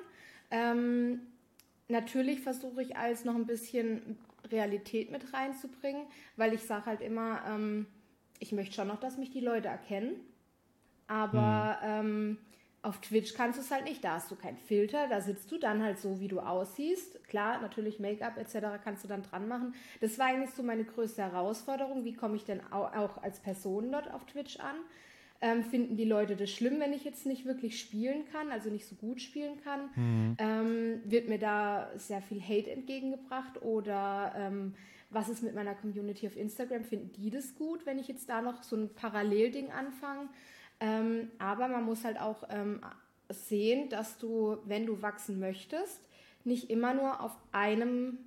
Ähm, 0.52 1.22
natürlich 1.88 2.42
versuche 2.42 2.82
ich 2.82 2.98
alles 2.98 3.24
noch 3.24 3.36
ein 3.36 3.46
bisschen 3.46 4.18
Realität 4.52 5.12
mit 5.12 5.34
reinzubringen, 5.34 6.06
weil 6.36 6.54
ich 6.54 6.62
sage 6.62 6.86
halt 6.86 7.02
immer, 7.02 7.44
ähm, 7.48 7.86
ich 8.40 8.52
möchte 8.52 8.76
schon 8.76 8.88
noch, 8.88 9.00
dass 9.00 9.18
mich 9.18 9.32
die 9.32 9.40
Leute 9.40 9.68
erkennen. 9.68 10.16
Aber 11.08 11.78
mhm. 11.82 12.08
ähm, 12.08 12.38
auf 12.88 13.02
Twitch 13.02 13.34
kannst 13.34 13.60
du 13.60 13.64
es 13.64 13.70
halt 13.70 13.84
nicht. 13.84 14.04
Da 14.04 14.14
hast 14.14 14.32
du 14.32 14.36
keinen 14.36 14.58
Filter, 14.58 15.08
da 15.10 15.20
sitzt 15.20 15.52
du 15.52 15.58
dann 15.58 15.84
halt 15.84 16.00
so, 16.00 16.22
wie 16.22 16.30
du 16.30 16.40
aussiehst. 16.40 17.22
Klar, 17.28 17.62
natürlich 17.62 18.00
Make-up 18.00 18.38
etc. 18.38 18.82
kannst 18.84 19.04
du 19.04 19.10
dann 19.10 19.24
dran 19.24 19.48
machen. 19.48 19.76
Das 20.00 20.18
war 20.18 20.28
eigentlich 20.28 20.52
so 20.52 20.64
meine 20.64 20.86
größte 20.86 21.22
Herausforderung. 21.22 22.06
Wie 22.06 22.14
komme 22.14 22.38
ich 22.38 22.46
denn 22.46 22.62
auch 22.72 23.22
als 23.22 23.42
Person 23.42 23.92
dort 23.92 24.12
auf 24.14 24.26
Twitch 24.26 24.60
an? 24.60 24.76
Ähm, 25.40 25.64
finden 25.64 25.98
die 25.98 26.06
Leute 26.06 26.36
das 26.36 26.50
schlimm, 26.50 26.80
wenn 26.80 26.94
ich 26.94 27.04
jetzt 27.04 27.26
nicht 27.28 27.46
wirklich 27.46 27.80
spielen 27.80 28.26
kann, 28.32 28.50
also 28.50 28.70
nicht 28.70 28.88
so 28.88 28.96
gut 28.96 29.22
spielen 29.22 29.62
kann? 29.64 29.90
Mhm. 29.96 30.38
Ähm, 30.40 31.02
wird 31.04 31.28
mir 31.30 31.38
da 31.38 31.92
sehr 31.96 32.22
viel 32.22 32.42
Hate 32.42 32.72
entgegengebracht 32.72 33.62
oder 33.62 34.34
ähm, 34.36 34.74
was 35.10 35.30
ist 35.30 35.44
mit 35.44 35.54
meiner 35.54 35.76
Community 35.76 36.26
auf 36.26 36.36
Instagram? 36.36 36.84
Finden 36.86 37.12
die 37.12 37.30
das 37.30 37.54
gut, 37.56 37.86
wenn 37.86 38.00
ich 38.00 38.08
jetzt 38.08 38.30
da 38.30 38.42
noch 38.42 38.64
so 38.64 38.78
ein 38.78 38.90
Parallelding 38.96 39.72
anfange? 39.72 40.30
Ähm, 40.80 41.32
aber 41.40 41.68
man 41.68 41.84
muss 41.84 42.04
halt 42.04 42.20
auch 42.20 42.44
ähm, 42.50 42.82
sehen, 43.30 43.90
dass 43.90 44.18
du, 44.18 44.58
wenn 44.66 44.86
du 44.86 45.02
wachsen 45.02 45.40
möchtest, 45.40 46.02
nicht 46.44 46.70
immer 46.70 46.94
nur 46.94 47.22
auf 47.22 47.36
einem 47.52 48.20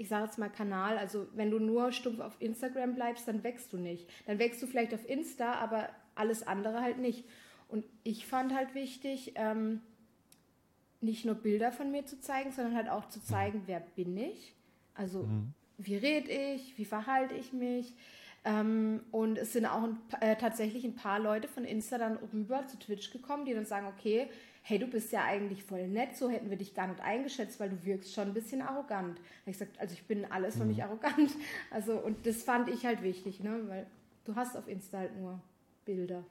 ich 0.00 0.08
sage 0.08 0.24
jetzt 0.24 0.38
mal 0.38 0.48
Kanal, 0.48 0.96
also 0.96 1.26
wenn 1.34 1.50
du 1.50 1.58
nur 1.58 1.92
stumpf 1.92 2.20
auf 2.20 2.34
Instagram 2.40 2.94
bleibst, 2.94 3.28
dann 3.28 3.44
wächst 3.44 3.70
du 3.74 3.76
nicht. 3.76 4.08
Dann 4.24 4.38
wächst 4.38 4.62
du 4.62 4.66
vielleicht 4.66 4.94
auf 4.94 5.06
Insta, 5.06 5.52
aber 5.56 5.90
alles 6.14 6.46
andere 6.46 6.80
halt 6.80 6.96
nicht. 6.96 7.26
Und 7.68 7.84
ich 8.02 8.24
fand 8.24 8.54
halt 8.54 8.74
wichtig, 8.74 9.34
ähm, 9.34 9.82
nicht 11.02 11.26
nur 11.26 11.34
Bilder 11.34 11.70
von 11.70 11.90
mir 11.90 12.06
zu 12.06 12.18
zeigen, 12.18 12.50
sondern 12.50 12.76
halt 12.76 12.88
auch 12.88 13.10
zu 13.10 13.22
zeigen, 13.22 13.64
wer 13.66 13.80
bin 13.80 14.16
ich. 14.16 14.54
Also 14.94 15.24
mhm. 15.24 15.52
wie 15.76 15.96
rede 15.96 16.30
ich, 16.30 16.78
wie 16.78 16.86
verhalte 16.86 17.34
ich 17.34 17.52
mich. 17.52 17.92
Ähm, 18.44 19.02
und 19.10 19.36
es 19.36 19.52
sind 19.52 19.66
auch 19.66 19.82
ein, 19.82 19.98
äh, 20.20 20.36
tatsächlich 20.36 20.84
ein 20.84 20.94
paar 20.94 21.18
Leute 21.18 21.46
von 21.46 21.64
Insta 21.64 21.98
dann 21.98 22.16
rüber 22.32 22.66
zu 22.66 22.78
Twitch 22.78 23.10
gekommen, 23.10 23.44
die 23.44 23.52
dann 23.52 23.66
sagen, 23.66 23.86
okay, 23.86 24.30
hey, 24.62 24.78
du 24.78 24.86
bist 24.86 25.12
ja 25.12 25.24
eigentlich 25.24 25.62
voll 25.62 25.88
nett, 25.88 26.16
so 26.16 26.30
hätten 26.30 26.48
wir 26.48 26.56
dich 26.56 26.74
gar 26.74 26.86
nicht 26.86 27.00
eingeschätzt, 27.00 27.60
weil 27.60 27.70
du 27.70 27.84
wirkst 27.84 28.14
schon 28.14 28.28
ein 28.28 28.34
bisschen 28.34 28.62
arrogant. 28.62 29.18
Da 29.18 29.50
ich 29.50 29.58
gesagt, 29.58 29.78
also 29.78 29.92
ich 29.92 30.04
bin 30.04 30.24
alles 30.30 30.56
von 30.56 30.66
mhm. 30.66 30.72
nicht 30.72 30.84
arrogant. 30.84 31.30
Also, 31.70 31.94
und 31.98 32.26
das 32.26 32.42
fand 32.42 32.68
ich 32.68 32.86
halt 32.86 33.02
wichtig, 33.02 33.40
ne? 33.40 33.62
weil 33.68 33.86
du 34.24 34.34
hast 34.34 34.56
auf 34.56 34.68
Insta 34.68 34.98
halt 34.98 35.16
nur 35.18 35.40
Bilder. 35.84 36.24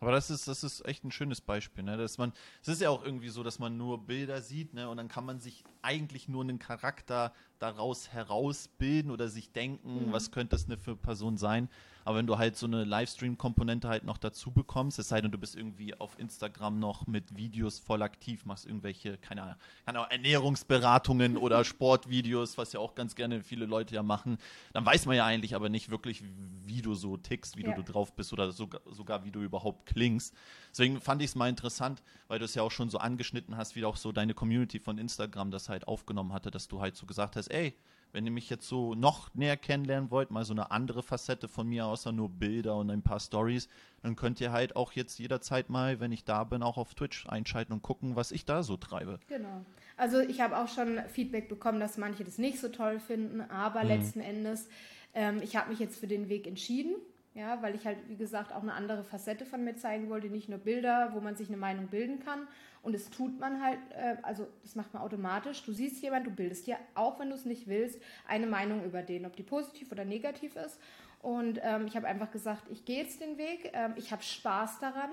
Aber 0.00 0.12
das 0.12 0.30
ist, 0.30 0.48
das 0.48 0.64
ist 0.64 0.84
echt 0.86 1.04
ein 1.04 1.10
schönes 1.10 1.42
Beispiel, 1.42 1.84
ne? 1.84 1.98
Dass 1.98 2.16
man, 2.16 2.32
es 2.62 2.68
ist 2.68 2.80
ja 2.80 2.88
auch 2.88 3.04
irgendwie 3.04 3.28
so, 3.28 3.42
dass 3.42 3.58
man 3.58 3.76
nur 3.76 4.06
Bilder 4.06 4.40
sieht, 4.40 4.72
ne? 4.72 4.88
Und 4.88 4.96
dann 4.96 5.08
kann 5.08 5.26
man 5.26 5.40
sich 5.40 5.62
eigentlich 5.82 6.26
nur 6.26 6.42
einen 6.42 6.58
Charakter 6.58 7.34
daraus 7.60 8.12
herausbilden 8.12 9.10
oder 9.10 9.28
sich 9.28 9.52
denken, 9.52 10.06
mhm. 10.08 10.12
was 10.12 10.32
könnte 10.32 10.56
das 10.56 10.66
eine 10.66 10.76
für 10.76 10.96
Person 10.96 11.36
sein. 11.36 11.68
Aber 12.04 12.18
wenn 12.18 12.26
du 12.26 12.38
halt 12.38 12.56
so 12.56 12.66
eine 12.66 12.84
Livestream-Komponente 12.84 13.88
halt 13.88 14.04
noch 14.04 14.18
dazu 14.18 14.50
bekommst, 14.50 14.98
es 14.98 15.08
sei 15.08 15.20
denn, 15.20 15.30
du 15.30 15.38
bist 15.38 15.54
irgendwie 15.54 15.94
auf 15.94 16.18
Instagram 16.18 16.78
noch 16.78 17.06
mit 17.06 17.36
Videos 17.36 17.78
voll 17.78 18.02
aktiv, 18.02 18.46
machst 18.46 18.66
irgendwelche, 18.66 19.18
keine 19.18 19.42
Ahnung, 19.42 19.56
keine 19.84 19.98
Ahnung 19.98 20.10
Ernährungsberatungen 20.10 21.36
oder 21.36 21.64
Sportvideos, 21.64 22.56
was 22.58 22.72
ja 22.72 22.80
auch 22.80 22.94
ganz 22.94 23.14
gerne 23.14 23.42
viele 23.42 23.66
Leute 23.66 23.94
ja 23.94 24.02
machen, 24.02 24.38
dann 24.72 24.86
weiß 24.86 25.06
man 25.06 25.16
ja 25.16 25.26
eigentlich 25.26 25.54
aber 25.54 25.68
nicht 25.68 25.90
wirklich, 25.90 26.22
wie 26.64 26.82
du 26.82 26.94
so 26.94 27.16
tickst, 27.16 27.56
wie 27.56 27.64
ja. 27.64 27.74
du 27.74 27.82
drauf 27.82 28.14
bist 28.14 28.32
oder 28.32 28.50
sogar, 28.52 28.80
sogar 28.90 29.24
wie 29.24 29.30
du 29.30 29.42
überhaupt 29.42 29.86
klingst. 29.86 30.34
Deswegen 30.70 31.00
fand 31.00 31.20
ich 31.22 31.28
es 31.28 31.34
mal 31.34 31.48
interessant, 31.48 32.02
weil 32.28 32.38
du 32.38 32.44
es 32.44 32.54
ja 32.54 32.62
auch 32.62 32.70
schon 32.70 32.90
so 32.90 32.98
angeschnitten 32.98 33.56
hast, 33.56 33.76
wie 33.76 33.84
auch 33.84 33.96
so 33.96 34.12
deine 34.12 34.34
Community 34.34 34.78
von 34.78 34.98
Instagram 34.98 35.50
das 35.50 35.68
halt 35.68 35.86
aufgenommen 35.86 36.32
hatte, 36.32 36.50
dass 36.50 36.68
du 36.68 36.80
halt 36.80 36.96
so 36.96 37.06
gesagt 37.06 37.36
hast, 37.36 37.48
ey, 37.50 37.74
wenn 38.12 38.24
ihr 38.26 38.32
mich 38.32 38.50
jetzt 38.50 38.66
so 38.66 38.94
noch 38.94 39.32
näher 39.34 39.56
kennenlernen 39.56 40.10
wollt, 40.10 40.30
mal 40.30 40.44
so 40.44 40.52
eine 40.52 40.70
andere 40.70 41.02
Facette 41.02 41.48
von 41.48 41.68
mir, 41.68 41.86
außer 41.86 42.12
nur 42.12 42.28
Bilder 42.28 42.76
und 42.76 42.90
ein 42.90 43.02
paar 43.02 43.20
Stories, 43.20 43.68
dann 44.02 44.16
könnt 44.16 44.40
ihr 44.40 44.52
halt 44.52 44.76
auch 44.76 44.92
jetzt 44.92 45.18
jederzeit 45.18 45.70
mal, 45.70 46.00
wenn 46.00 46.12
ich 46.12 46.24
da 46.24 46.44
bin, 46.44 46.62
auch 46.62 46.76
auf 46.76 46.94
Twitch 46.94 47.26
einschalten 47.28 47.72
und 47.72 47.82
gucken, 47.82 48.16
was 48.16 48.32
ich 48.32 48.44
da 48.44 48.62
so 48.62 48.76
treibe. 48.76 49.20
Genau. 49.28 49.64
Also 49.96 50.20
ich 50.20 50.40
habe 50.40 50.58
auch 50.58 50.68
schon 50.68 50.98
Feedback 51.08 51.48
bekommen, 51.48 51.78
dass 51.78 51.98
manche 51.98 52.24
das 52.24 52.38
nicht 52.38 52.58
so 52.58 52.68
toll 52.68 52.98
finden, 52.98 53.42
aber 53.42 53.82
mhm. 53.82 53.88
letzten 53.88 54.20
Endes, 54.20 54.68
ähm, 55.14 55.40
ich 55.42 55.56
habe 55.56 55.70
mich 55.70 55.78
jetzt 55.78 56.00
für 56.00 56.06
den 56.06 56.28
Weg 56.28 56.46
entschieden. 56.46 56.96
Ja, 57.34 57.62
weil 57.62 57.76
ich 57.76 57.86
halt, 57.86 57.98
wie 58.08 58.16
gesagt, 58.16 58.52
auch 58.52 58.62
eine 58.62 58.72
andere 58.72 59.04
Facette 59.04 59.46
von 59.46 59.62
mir 59.62 59.76
zeigen 59.76 60.10
wollte, 60.10 60.28
nicht 60.28 60.48
nur 60.48 60.58
Bilder, 60.58 61.10
wo 61.12 61.20
man 61.20 61.36
sich 61.36 61.48
eine 61.48 61.56
Meinung 61.56 61.86
bilden 61.86 62.18
kann. 62.18 62.48
Und 62.82 62.92
das 62.92 63.08
tut 63.10 63.38
man 63.38 63.62
halt, 63.62 63.78
äh, 63.90 64.16
also 64.22 64.48
das 64.62 64.74
macht 64.74 64.92
man 64.94 65.02
automatisch. 65.02 65.62
Du 65.62 65.72
siehst 65.72 66.02
jemanden, 66.02 66.30
du 66.30 66.34
bildest 66.34 66.66
dir, 66.66 66.76
auch 66.94 67.20
wenn 67.20 67.28
du 67.28 67.36
es 67.36 67.44
nicht 67.44 67.68
willst, 67.68 68.00
eine 68.26 68.46
Meinung 68.46 68.84
über 68.84 69.02
den, 69.02 69.26
ob 69.26 69.36
die 69.36 69.44
positiv 69.44 69.92
oder 69.92 70.04
negativ 70.04 70.56
ist. 70.56 70.80
Und 71.22 71.60
ähm, 71.62 71.86
ich 71.86 71.94
habe 71.96 72.08
einfach 72.08 72.32
gesagt, 72.32 72.64
ich 72.70 72.84
gehe 72.84 73.02
jetzt 73.02 73.20
den 73.20 73.38
Weg, 73.38 73.70
ähm, 73.74 73.92
ich 73.96 74.10
habe 74.10 74.22
Spaß 74.22 74.80
daran 74.80 75.10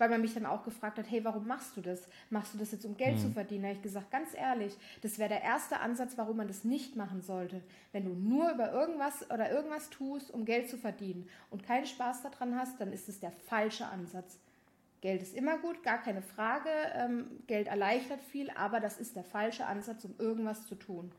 weil 0.00 0.08
man 0.08 0.22
mich 0.22 0.32
dann 0.32 0.46
auch 0.46 0.64
gefragt 0.64 0.98
hat, 0.98 1.10
hey, 1.10 1.22
warum 1.24 1.46
machst 1.46 1.76
du 1.76 1.82
das? 1.82 2.08
Machst 2.30 2.54
du 2.54 2.58
das 2.58 2.72
jetzt, 2.72 2.86
um 2.86 2.96
Geld 2.96 3.16
mhm. 3.16 3.20
zu 3.20 3.30
verdienen? 3.30 3.62
Da 3.62 3.68
habe 3.68 3.76
ich 3.76 3.82
gesagt, 3.82 4.10
ganz 4.10 4.34
ehrlich, 4.34 4.74
das 5.02 5.18
wäre 5.18 5.28
der 5.28 5.42
erste 5.42 5.78
Ansatz, 5.80 6.14
warum 6.16 6.38
man 6.38 6.48
das 6.48 6.64
nicht 6.64 6.96
machen 6.96 7.20
sollte. 7.20 7.60
Wenn 7.92 8.06
du 8.06 8.14
nur 8.14 8.50
über 8.50 8.72
irgendwas 8.72 9.30
oder 9.30 9.50
irgendwas 9.50 9.90
tust, 9.90 10.30
um 10.30 10.46
Geld 10.46 10.70
zu 10.70 10.78
verdienen 10.78 11.28
und 11.50 11.66
keinen 11.66 11.84
Spaß 11.84 12.22
daran 12.22 12.56
hast, 12.56 12.80
dann 12.80 12.94
ist 12.94 13.10
es 13.10 13.20
der 13.20 13.30
falsche 13.30 13.86
Ansatz. 13.86 14.38
Geld 15.02 15.20
ist 15.20 15.34
immer 15.34 15.58
gut, 15.58 15.82
gar 15.82 15.98
keine 15.98 16.22
Frage. 16.22 16.70
Ähm, 16.94 17.26
Geld 17.46 17.68
erleichtert 17.68 18.22
viel, 18.22 18.50
aber 18.50 18.80
das 18.80 18.98
ist 18.98 19.16
der 19.16 19.24
falsche 19.24 19.66
Ansatz, 19.66 20.04
um 20.06 20.14
irgendwas 20.18 20.66
zu 20.66 20.76
tun. 20.76 21.12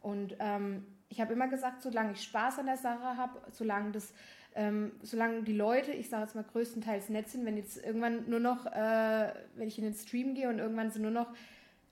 Und 0.00 0.36
ähm, 0.40 0.86
ich 1.10 1.20
habe 1.20 1.34
immer 1.34 1.48
gesagt, 1.48 1.82
solange 1.82 2.12
ich 2.12 2.22
Spaß 2.22 2.60
an 2.60 2.66
der 2.66 2.78
Sache 2.78 3.16
habe, 3.18 3.40
solange 3.50 3.92
das 3.92 4.14
ähm, 4.54 4.92
solange 5.02 5.42
die 5.42 5.54
Leute, 5.54 5.92
ich 5.92 6.08
sage 6.08 6.24
jetzt 6.24 6.34
mal 6.34 6.44
größtenteils 6.44 7.08
nett 7.08 7.28
sind, 7.28 7.44
wenn 7.44 7.56
jetzt 7.56 7.82
irgendwann 7.84 8.28
nur 8.28 8.40
noch, 8.40 8.66
äh, 8.66 9.32
wenn 9.56 9.68
ich 9.68 9.78
in 9.78 9.84
den 9.84 9.94
Stream 9.94 10.34
gehe 10.34 10.48
und 10.48 10.58
irgendwann 10.58 10.90
sind 10.90 11.02
nur 11.02 11.10
noch 11.10 11.28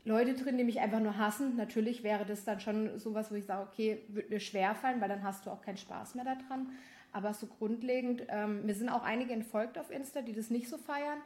Leute 0.04 0.34
drin, 0.34 0.56
die 0.56 0.64
mich 0.64 0.80
einfach 0.80 1.00
nur 1.00 1.18
hassen, 1.18 1.56
natürlich 1.56 2.02
wäre 2.02 2.24
das 2.24 2.44
dann 2.44 2.60
schon 2.60 2.98
sowas, 2.98 3.30
wo 3.30 3.34
ich 3.34 3.44
sage, 3.44 3.68
okay, 3.70 4.02
wird 4.08 4.30
mir 4.30 4.40
schwerfallen, 4.40 5.00
weil 5.00 5.08
dann 5.08 5.22
hast 5.22 5.46
du 5.46 5.50
auch 5.50 5.62
keinen 5.62 5.76
Spaß 5.76 6.14
mehr 6.14 6.24
daran. 6.24 6.70
Aber 7.12 7.34
so 7.34 7.46
grundlegend, 7.46 8.24
ähm, 8.28 8.64
mir 8.66 8.74
sind 8.74 8.88
auch 8.88 9.02
einige 9.02 9.32
entfolgt 9.32 9.78
auf 9.78 9.90
Insta, 9.90 10.22
die 10.22 10.32
das 10.32 10.48
nicht 10.48 10.68
so 10.68 10.78
feiern, 10.78 11.18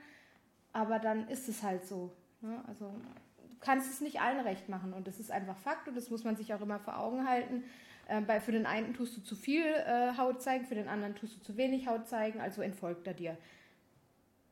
aber 0.72 0.98
dann 0.98 1.28
ist 1.28 1.48
es 1.48 1.62
halt 1.62 1.86
so. 1.86 2.10
Ne? 2.40 2.62
Also 2.66 2.86
du 2.86 3.56
kannst 3.60 3.90
es 3.90 4.00
nicht 4.00 4.20
allen 4.20 4.40
recht 4.40 4.68
machen 4.68 4.92
und 4.92 5.06
das 5.06 5.20
ist 5.20 5.30
einfach 5.30 5.56
Fakt 5.58 5.86
und 5.86 5.96
das 5.96 6.10
muss 6.10 6.24
man 6.24 6.36
sich 6.36 6.54
auch 6.54 6.60
immer 6.60 6.80
vor 6.80 6.98
Augen 6.98 7.28
halten. 7.28 7.64
Äh, 8.08 8.20
bei, 8.20 8.40
für 8.40 8.52
den 8.52 8.66
einen 8.66 8.94
tust 8.94 9.16
du 9.16 9.22
zu 9.22 9.36
viel 9.36 9.64
äh, 9.64 10.16
Haut 10.16 10.42
zeigen, 10.42 10.66
für 10.66 10.74
den 10.74 10.88
anderen 10.88 11.14
tust 11.14 11.36
du 11.36 11.42
zu 11.42 11.56
wenig 11.56 11.86
Haut 11.86 12.06
zeigen, 12.06 12.40
also 12.40 12.62
entfolgt 12.62 13.06
er 13.06 13.14
dir. 13.14 13.36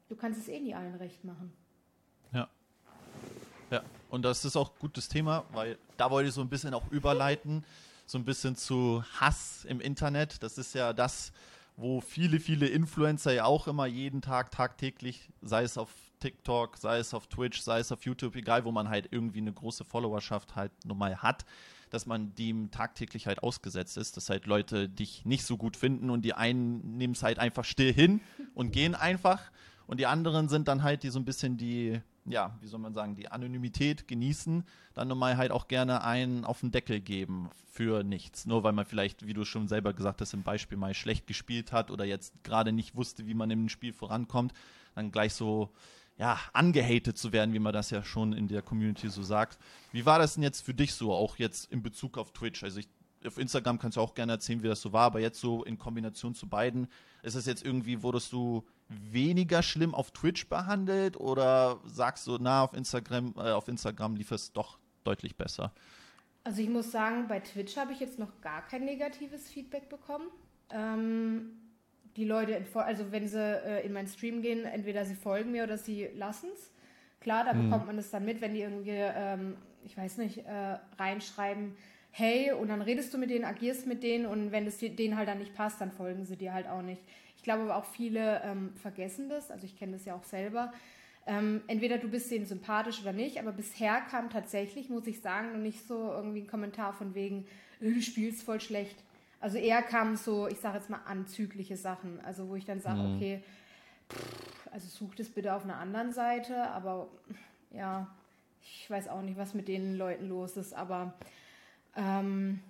Du 0.09 0.17
kannst 0.17 0.41
es 0.41 0.49
eh 0.49 0.61
nie 0.61 0.75
allen 0.75 0.95
recht 0.95 1.25
machen. 1.25 1.53
Ja. 2.33 2.49
Ja, 3.71 3.83
und 4.11 4.23
das 4.23 4.45
ist 4.45 4.57
auch 4.57 4.71
ein 4.71 4.79
gutes 4.79 5.09
Thema, 5.09 5.45
weil 5.53 5.79
da 5.97 6.11
wollte 6.11 6.29
ich 6.29 6.35
so 6.35 6.43
ein 6.43 6.49
bisschen 6.49 6.75
auch 6.75 6.91
überleiten, 6.91 7.65
so 8.07 8.19
ein 8.19 8.25
bisschen 8.25 8.57
zu 8.57 9.03
Hass 9.19 9.65
im 9.65 9.81
Internet. 9.81 10.43
Das 10.43 10.59
ist 10.59 10.75
ja 10.75 10.93
das, 10.93 11.33
wo 11.77 12.01
viele, 12.01 12.41
viele 12.41 12.67
Influencer 12.67 13.33
ja 13.33 13.45
auch 13.45 13.67
immer 13.67 13.87
jeden 13.87 14.21
Tag, 14.21 14.51
tagtäglich, 14.51 15.31
sei 15.41 15.63
es 15.63 15.79
auf 15.79 15.91
TikTok, 16.21 16.77
sei 16.77 16.99
es 16.99 17.15
auf 17.15 17.27
Twitch, 17.27 17.61
sei 17.61 17.81
es 17.81 17.91
auf 17.91 18.05
YouTube, 18.05 18.37
egal 18.37 18.65
wo 18.65 18.73
man 18.73 18.89
halt 18.89 19.09
irgendwie 19.11 19.41
eine 19.41 19.53
große 19.53 19.85
Followerschaft 19.85 20.55
halt 20.55 20.73
normal 20.85 21.23
hat, 21.23 21.45
dass 21.93 22.07
man 22.07 22.35
dem 22.35 22.71
tagtäglich 22.71 23.27
halt 23.27 23.43
ausgesetzt 23.43 23.97
ist, 23.97 24.17
dass 24.17 24.31
halt 24.31 24.47
Leute 24.47 24.89
dich 24.89 25.25
nicht 25.25 25.45
so 25.45 25.57
gut 25.57 25.77
finden 25.77 26.11
und 26.11 26.23
die 26.23 26.35
einen 26.35 26.97
nehmen 26.97 27.15
es 27.15 27.23
halt 27.23 27.39
einfach 27.39 27.65
still 27.65 27.93
hin 27.93 28.21
und 28.55 28.73
gehen 28.73 28.95
einfach 28.95 29.51
und 29.87 30.01
die 30.01 30.07
anderen 30.07 30.49
sind 30.49 30.69
dann 30.69 30.83
halt 30.83 31.03
die 31.03 31.11
so 31.11 31.19
ein 31.19 31.25
bisschen 31.25 31.57
die, 31.57 32.01
ja, 32.25 32.57
wie 32.61 32.67
soll 32.67 32.81
man 32.81 32.95
sagen, 32.95 33.15
die 33.15 33.29
Anonymität 33.29 34.09
genießen, 34.09 34.65
dann 34.95 35.09
normal 35.09 35.37
halt 35.37 35.51
auch 35.51 35.69
gerne 35.69 36.03
einen 36.03 36.45
auf 36.45 36.61
den 36.61 36.71
Deckel 36.71 37.01
geben 37.01 37.51
für 37.71 38.03
nichts. 38.03 38.47
Nur 38.47 38.63
weil 38.63 38.73
man 38.73 38.87
vielleicht, 38.87 39.27
wie 39.27 39.35
du 39.35 39.45
schon 39.45 39.69
selber 39.69 39.93
gesagt 39.93 40.21
hast, 40.21 40.35
im 40.35 40.43
Beispiel 40.43 40.79
mal 40.79 40.95
schlecht 40.95 41.27
gespielt 41.27 41.73
hat 41.73 41.91
oder 41.91 42.05
jetzt 42.05 42.33
gerade 42.45 42.73
nicht 42.73 42.95
wusste, 42.95 43.27
wie 43.27 43.35
man 43.35 43.51
im 43.51 43.69
Spiel 43.69 43.93
vorankommt, 43.93 44.53
dann 44.95 45.11
gleich 45.11 45.35
so 45.35 45.71
ja, 46.23 46.39
angehatet 46.53 47.19
zu 47.19 47.33
werden, 47.33 47.53
wie 47.53 47.59
man 47.59 47.73
das 47.73 47.91
ja 47.91 48.05
schon 48.05 48.33
in 48.33 48.47
der 48.47 48.63
Community 48.63 49.09
so 49.09 49.25
sagt. 49.25 49.59
Wie 49.91 50.07
war 50.07 50.21
das 50.21 50.35
denn 50.35 50.45
jetzt 50.45 50.61
für 50.65 50.73
dich 50.73 50.95
so, 50.95 51.13
auch 51.13 51.37
jetzt 51.37 51.73
in 51.73 51.83
Bezug 51.83 52.17
auf 52.17 52.31
Twitch? 52.31 52.63
Also 52.63 52.79
ich, 52.79 52.89
auf 53.27 53.39
Instagram 53.39 53.81
kannst 53.81 53.97
du 53.97 54.01
auch 54.01 54.15
gerne 54.15 54.31
erzählen, 54.31 54.63
wie 54.63 54.69
das 54.69 54.81
so 54.81 54.93
war, 54.93 55.07
aber 55.07 55.19
jetzt 55.19 55.41
so 55.41 55.65
in 55.65 55.79
Kombination 55.79 56.37
zu 56.37 56.49
beiden, 56.49 56.87
ist 57.25 57.35
es 57.35 57.45
jetzt 57.47 57.65
irgendwie, 57.65 58.05
wurdest 58.05 58.33
du 58.33 58.65
weniger 58.89 59.65
schlimm 59.65 59.97
auf 59.97 60.13
Twitch 60.13 60.47
behandelt 60.49 61.17
oder 61.17 61.81
sagst 61.87 62.29
du, 62.29 62.39
na, 62.41 62.63
auf 62.63 62.73
Instagram, 62.73 63.35
äh, 63.37 63.51
auf 63.51 63.67
Instagram 63.67 64.15
lief 64.15 64.31
es 64.31 64.53
doch 64.53 64.79
deutlich 65.03 65.35
besser? 65.35 65.73
Also 66.45 66.63
ich 66.63 66.69
muss 66.69 66.93
sagen, 66.93 67.27
bei 67.27 67.41
Twitch 67.41 67.77
habe 67.77 67.93
ich 67.93 67.99
jetzt 67.99 68.21
noch 68.21 68.41
gar 68.41 68.63
kein 68.63 68.85
negatives 68.85 69.51
Feedback 69.51 69.89
bekommen. 69.89 70.29
Ähm, 70.71 71.57
die 72.17 72.25
Leute, 72.25 72.63
also 72.75 73.11
wenn 73.11 73.27
sie 73.29 73.39
äh, 73.39 73.87
in 73.87 73.93
meinen 73.93 74.09
Stream 74.09 74.43
gehen, 74.43 74.65
entweder 74.65 75.05
sie 75.05 75.15
folgen 75.15 75.53
mir 75.53 75.65
oder 75.65 75.79
sie 75.79 76.09
lassen 76.15 76.51
es. 76.55 76.71
Klar, 77.21 77.45
da 77.45 77.55
mhm. 77.55 77.65
bekommt 77.65 77.87
man 77.87 77.99
es 77.99 78.11
dann 78.11 78.25
mit, 78.25 78.41
wenn 78.41 78.55
die 78.55 78.61
irgendwie, 78.61 78.91
ähm, 78.91 79.57
ich 79.85 79.97
weiß 79.97 80.19
nicht, 80.19 80.39
äh, 80.39 80.79
reinschreiben, 80.99 81.77
hey, 82.11 82.53
und 82.53 82.69
dann 82.69 82.83
redest 82.83 83.15
du 83.15 83.19
mit 83.19 83.31
denen, 83.31 83.45
agierst 83.45 83.87
mit 83.87 84.03
denen 84.03 84.27
und 84.27 84.53
wenn 84.53 84.67
es 84.67 84.79
denen 84.79 85.17
halt 85.17 85.29
dann 85.29 85.39
nicht 85.39 85.55
passt, 85.55 85.81
dann 85.81 85.91
folgen 85.91 86.27
sie 86.27 86.37
dir 86.37 86.53
halt 86.53 86.69
auch 86.69 86.83
nicht. 86.83 87.03
Ich 87.37 87.43
glaube 87.43 87.63
aber 87.63 87.77
auch 87.77 87.87
viele 87.87 88.43
ähm, 88.45 88.73
vergessen 88.77 89.29
das, 89.29 89.51
also 89.51 89.65
ich 89.65 89.79
kenne 89.79 89.93
das 89.93 90.05
ja 90.05 90.15
auch 90.15 90.25
selber. 90.25 90.73
Ähm, 91.27 91.63
entweder 91.69 91.99
du 91.99 92.09
bist 92.09 92.31
denen 92.31 92.47
sympathisch 92.47 93.01
oder 93.01 93.13
nicht, 93.13 93.39
aber 93.39 93.53
bisher 93.53 94.01
kam 94.11 94.29
tatsächlich, 94.29 94.91
muss 94.91 95.07
ich 95.07 95.21
sagen, 95.21 95.53
noch 95.53 95.59
nicht 95.59 95.87
so 95.87 96.13
irgendwie 96.13 96.41
ein 96.41 96.47
Kommentar 96.49 96.93
von 96.93 97.15
wegen, 97.15 97.47
äh, 97.81 97.93
du 97.93 98.03
spielst 98.03 98.43
voll 98.43 98.61
schlecht. 98.61 98.97
Also 99.43 99.59
eher 99.59 99.83
kamen 99.83 100.17
so, 100.17 100.49
ich 100.49 100.61
sage 100.61 100.79
jetzt 100.79 100.89
mal, 100.89 101.01
anzügliche 101.05 101.77
Sachen. 101.77 102.21
Also 102.25 102.49
wo 102.49 102.55
ich 102.55 102.65
dann 102.65 102.81
sage, 102.81 103.01
mhm. 103.01 103.17
okay, 103.17 103.43
pff, 104.09 104.69
also 104.73 104.89
such 104.89 105.17
das 105.17 105.29
bitte 105.29 105.53
auf 105.53 105.65
einer 105.65 105.77
anderen 105.77 106.13
Seite, 106.13 106.71
aber 106.71 107.09
ja, 107.73 108.07
ich 108.63 108.89
weiß 108.89 109.09
auch 109.09 109.23
nicht, 109.23 109.37
was 109.37 109.53
mit 109.53 109.69
den 109.69 109.97
Leuten 109.97 110.29
los 110.29 110.57
ist, 110.57 110.73
aber 110.73 111.15
ähm, 111.97 112.61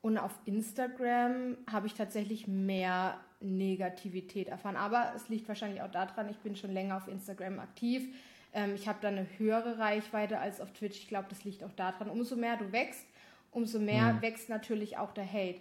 und 0.00 0.18
auf 0.18 0.38
Instagram 0.44 1.56
habe 1.70 1.88
ich 1.88 1.94
tatsächlich 1.94 2.46
mehr 2.46 3.18
Negativität 3.40 4.46
erfahren. 4.46 4.76
Aber 4.76 5.12
es 5.16 5.28
liegt 5.28 5.48
wahrscheinlich 5.48 5.82
auch 5.82 5.90
daran, 5.90 6.28
ich 6.28 6.38
bin 6.38 6.54
schon 6.54 6.72
länger 6.72 6.96
auf 6.96 7.08
Instagram 7.08 7.58
aktiv. 7.58 8.14
Ähm, 8.52 8.76
ich 8.76 8.86
habe 8.86 8.98
da 9.02 9.08
eine 9.08 9.26
höhere 9.36 9.78
Reichweite 9.80 10.38
als 10.38 10.60
auf 10.60 10.72
Twitch. 10.72 10.98
Ich 10.98 11.08
glaube, 11.08 11.26
das 11.28 11.42
liegt 11.42 11.64
auch 11.64 11.72
daran. 11.72 12.08
Umso 12.08 12.36
mehr 12.36 12.56
du 12.56 12.70
wächst, 12.70 13.04
umso 13.50 13.80
mehr 13.80 14.14
mhm. 14.14 14.22
wächst 14.22 14.48
natürlich 14.48 14.96
auch 14.96 15.12
der 15.12 15.26
Hate. 15.26 15.60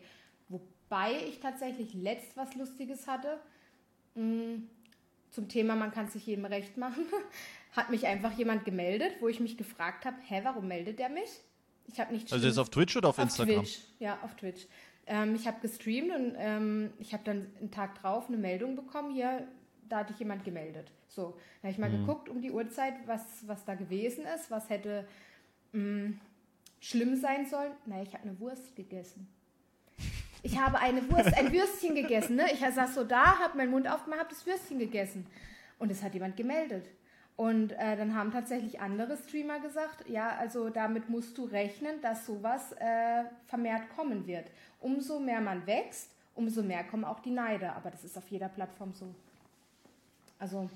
Wobei 0.89 1.13
ich 1.27 1.39
tatsächlich 1.39 1.93
letzt 1.93 2.37
was 2.37 2.55
Lustiges 2.55 3.07
hatte. 3.07 3.39
Mm, 4.15 4.63
zum 5.31 5.49
Thema, 5.49 5.75
man 5.75 5.91
kann 5.91 6.07
sich 6.07 6.25
jedem 6.25 6.45
recht 6.45 6.77
machen. 6.77 7.05
Hat 7.75 7.89
mich 7.89 8.05
einfach 8.07 8.31
jemand 8.37 8.63
gemeldet, 8.63 9.17
wo 9.19 9.27
ich 9.27 9.39
mich 9.39 9.57
gefragt 9.57 10.05
habe, 10.05 10.15
hä, 10.27 10.41
warum 10.43 10.67
meldet 10.67 10.99
der 10.99 11.09
mich? 11.09 11.29
Ich 11.87 11.99
habe 11.99 12.13
nicht. 12.13 12.31
Also 12.31 12.47
ist 12.47 12.57
auf 12.57 12.69
Twitch 12.69 12.95
oder 12.95 13.09
auf, 13.09 13.17
auf 13.17 13.25
Instagram? 13.25 13.63
Twitch. 13.63 13.79
Ja, 13.99 14.19
auf 14.21 14.35
Twitch. 14.35 14.65
Ähm, 15.07 15.35
ich 15.35 15.45
habe 15.45 15.59
gestreamt 15.61 16.11
und 16.11 16.35
ähm, 16.37 16.93
ich 16.99 17.13
habe 17.13 17.23
dann 17.23 17.47
einen 17.59 17.71
Tag 17.71 17.99
drauf 18.01 18.27
eine 18.27 18.37
Meldung 18.37 18.75
bekommen. 18.75 19.13
Hier, 19.13 19.47
da 19.87 19.99
hat 19.99 20.09
dich 20.09 20.19
jemand 20.19 20.43
gemeldet. 20.43 20.91
So, 21.07 21.37
da 21.61 21.67
habe 21.67 21.71
ich 21.71 21.77
mal 21.77 21.89
mhm. 21.89 22.05
geguckt 22.05 22.29
um 22.29 22.41
die 22.41 22.51
Uhrzeit, 22.51 22.93
was, 23.05 23.47
was 23.47 23.65
da 23.65 23.75
gewesen 23.75 24.25
ist, 24.35 24.49
was 24.49 24.69
hätte 24.69 25.07
mh, 25.73 25.81
mm, 25.81 26.19
schlimm 26.79 27.15
sein 27.15 27.45
sollen. 27.45 27.73
Na, 27.85 28.01
ich 28.01 28.13
habe 28.13 28.23
eine 28.23 28.39
Wurst 28.39 28.75
gegessen. 28.75 29.27
Ich 30.45 30.59
habe 30.59 30.77
eine 30.77 31.01
Wurst, 31.09 31.35
ein 31.35 31.51
Würstchen 31.51 31.95
gegessen. 31.95 32.35
Ne? 32.35 32.45
Ich 32.53 32.59
saß 32.59 32.93
so 32.93 33.03
da, 33.03 33.39
habe 33.39 33.57
meinen 33.57 33.71
Mund 33.71 33.89
aufgemacht, 33.89 34.19
habe 34.19 34.29
das 34.29 34.45
Würstchen 34.45 34.77
gegessen. 34.77 35.25
Und 35.79 35.91
es 35.91 36.03
hat 36.03 36.13
jemand 36.13 36.37
gemeldet. 36.37 36.85
Und 37.35 37.71
äh, 37.71 37.97
dann 37.97 38.13
haben 38.15 38.31
tatsächlich 38.31 38.79
andere 38.79 39.17
Streamer 39.17 39.59
gesagt, 39.59 40.07
ja, 40.07 40.37
also 40.37 40.69
damit 40.69 41.09
musst 41.09 41.35
du 41.39 41.45
rechnen, 41.45 41.99
dass 41.99 42.27
sowas 42.27 42.73
äh, 42.73 43.23
vermehrt 43.47 43.89
kommen 43.95 44.27
wird. 44.27 44.45
Umso 44.79 45.19
mehr 45.19 45.41
man 45.41 45.65
wächst, 45.65 46.11
umso 46.35 46.61
mehr 46.61 46.83
kommen 46.83 47.05
auch 47.05 47.21
die 47.21 47.31
Neider. 47.31 47.75
Aber 47.75 47.89
das 47.89 48.03
ist 48.03 48.15
auf 48.15 48.27
jeder 48.29 48.49
Plattform 48.49 48.93
so. 48.93 49.07
Also 50.37 50.69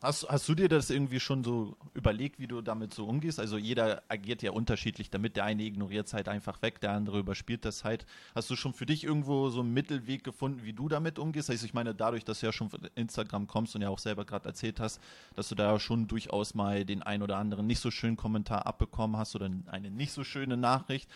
Hast, 0.00 0.28
hast 0.28 0.48
du 0.48 0.54
dir 0.54 0.68
das 0.68 0.90
irgendwie 0.90 1.18
schon 1.18 1.42
so 1.42 1.76
überlegt, 1.92 2.38
wie 2.38 2.46
du 2.46 2.62
damit 2.62 2.94
so 2.94 3.04
umgehst? 3.04 3.40
Also 3.40 3.58
jeder 3.58 4.04
agiert 4.08 4.42
ja 4.42 4.52
unterschiedlich 4.52 5.10
damit. 5.10 5.34
Der 5.34 5.44
eine 5.44 5.64
ignoriert 5.64 6.06
es 6.06 6.14
halt 6.14 6.28
einfach 6.28 6.62
weg, 6.62 6.80
der 6.80 6.92
andere 6.92 7.18
überspielt 7.18 7.64
das 7.64 7.82
halt. 7.82 8.06
Hast 8.32 8.48
du 8.48 8.54
schon 8.54 8.72
für 8.74 8.86
dich 8.86 9.02
irgendwo 9.02 9.48
so 9.48 9.58
einen 9.58 9.74
Mittelweg 9.74 10.22
gefunden, 10.22 10.62
wie 10.62 10.72
du 10.72 10.88
damit 10.88 11.18
umgehst? 11.18 11.50
Also 11.50 11.66
ich 11.66 11.74
meine, 11.74 11.96
dadurch, 11.96 12.24
dass 12.24 12.38
du 12.38 12.46
ja 12.46 12.52
schon 12.52 12.70
von 12.70 12.88
Instagram 12.94 13.48
kommst 13.48 13.74
und 13.74 13.82
ja 13.82 13.88
auch 13.88 13.98
selber 13.98 14.24
gerade 14.24 14.46
erzählt 14.46 14.78
hast, 14.78 15.00
dass 15.34 15.48
du 15.48 15.56
da 15.56 15.80
schon 15.80 16.06
durchaus 16.06 16.54
mal 16.54 16.84
den 16.84 17.02
ein 17.02 17.20
oder 17.20 17.36
anderen 17.36 17.66
nicht 17.66 17.80
so 17.80 17.90
schönen 17.90 18.16
Kommentar 18.16 18.66
abbekommen 18.66 19.16
hast 19.16 19.34
oder 19.34 19.50
eine 19.66 19.90
nicht 19.90 20.12
so 20.12 20.22
schöne 20.22 20.56
Nachricht. 20.56 21.10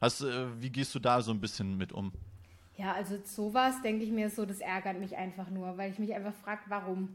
Hast, 0.00 0.22
äh, 0.22 0.60
wie 0.60 0.70
gehst 0.70 0.92
du 0.96 0.98
da 0.98 1.22
so 1.22 1.30
ein 1.30 1.40
bisschen 1.40 1.76
mit 1.76 1.92
um? 1.92 2.10
Ja, 2.76 2.94
also 2.94 3.16
sowas 3.22 3.80
denke 3.82 4.04
ich 4.04 4.10
mir 4.10 4.28
so, 4.28 4.44
das 4.44 4.58
ärgert 4.58 4.98
mich 4.98 5.16
einfach 5.16 5.48
nur, 5.50 5.78
weil 5.78 5.92
ich 5.92 6.00
mich 6.00 6.12
einfach 6.12 6.34
frage, 6.34 6.62
warum? 6.66 7.10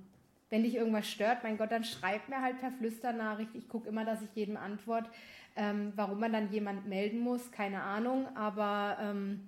Wenn 0.49 0.63
dich 0.63 0.75
irgendwas 0.75 1.09
stört, 1.09 1.43
mein 1.43 1.57
Gott, 1.57 1.71
dann 1.71 1.83
schreib 1.83 2.27
mir 2.27 2.41
halt 2.41 2.59
per 2.59 2.71
Flüsternachricht. 2.71 3.51
Ich 3.53 3.69
gucke 3.69 3.89
immer, 3.89 4.05
dass 4.05 4.21
ich 4.21 4.33
jedem 4.35 4.57
antworte. 4.57 5.09
Ähm, 5.55 5.93
warum 5.95 6.19
man 6.19 6.33
dann 6.33 6.51
jemand 6.51 6.87
melden 6.87 7.19
muss, 7.19 7.51
keine 7.51 7.83
Ahnung. 7.83 8.27
Aber 8.35 8.97
ähm, 9.01 9.47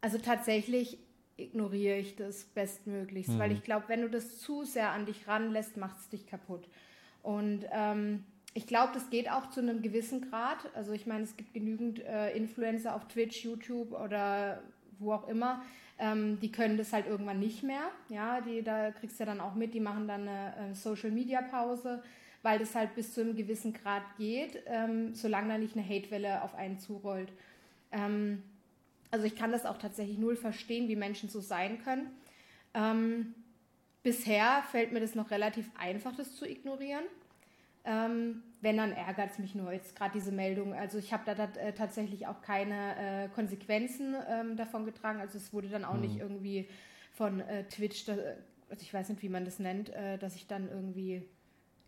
also 0.00 0.18
tatsächlich 0.18 0.98
ignoriere 1.36 1.96
ich 1.96 2.16
das 2.16 2.44
bestmöglichst, 2.44 3.32
mhm. 3.32 3.38
weil 3.38 3.52
ich 3.52 3.62
glaube, 3.62 3.84
wenn 3.88 4.02
du 4.02 4.10
das 4.10 4.38
zu 4.38 4.64
sehr 4.64 4.90
an 4.90 5.06
dich 5.06 5.26
ranlässt, 5.26 5.76
macht 5.76 5.98
es 5.98 6.08
dich 6.08 6.26
kaputt. 6.26 6.68
Und 7.22 7.64
ähm, 7.72 8.24
ich 8.54 8.66
glaube, 8.66 8.92
das 8.94 9.10
geht 9.10 9.30
auch 9.30 9.50
zu 9.50 9.60
einem 9.60 9.82
gewissen 9.82 10.28
Grad. 10.28 10.58
Also 10.74 10.92
ich 10.92 11.06
meine, 11.06 11.24
es 11.24 11.36
gibt 11.36 11.54
genügend 11.54 12.00
äh, 12.00 12.36
Influencer 12.36 12.94
auf 12.94 13.06
Twitch, 13.08 13.44
YouTube 13.44 13.92
oder 13.92 14.62
wo 14.98 15.12
auch 15.12 15.28
immer, 15.28 15.62
ähm, 16.00 16.40
die 16.40 16.50
können 16.50 16.78
das 16.78 16.92
halt 16.92 17.06
irgendwann 17.06 17.38
nicht 17.38 17.62
mehr. 17.62 17.90
Ja, 18.08 18.40
die, 18.40 18.62
da 18.62 18.90
kriegst 18.90 19.20
du 19.20 19.24
ja 19.24 19.26
dann 19.26 19.40
auch 19.40 19.54
mit, 19.54 19.74
die 19.74 19.80
machen 19.80 20.08
dann 20.08 20.26
eine 20.26 20.70
äh, 20.70 20.74
Social-Media-Pause, 20.74 22.02
weil 22.42 22.58
das 22.58 22.74
halt 22.74 22.94
bis 22.94 23.12
zu 23.12 23.20
einem 23.20 23.36
gewissen 23.36 23.74
Grad 23.74 24.02
geht, 24.16 24.62
ähm, 24.66 25.14
solange 25.14 25.48
da 25.48 25.58
nicht 25.58 25.76
eine 25.76 25.86
Hatewelle 25.86 26.42
auf 26.42 26.54
einen 26.54 26.78
zurollt. 26.78 27.30
Ähm, 27.92 28.42
also 29.10 29.26
ich 29.26 29.36
kann 29.36 29.52
das 29.52 29.66
auch 29.66 29.76
tatsächlich 29.76 30.18
null 30.18 30.36
verstehen, 30.36 30.88
wie 30.88 30.96
Menschen 30.96 31.28
so 31.28 31.40
sein 31.40 31.82
können. 31.82 32.10
Ähm, 32.72 33.34
bisher 34.02 34.62
fällt 34.70 34.92
mir 34.92 35.00
das 35.00 35.14
noch 35.14 35.30
relativ 35.30 35.68
einfach, 35.78 36.16
das 36.16 36.34
zu 36.34 36.48
ignorieren. 36.48 37.04
Ähm, 37.84 38.42
wenn, 38.60 38.76
dann 38.76 38.92
ärgert 38.92 39.30
es 39.30 39.38
mich 39.38 39.54
nur 39.54 39.72
jetzt 39.72 39.96
gerade 39.96 40.12
diese 40.12 40.32
Meldung. 40.32 40.74
Also 40.74 40.98
ich 40.98 41.12
habe 41.12 41.22
da, 41.24 41.44
äh, 41.44 41.72
tatsächlich 41.72 42.26
auch 42.26 42.42
keine 42.42 43.24
äh, 43.24 43.28
Konsequenzen 43.28 44.14
ähm, 44.28 44.56
davon 44.56 44.84
getragen. 44.84 45.20
Also 45.20 45.38
es 45.38 45.52
wurde 45.52 45.68
dann 45.68 45.84
auch 45.84 45.94
mhm. 45.94 46.00
nicht 46.00 46.18
irgendwie 46.18 46.68
von 47.12 47.40
äh, 47.40 47.64
Twitch, 47.64 48.04
da, 48.04 48.12
also 48.68 48.82
ich 48.82 48.92
weiß 48.92 49.08
nicht, 49.08 49.22
wie 49.22 49.28
man 49.28 49.44
das 49.44 49.58
nennt, 49.58 49.90
äh, 49.90 50.18
dass 50.18 50.36
ich 50.36 50.46
dann 50.46 50.68
irgendwie 50.68 51.26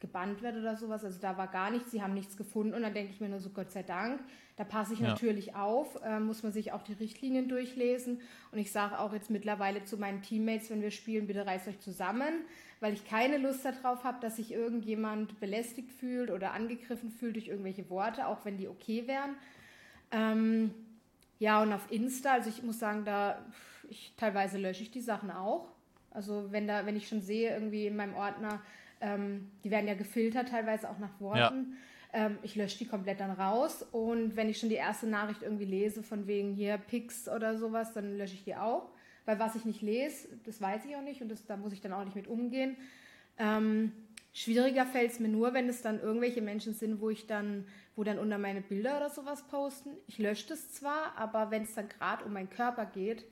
gebannt 0.03 0.43
werde 0.43 0.61
oder 0.61 0.77
sowas. 0.77 1.03
Also 1.05 1.19
da 1.19 1.39
war 1.39 1.47
gar 1.47 1.71
nichts, 1.71 1.91
sie 1.91 2.03
haben 2.03 2.13
nichts 2.13 2.37
gefunden 2.37 2.75
und 2.75 2.83
dann 2.83 2.93
denke 2.93 3.13
ich 3.13 3.21
mir 3.21 3.31
nur 3.31 3.41
so, 3.41 3.49
Gott 3.49 3.73
sei 3.73 3.83
Dank. 3.83 4.21
Da 4.57 4.65
passe 4.65 4.93
ich 4.93 5.01
ja. 5.01 5.09
natürlich 5.09 5.55
auf, 5.55 5.99
äh, 6.05 6.21
muss 6.21 6.43
man 6.43 6.53
sich 6.53 6.73
auch 6.73 6.83
die 6.83 6.93
Richtlinien 6.93 7.49
durchlesen. 7.49 8.21
Und 8.51 8.59
ich 8.59 8.71
sage 8.71 8.99
auch 8.99 9.15
jetzt 9.15 9.31
mittlerweile 9.31 9.85
zu 9.85 9.97
meinen 9.97 10.21
Teammates, 10.21 10.69
wenn 10.69 10.83
wir 10.83 10.91
spielen, 10.91 11.27
bitte 11.27 11.47
reißt 11.47 11.69
euch 11.69 11.81
zusammen, 11.81 12.45
weil 12.81 12.93
ich 12.93 13.07
keine 13.07 13.39
Lust 13.39 13.65
darauf 13.65 14.05
habe, 14.05 14.21
dass 14.21 14.37
sich 14.37 14.53
irgendjemand 14.53 15.41
belästigt 15.41 15.91
fühlt 15.91 16.31
oder 16.31 16.53
angegriffen 16.53 17.11
fühlt 17.11 17.37
durch 17.37 17.49
irgendwelche 17.49 17.89
Worte, 17.89 18.27
auch 18.27 18.45
wenn 18.45 18.59
die 18.59 18.69
okay 18.69 19.07
wären. 19.07 19.37
Ähm, 20.11 20.75
ja, 21.39 21.63
und 21.63 21.73
auf 21.73 21.91
Insta, 21.91 22.33
also 22.33 22.51
ich 22.51 22.63
muss 22.63 22.79
sagen, 22.79 23.05
da 23.05 23.39
ich, 23.89 24.13
teilweise 24.17 24.59
lösche 24.59 24.83
ich 24.83 24.91
die 24.91 25.01
Sachen 25.01 25.31
auch. 25.31 25.69
Also 26.11 26.53
wenn 26.53 26.67
da, 26.67 26.85
wenn 26.85 26.97
ich 26.97 27.09
schon 27.09 27.23
sehe, 27.23 27.53
irgendwie 27.55 27.87
in 27.87 27.97
meinem 27.97 28.15
Ordner, 28.15 28.61
ähm, 29.03 29.51
die 29.65 29.71
werden 29.71 29.89
ja 29.89 29.95
gefiltert, 29.95 30.49
teilweise 30.49 30.89
auch 30.89 30.99
nach 30.99 31.21
Worten. 31.21 31.77
Ja. 32.13 32.27
Ähm, 32.27 32.39
ich 32.43 32.55
lösche 32.57 32.79
die 32.79 32.87
komplett 32.87 33.21
dann 33.21 33.33
raus 33.33 33.85
und 33.91 34.37
wenn 34.37 34.49
ich 34.49 34.59
schon 34.59 34.69
die 34.69 34.77
erste 34.77 35.07
Nachricht 35.07 35.43
irgendwie 35.43 35.65
lese, 35.65 36.03
von 36.03 36.27
wegen 36.27 36.55
hier 36.55 36.79
Pics 36.79 37.29
oder 37.29 37.59
sowas, 37.59 37.93
dann 37.93 38.17
lösche 38.17 38.35
ich 38.35 38.45
die 38.45 38.55
auch. 38.55 38.91
Weil 39.25 39.39
was 39.39 39.55
ich 39.55 39.65
nicht 39.65 39.83
lese, 39.83 40.29
das 40.45 40.61
weiß 40.61 40.85
ich 40.85 40.97
auch 40.97 41.03
nicht 41.03 41.23
und 41.23 41.31
das, 41.31 41.47
da 41.47 41.57
muss 41.57 41.73
ich 41.73 41.81
dann 41.81 41.93
auch 41.93 42.05
nicht 42.05 42.17
mit 42.17 42.27
umgehen. 42.27 42.77
Ähm, 43.39 43.93
schwieriger 44.33 44.85
fällt 44.85 45.13
es 45.13 45.21
mir 45.21 45.29
nur, 45.29 45.55
wenn 45.55 45.69
es 45.69 45.83
dann 45.83 46.01
irgendwelche 46.01 46.43
Menschen 46.43 46.75
sind, 46.75 47.01
wo 47.01 47.11
ich 47.11 47.27
dann, 47.27 47.67
wo 47.95 48.05
dann 48.05 48.19
unter 48.19 48.39
meine 48.39 48.61
Bilder 48.61 48.97
oder 48.97 49.11
sowas 49.11 49.43
posten. 49.47 49.91
Ich 50.07 50.19
lösche 50.19 50.49
das 50.49 50.73
zwar, 50.73 51.17
aber 51.17 51.51
wenn 51.51 51.63
es 51.63 51.75
dann 51.75 51.89
gerade 51.89 52.25
um 52.25 52.33
meinen 52.33 52.51
Körper 52.51 52.85
geht, 52.87 53.25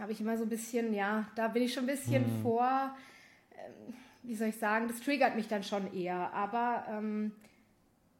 habe 0.00 0.12
ich 0.12 0.20
immer 0.20 0.36
so 0.36 0.44
ein 0.44 0.48
bisschen, 0.48 0.94
ja, 0.94 1.28
da 1.34 1.48
bin 1.48 1.62
ich 1.62 1.74
schon 1.74 1.84
ein 1.84 1.94
bisschen 1.94 2.38
mhm. 2.38 2.42
vor, 2.42 2.96
wie 4.22 4.34
soll 4.34 4.48
ich 4.48 4.56
sagen, 4.56 4.88
das 4.88 5.00
triggert 5.00 5.36
mich 5.36 5.48
dann 5.48 5.62
schon 5.62 5.92
eher. 5.94 6.32
Aber 6.32 6.84
ähm, 6.88 7.32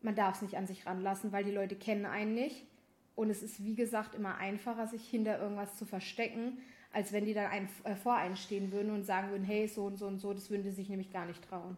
man 0.02 0.14
darf 0.14 0.36
es 0.36 0.42
nicht 0.42 0.56
an 0.56 0.66
sich 0.66 0.86
ranlassen, 0.86 1.32
weil 1.32 1.44
die 1.44 1.50
Leute 1.50 1.76
kennen 1.76 2.06
einen 2.06 2.34
nicht. 2.34 2.64
Und 3.16 3.28
es 3.30 3.42
ist, 3.42 3.62
wie 3.64 3.74
gesagt, 3.74 4.14
immer 4.14 4.36
einfacher, 4.36 4.86
sich 4.86 5.06
hinter 5.08 5.38
irgendwas 5.40 5.76
zu 5.76 5.84
verstecken, 5.84 6.58
als 6.92 7.12
wenn 7.12 7.26
die 7.26 7.34
dann 7.34 7.46
ein, 7.46 7.68
äh, 7.84 7.94
vor 7.94 8.14
einen 8.14 8.36
stehen 8.36 8.72
würden 8.72 8.92
und 8.92 9.04
sagen 9.04 9.30
würden, 9.30 9.44
hey, 9.44 9.68
so 9.68 9.84
und 9.84 9.98
so 9.98 10.06
und 10.06 10.18
so, 10.18 10.32
das 10.32 10.50
würden 10.50 10.62
die 10.62 10.70
sich 10.70 10.88
nämlich 10.88 11.10
gar 11.10 11.26
nicht 11.26 11.42
trauen. 11.48 11.76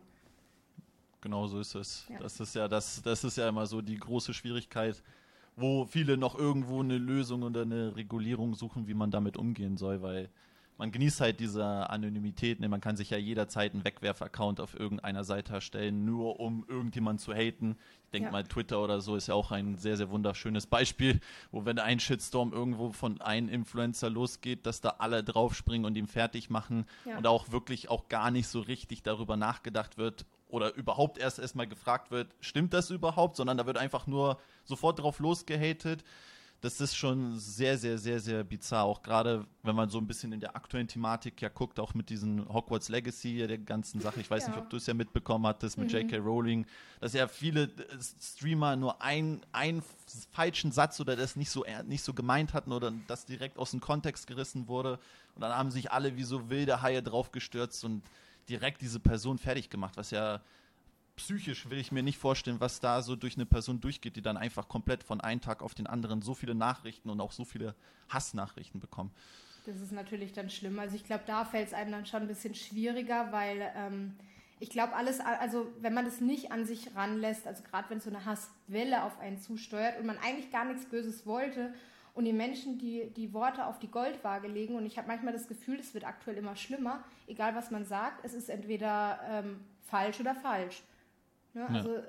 Genau 1.21 1.47
so 1.47 1.61
ist 1.61 1.75
es. 1.75 2.07
Ja. 2.09 2.19
Das 2.19 2.41
ist 2.41 2.55
ja 2.55 2.69
das, 2.69 3.03
das 3.03 3.25
ist 3.25 3.37
ja 3.37 3.49
immer 3.49 3.67
so 3.67 3.81
die 3.81 3.97
große 3.97 4.35
Schwierigkeit, 4.35 5.03
wo 5.57 5.85
viele 5.85 6.17
noch 6.17 6.37
irgendwo 6.37 6.81
eine 6.81 6.99
Lösung 6.99 7.43
oder 7.43 7.63
eine 7.63 7.95
Regulierung 7.95 8.55
suchen, 8.55 8.87
wie 8.89 8.95
man 8.95 9.11
damit 9.11 9.37
umgehen 9.37 9.77
soll, 9.77 10.03
weil 10.03 10.31
man 10.83 10.91
genießt 10.91 11.21
halt 11.21 11.39
diese 11.39 11.65
Anonymität. 11.65 12.59
Ne? 12.59 12.69
Man 12.69 12.81
kann 12.81 12.97
sich 12.97 13.11
ja 13.11 13.17
jederzeit 13.17 13.73
einen 13.73 13.85
Wegwerf-Account 13.85 14.59
auf 14.59 14.77
irgendeiner 14.77 15.23
Seite 15.23 15.53
erstellen, 15.53 16.05
nur 16.05 16.41
um 16.41 16.65
irgendjemanden 16.67 17.21
zu 17.21 17.33
haten. 17.33 17.77
Ich 18.07 18.11
denke 18.11 18.27
ja. 18.27 18.33
mal, 18.33 18.43
Twitter 18.43 18.83
oder 18.83 19.01
so 19.01 19.15
ist 19.15 19.29
ja 19.29 19.35
auch 19.35 19.53
ein 19.53 19.77
sehr, 19.77 19.97
sehr 19.97 20.11
wunderschönes 20.11 20.67
Beispiel, 20.67 21.21
wo 21.53 21.65
wenn 21.65 21.79
ein 21.79 22.01
Shitstorm 22.01 22.53
irgendwo 22.53 22.91
von 22.91 23.21
einem 23.21 23.49
Influencer 23.49 24.11
losgeht, 24.11 24.67
dass 24.67 24.81
da 24.81 24.97
alle 24.99 25.23
draufspringen 25.23 25.85
und 25.85 25.97
ihn 25.97 26.09
fertig 26.09 26.51
machen 26.51 26.87
ja. 27.05 27.17
und 27.17 27.29
auch 27.29 27.53
wirklich 27.53 27.89
auch 27.89 28.09
gar 28.09 28.33
nicht 28.33 28.49
so 28.49 28.59
richtig 28.59 29.05
darüber 29.05 29.37
nachgedacht 29.37 29.99
wird, 29.99 30.27
oder 30.49 30.75
überhaupt 30.75 31.17
erst 31.17 31.39
erstmal 31.39 31.67
gefragt 31.67 32.11
wird, 32.11 32.35
stimmt 32.41 32.75
das 32.75 32.91
überhaupt, 32.91 33.37
sondern 33.37 33.57
da 33.57 33.65
wird 33.65 33.79
einfach 33.79 34.07
nur 34.07 34.39
sofort 34.65 34.99
drauf 34.99 35.19
losgehatet 35.19 36.05
das 36.63 36.81
ist 36.81 36.95
schon 36.95 37.41
sehr, 37.41 37.77
sehr, 37.77 37.99
sehr, 37.99 38.21
sehr 38.21 38.45
bizarr. 38.45 38.85
Auch 38.85 39.03
gerade, 39.03 39.45
wenn 39.65 39.75
man 39.75 39.89
so 39.89 39.99
ein 39.99 40.07
bisschen 40.07 40.33
in 40.33 40.39
der 40.39 40.55
aktuellen 40.55 40.87
Thematik 40.87 41.43
ja 41.43 41.49
guckt, 41.49 41.81
auch 41.81 41.93
mit 41.93 42.09
diesen 42.09 42.49
Hogwarts 42.49 42.89
Legacy, 42.89 43.45
der 43.49 43.59
ganzen 43.59 44.01
Sache. 44.01 44.21
Ich 44.21 44.31
weiß 44.31 44.45
ja. 44.45 44.51
nicht, 44.51 44.59
ob 44.61 44.71
du 44.71 44.77
es 44.77 44.87
ja 44.87 44.95
mitbekommen 44.95 45.45
hattest 45.45 45.77
mit 45.77 45.93
mhm. 45.93 45.99
J.K. 45.99 46.19
Rowling, 46.19 46.65
dass 47.01 47.15
ja 47.15 47.27
viele 47.27 47.69
Streamer 48.21 48.77
nur 48.77 49.03
einen, 49.03 49.41
einen 49.51 49.83
falschen 50.31 50.71
Satz 50.71 51.01
oder 51.01 51.17
das 51.17 51.35
nicht 51.35 51.51
so, 51.51 51.65
nicht 51.85 52.05
so 52.05 52.15
gemeint 52.15 52.55
hatten 52.55 52.71
oder 52.71 52.93
das 53.09 53.27
direkt 53.27 53.59
aus 53.59 53.73
dem 53.73 53.81
Kontext 53.81 54.29
gerissen 54.29 54.69
wurde. 54.69 55.01
Und 55.35 55.43
dann 55.43 55.53
haben 55.53 55.73
sich 55.73 55.91
alle 55.91 56.17
wie 56.17 56.23
so 56.23 56.49
wilde 56.49 56.81
Haie 56.81 57.03
draufgestürzt 57.03 57.85
und 57.85 58.05
direkt 58.49 58.83
diese 58.83 59.01
Person 59.01 59.37
fertig 59.37 59.69
gemacht, 59.69 59.97
was 59.97 60.13
ja 60.13 60.41
psychisch 61.23 61.71
will 61.71 61.79
ich 61.79 61.93
mir 61.93 62.03
nicht 62.03 62.19
vorstellen, 62.19 62.59
was 62.59 62.81
da 62.81 63.01
so 63.01 63.15
durch 63.15 63.37
eine 63.37 63.47
Person 63.47 63.81
durchgeht, 63.81 64.17
die 64.17 64.23
dann 64.23 64.37
einfach 64.37 64.69
komplett 64.69 65.05
von 65.05 65.21
einem 65.21 65.41
Tag 65.41 65.63
auf 65.63 65.75
den 65.75 65.87
anderen 65.87 66.21
so 66.21 66.35
viele 66.35 66.55
Nachrichten 66.55 67.11
und 67.11 67.21
auch 67.21 67.31
so 67.31 67.45
viele 67.45 67.77
Hassnachrichten 68.09 68.81
bekommt. 68.81 69.13
Das 69.65 69.81
ist 69.81 69.93
natürlich 69.93 70.33
dann 70.33 70.51
schlimm. 70.51 70.81
Also 70.81 70.97
ich 70.97 71.05
glaube, 71.05 71.23
da 71.27 71.45
fällt 71.45 71.69
es 71.69 71.75
einem 71.75 71.93
dann 71.93 72.07
schon 72.07 72.23
ein 72.23 72.29
bisschen 72.29 72.57
schwieriger, 72.57 73.31
weil 73.31 73.73
ähm, 73.77 74.17
ich 74.59 74.71
glaube, 74.71 74.97
alles, 74.97 75.21
also 75.21 75.69
wenn 75.81 75.95
man 75.95 76.05
das 76.05 76.21
nicht 76.21 76.51
an 76.51 76.67
sich 76.67 76.97
ranlässt, 76.97 77.47
also 77.47 77.63
gerade 77.63 77.89
wenn 77.91 78.01
so 78.01 78.11
eine 78.11 78.25
Hasswelle 78.25 79.05
auf 79.05 79.21
einen 79.21 79.39
zusteuert 79.39 80.01
und 80.01 80.07
man 80.07 80.19
eigentlich 80.19 80.51
gar 80.51 80.65
nichts 80.65 80.87
Böses 80.87 81.25
wollte 81.25 81.73
und 82.15 82.25
die 82.25 82.33
Menschen 82.33 82.79
die, 82.79 83.11
die 83.17 83.33
Worte 83.33 83.67
auf 83.67 83.79
die 83.79 83.91
Goldwaage 83.91 84.49
legen 84.49 84.75
und 84.75 84.87
ich 84.87 84.99
habe 84.99 85.07
manchmal 85.07 85.33
das 85.33 85.47
Gefühl, 85.47 85.79
es 85.79 85.95
wird 85.95 86.05
aktuell 86.05 86.37
immer 86.37 86.57
schlimmer, 86.57 87.05
egal 87.29 87.55
was 87.55 87.71
man 87.71 87.85
sagt, 87.85 88.25
es 88.25 88.35
ist 88.35 88.51
entweder 88.51 89.21
ähm, 89.31 89.61
falsch 89.83 90.19
oder 90.19 90.35
falsch. 90.35 90.83
Ne? 91.55 91.61
Ja. 91.61 91.67
Also, 91.69 92.03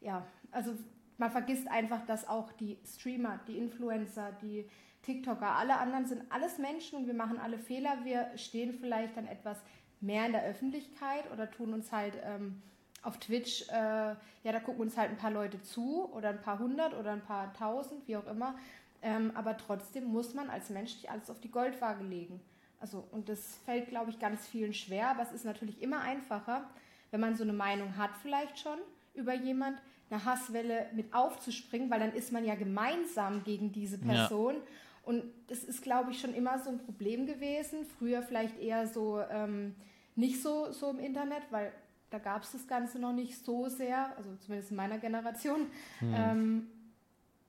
ja, 0.00 0.26
also 0.50 0.74
man 1.18 1.30
vergisst 1.30 1.68
einfach, 1.68 2.04
dass 2.06 2.28
auch 2.28 2.52
die 2.52 2.78
Streamer, 2.84 3.40
die 3.46 3.58
Influencer, 3.58 4.32
die 4.42 4.68
TikToker, 5.02 5.56
alle 5.56 5.78
anderen 5.78 6.06
sind 6.06 6.22
alles 6.30 6.58
Menschen 6.58 6.98
und 6.98 7.06
wir 7.06 7.14
machen 7.14 7.38
alle 7.38 7.58
Fehler. 7.58 7.98
Wir 8.04 8.30
stehen 8.36 8.72
vielleicht 8.72 9.16
dann 9.16 9.26
etwas 9.26 9.58
mehr 10.00 10.26
in 10.26 10.32
der 10.32 10.44
Öffentlichkeit 10.44 11.30
oder 11.32 11.50
tun 11.50 11.72
uns 11.74 11.92
halt 11.92 12.14
ähm, 12.24 12.60
auf 13.02 13.18
Twitch, 13.18 13.68
äh, 13.68 13.74
ja, 13.74 14.16
da 14.44 14.60
gucken 14.60 14.82
uns 14.82 14.96
halt 14.96 15.10
ein 15.10 15.16
paar 15.16 15.30
Leute 15.30 15.60
zu 15.62 16.08
oder 16.12 16.30
ein 16.30 16.40
paar 16.40 16.58
hundert 16.58 16.94
oder 16.94 17.12
ein 17.12 17.22
paar 17.22 17.52
tausend, 17.54 18.06
wie 18.06 18.16
auch 18.16 18.26
immer. 18.26 18.54
Ähm, 19.02 19.32
aber 19.34 19.56
trotzdem 19.56 20.04
muss 20.04 20.34
man 20.34 20.48
als 20.50 20.70
Mensch 20.70 20.94
nicht 20.94 21.10
alles 21.10 21.28
auf 21.30 21.40
die 21.40 21.50
Goldwaage 21.50 22.04
legen. 22.04 22.40
Also, 22.80 23.04
und 23.12 23.28
das 23.28 23.56
fällt, 23.64 23.88
glaube 23.88 24.10
ich, 24.10 24.18
ganz 24.18 24.46
vielen 24.46 24.74
schwer, 24.74 25.08
aber 25.08 25.22
es 25.22 25.32
ist 25.32 25.44
natürlich 25.44 25.82
immer 25.82 26.00
einfacher, 26.00 26.68
wenn 27.12 27.20
man 27.20 27.36
so 27.36 27.44
eine 27.44 27.52
Meinung 27.52 27.96
hat 27.96 28.10
vielleicht 28.20 28.58
schon 28.58 28.78
über 29.14 29.34
jemand, 29.34 29.78
eine 30.10 30.24
Hasswelle 30.24 30.86
mit 30.94 31.14
aufzuspringen, 31.14 31.88
weil 31.90 32.00
dann 32.00 32.12
ist 32.12 32.32
man 32.32 32.44
ja 32.44 32.54
gemeinsam 32.54 33.44
gegen 33.44 33.72
diese 33.72 33.98
Person. 33.98 34.54
Ja. 34.54 34.60
Und 35.04 35.24
das 35.46 35.64
ist, 35.64 35.82
glaube 35.82 36.10
ich, 36.10 36.20
schon 36.20 36.34
immer 36.34 36.58
so 36.58 36.70
ein 36.70 36.78
Problem 36.78 37.26
gewesen. 37.26 37.86
Früher 37.98 38.22
vielleicht 38.22 38.58
eher 38.60 38.86
so 38.86 39.22
ähm, 39.30 39.74
nicht 40.14 40.42
so, 40.42 40.70
so 40.72 40.90
im 40.90 40.98
Internet, 40.98 41.42
weil 41.50 41.72
da 42.10 42.18
gab 42.18 42.42
es 42.42 42.52
das 42.52 42.66
Ganze 42.66 42.98
noch 42.98 43.12
nicht 43.12 43.42
so 43.42 43.68
sehr, 43.68 44.14
also 44.16 44.36
zumindest 44.36 44.70
in 44.70 44.76
meiner 44.76 44.98
Generation. 44.98 45.66
Hm. 46.00 46.14
Ähm, 46.14 46.66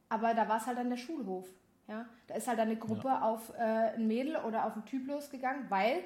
aber 0.07 0.33
da 0.33 0.47
war 0.47 0.57
es 0.57 0.65
halt 0.65 0.77
dann 0.77 0.89
der 0.89 0.97
Schulhof. 0.97 1.47
Ja? 1.87 2.05
Da 2.27 2.35
ist 2.35 2.47
halt 2.47 2.59
eine 2.59 2.77
Gruppe 2.77 3.09
ja. 3.09 3.21
auf 3.21 3.51
äh, 3.57 3.95
ein 3.95 4.07
Mädel 4.07 4.37
oder 4.37 4.65
auf 4.65 4.73
einen 4.73 4.85
Typ 4.85 5.05
losgegangen, 5.07 5.65
weil 5.69 6.03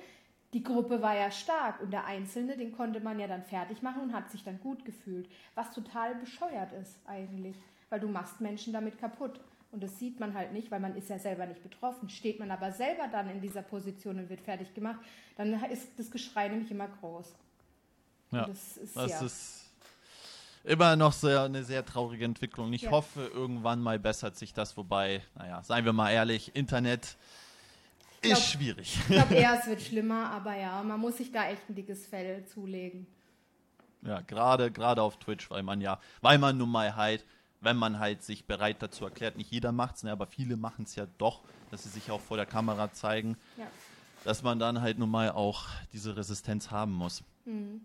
die 0.53 0.63
Gruppe 0.63 1.01
war 1.01 1.15
ja 1.15 1.29
stark 1.29 1.81
und 1.81 1.91
der 1.91 2.05
Einzelne, 2.05 2.55
den 2.55 2.71
konnte 2.71 2.99
man 2.99 3.19
ja 3.19 3.27
dann 3.27 3.43
fertig 3.43 3.81
machen 3.81 4.01
und 4.01 4.13
hat 4.13 4.31
sich 4.31 4.43
dann 4.43 4.59
gut 4.59 4.85
gefühlt. 4.85 5.29
Was 5.55 5.73
total 5.73 6.15
bescheuert 6.15 6.71
ist 6.73 6.99
eigentlich. 7.05 7.55
weil 7.89 8.01
du 8.01 8.09
machst 8.09 8.41
Menschen 8.41 8.73
damit 8.73 8.97
kaputt. 8.99 9.39
Und 9.71 9.83
das 9.83 9.99
sieht 9.99 10.19
man 10.19 10.33
halt 10.33 10.53
nicht, 10.53 10.71
weil 10.71 10.79
man 10.79 10.95
ist 10.95 11.09
ja 11.09 11.19
selber 11.19 11.45
nicht 11.45 11.63
betroffen. 11.63 12.09
Steht 12.09 12.39
man 12.39 12.51
aber 12.51 12.71
selber 12.71 13.07
dann 13.09 13.29
in 13.29 13.41
dieser 13.41 13.61
Position 13.61 14.19
und 14.19 14.29
wird 14.29 14.41
fertig 14.41 14.73
gemacht, 14.73 14.99
dann 15.35 15.53
ist 15.65 15.97
das 15.97 16.09
Geschrei 16.09 16.47
nämlich 16.47 16.71
immer 16.71 16.87
groß. 16.87 17.33
Ja, 18.31 18.45
das 18.45 18.77
ist, 18.77 18.95
das 18.95 19.11
ja. 19.11 19.25
ist 19.25 19.71
immer 20.63 20.95
noch 20.95 21.13
sehr, 21.13 21.43
eine 21.43 21.63
sehr 21.63 21.85
traurige 21.85 22.25
Entwicklung. 22.25 22.73
Ich 22.73 22.83
ja. 22.83 22.91
hoffe, 22.91 23.29
irgendwann 23.33 23.81
mal 23.81 23.99
bessert 23.99 24.35
sich 24.35 24.53
das, 24.53 24.75
wobei, 24.75 25.21
naja, 25.35 25.63
seien 25.63 25.85
wir 25.85 25.93
mal 25.93 26.11
ehrlich, 26.11 26.55
Internet 26.55 27.17
glaub, 28.21 28.37
ist 28.37 28.49
schwierig. 28.49 28.97
Ich 28.97 29.07
glaube 29.07 29.35
eher, 29.35 29.59
es 29.59 29.67
wird 29.67 29.81
schlimmer, 29.87 30.31
aber 30.31 30.55
ja, 30.55 30.81
man 30.83 30.99
muss 30.99 31.17
sich 31.17 31.31
da 31.31 31.49
echt 31.49 31.69
ein 31.69 31.75
dickes 31.75 32.05
Fell 32.05 32.45
zulegen. 32.45 33.07
Ja, 34.01 34.21
gerade 34.21 34.71
gerade 34.71 35.01
auf 35.01 35.17
Twitch, 35.17 35.49
weil 35.49 35.63
man 35.63 35.81
ja, 35.81 35.99
weil 36.21 36.37
man 36.37 36.57
nun 36.57 36.69
mal 36.69 36.95
halt, 36.95 37.25
wenn 37.61 37.77
man 37.77 37.99
halt 37.99 38.23
sich 38.23 38.45
bereit 38.45 38.77
dazu 38.79 39.05
erklärt, 39.05 39.37
nicht 39.37 39.51
jeder 39.51 39.71
macht 39.71 39.95
es, 39.95 40.03
ne, 40.03 40.11
aber 40.11 40.27
viele 40.27 40.55
machen 40.55 40.85
es 40.85 40.95
ja 40.95 41.07
doch, 41.17 41.41
dass 41.71 41.83
sie 41.83 41.89
sich 41.89 42.11
auch 42.11 42.21
vor 42.21 42.37
der 42.37 42.45
Kamera 42.45 42.91
zeigen, 42.93 43.37
ja. 43.57 43.65
dass 44.23 44.43
man 44.43 44.59
dann 44.59 44.81
halt 44.81 44.99
nun 44.99 45.09
mal 45.09 45.31
auch 45.31 45.65
diese 45.93 46.15
Resistenz 46.15 46.71
haben 46.71 46.93
muss. 46.93 47.23
Mhm. 47.45 47.81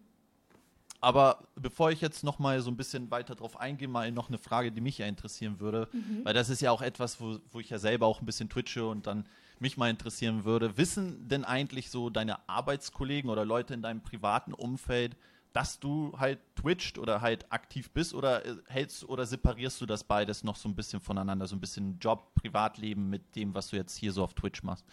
Aber 1.00 1.48
bevor 1.56 1.90
ich 1.90 2.00
jetzt 2.00 2.22
noch 2.22 2.38
mal 2.38 2.60
so 2.60 2.70
ein 2.70 2.76
bisschen 2.76 3.10
weiter 3.10 3.34
drauf 3.34 3.58
eingehe, 3.58 3.88
mal 3.88 4.12
noch 4.12 4.28
eine 4.28 4.38
Frage, 4.38 4.70
die 4.70 4.80
mich 4.80 4.98
ja 4.98 5.06
interessieren 5.06 5.58
würde, 5.58 5.88
mhm. 5.90 6.20
weil 6.24 6.32
das 6.32 6.48
ist 6.48 6.62
ja 6.62 6.70
auch 6.70 6.80
etwas, 6.80 7.20
wo, 7.20 7.38
wo 7.50 7.58
ich 7.58 7.70
ja 7.70 7.78
selber 7.78 8.06
auch 8.06 8.20
ein 8.20 8.26
bisschen 8.26 8.48
twitche 8.48 8.86
und 8.86 9.08
dann 9.08 9.26
mich 9.62 9.78
mal 9.78 9.88
interessieren 9.88 10.44
würde. 10.44 10.76
Wissen 10.76 11.26
denn 11.28 11.44
eigentlich 11.44 11.90
so 11.90 12.10
deine 12.10 12.48
Arbeitskollegen 12.48 13.30
oder 13.30 13.44
Leute 13.44 13.72
in 13.72 13.80
deinem 13.80 14.02
privaten 14.02 14.52
Umfeld, 14.52 15.16
dass 15.54 15.80
du 15.80 16.12
halt 16.18 16.38
twitcht 16.56 16.98
oder 16.98 17.20
halt 17.20 17.50
aktiv 17.50 17.90
bist 17.90 18.12
oder 18.14 18.44
äh, 18.44 18.56
hältst 18.68 19.08
oder 19.08 19.24
separierst 19.24 19.80
du 19.80 19.86
das 19.86 20.04
beides 20.04 20.44
noch 20.44 20.56
so 20.56 20.68
ein 20.68 20.74
bisschen 20.74 21.00
voneinander, 21.00 21.46
so 21.46 21.56
ein 21.56 21.60
bisschen 21.60 21.98
Job, 21.98 22.34
Privatleben 22.34 23.08
mit 23.08 23.36
dem, 23.36 23.54
was 23.54 23.68
du 23.68 23.76
jetzt 23.76 23.96
hier 23.96 24.12
so 24.12 24.22
auf 24.22 24.34
Twitch 24.34 24.62
machst? 24.62 24.84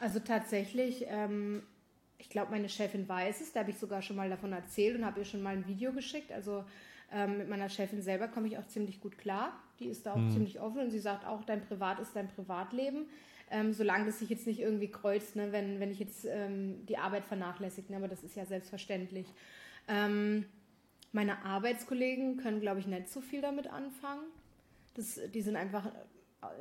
Also 0.00 0.20
tatsächlich 0.20 1.04
ähm, 1.08 1.62
ich 2.18 2.28
glaube, 2.28 2.50
meine 2.50 2.68
Chefin 2.68 3.08
weiß 3.08 3.40
es, 3.40 3.52
da 3.52 3.60
habe 3.60 3.70
ich 3.70 3.78
sogar 3.78 4.02
schon 4.02 4.16
mal 4.16 4.28
davon 4.28 4.52
erzählt 4.52 4.96
und 4.96 5.04
habe 5.04 5.20
ihr 5.20 5.24
schon 5.24 5.40
mal 5.40 5.56
ein 5.56 5.66
Video 5.66 5.92
geschickt. 5.92 6.32
Also 6.32 6.64
ähm, 7.12 7.38
mit 7.38 7.48
meiner 7.48 7.68
Chefin 7.68 8.02
selber 8.02 8.28
komme 8.28 8.48
ich 8.48 8.58
auch 8.58 8.66
ziemlich 8.66 9.00
gut 9.00 9.16
klar. 9.18 9.52
Die 9.78 9.86
ist 9.86 10.04
da 10.04 10.12
auch 10.14 10.18
mhm. 10.18 10.30
ziemlich 10.30 10.60
offen 10.60 10.80
und 10.80 10.90
sie 10.90 10.98
sagt 10.98 11.24
auch, 11.24 11.44
dein 11.44 11.64
Privat 11.64 12.00
ist 12.00 12.14
dein 12.14 12.28
Privatleben. 12.28 13.06
Ähm, 13.50 13.72
solange 13.72 14.06
das 14.06 14.18
sich 14.18 14.30
jetzt 14.30 14.46
nicht 14.46 14.60
irgendwie 14.60 14.90
kreuzt, 14.90 15.36
ne, 15.36 15.52
wenn, 15.52 15.80
wenn 15.80 15.90
ich 15.90 15.98
jetzt 15.98 16.24
ähm, 16.24 16.86
die 16.86 16.98
Arbeit 16.98 17.24
vernachlässige, 17.24 17.92
ne, 17.92 17.98
aber 17.98 18.08
das 18.08 18.22
ist 18.22 18.36
ja 18.36 18.44
selbstverständlich. 18.44 19.26
Ähm, 19.88 20.44
meine 21.12 21.44
Arbeitskollegen 21.44 22.36
können, 22.36 22.60
glaube 22.60 22.80
ich, 22.80 22.86
nicht 22.86 23.08
so 23.08 23.20
viel 23.20 23.40
damit 23.40 23.66
anfangen. 23.68 24.24
Das, 24.94 25.20
die 25.32 25.42
sind 25.42 25.56
einfach 25.56 25.90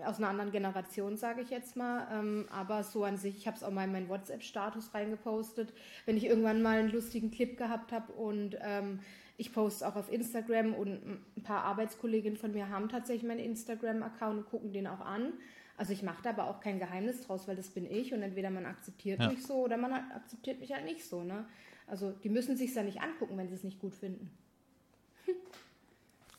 aus 0.06 0.17
einer 0.17 0.30
anderen 0.30 0.52
Generation, 0.52 1.17
sage 1.17 1.41
ich 1.41 1.50
jetzt 1.50 1.76
mal. 1.76 2.08
Ähm, 2.12 2.45
aber 2.50 2.84
so 2.84 3.04
an 3.04 3.17
sich, 3.17 3.38
ich 3.38 3.47
habe 3.47 3.58
es 3.58 3.63
auch 3.63 3.71
mal 3.71 3.84
in 3.84 3.91
meinen 3.91 4.10
WhatsApp-Status 4.10 4.93
reingepostet, 4.93 5.73
wenn 6.06 6.17
ich 6.17 6.26
irgendwann 6.26 6.62
mal 6.62 6.80
einen 6.80 6.91
lustigen 6.91 7.32
Clip 7.32 7.58
gehabt 7.58 7.91
habe 7.91 8.12
und 8.13 8.58
ähm, 8.62 9.00
ich 9.38 9.54
poste 9.54 9.88
auch 9.88 9.95
auf 9.95 10.12
Instagram 10.12 10.73
und 10.73 10.89
ein 11.38 11.43
paar 11.43 11.63
Arbeitskolleginnen 11.63 12.38
von 12.38 12.54
mir 12.54 12.69
haben 12.69 12.89
tatsächlich 12.89 13.28
meinen 13.28 13.39
Instagram-Account 13.39 14.39
und 14.39 14.50
gucken 14.50 14.73
den 14.73 14.88
auch 14.88 15.02
an. 15.02 15.34
Also 15.77 15.93
ich 15.93 16.01
mache 16.01 16.23
da 16.23 16.31
aber 16.31 16.47
auch 16.47 16.59
kein 16.59 16.79
Geheimnis 16.79 17.21
draus, 17.21 17.47
weil 17.47 17.55
das 17.55 17.69
bin 17.69 17.85
ich 17.85 18.11
und 18.13 18.23
entweder 18.23 18.49
man 18.49 18.65
akzeptiert 18.65 19.21
ja. 19.21 19.29
mich 19.29 19.45
so 19.45 19.63
oder 19.63 19.77
man 19.77 19.93
akzeptiert 19.93 20.59
mich 20.59 20.73
halt 20.73 20.85
nicht 20.85 21.05
so. 21.05 21.23
Ne? 21.23 21.45
Also 21.85 22.11
die 22.11 22.29
müssen 22.29 22.57
sich 22.57 22.73
ja 22.73 22.81
nicht 22.81 22.99
angucken, 22.99 23.37
wenn 23.37 23.47
sie 23.47 23.53
es 23.53 23.63
nicht 23.63 23.79
gut 23.79 23.93
finden. 23.93 24.31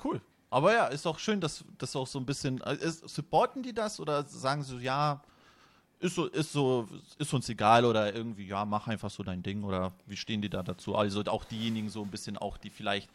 Cool. 0.03 0.21
Aber 0.51 0.73
ja, 0.73 0.87
ist 0.87 1.07
auch 1.07 1.19
schön, 1.19 1.41
dass 1.41 1.65
das 1.77 1.95
auch 1.95 2.07
so 2.07 2.19
ein 2.19 2.27
bisschen. 2.27 2.61
Äh, 2.63 2.77
ist, 2.77 3.09
supporten 3.09 3.63
die 3.63 3.75
das 3.75 4.01
oder 4.01 4.25
sagen 4.25 4.63
sie, 4.63 4.79
ja, 4.79 5.23
ist 6.01 6.15
so, 6.15 6.27
ist 6.27 6.53
so, 6.53 6.89
ist 7.19 7.35
uns 7.35 7.49
egal 7.49 7.85
oder 7.85 8.15
irgendwie, 8.15 8.47
ja, 8.47 8.65
mach 8.65 8.87
einfach 8.87 9.11
so 9.11 9.23
dein 9.23 9.43
Ding 9.43 9.65
oder 9.65 9.93
wie 10.07 10.17
stehen 10.17 10.41
die 10.41 10.49
da 10.49 10.63
dazu? 10.63 10.95
Also 10.95 11.23
auch 11.25 11.45
diejenigen 11.45 11.89
so 11.89 12.03
ein 12.03 12.11
bisschen 12.11 12.39
auch, 12.39 12.57
die 12.57 12.71
vielleicht 12.71 13.11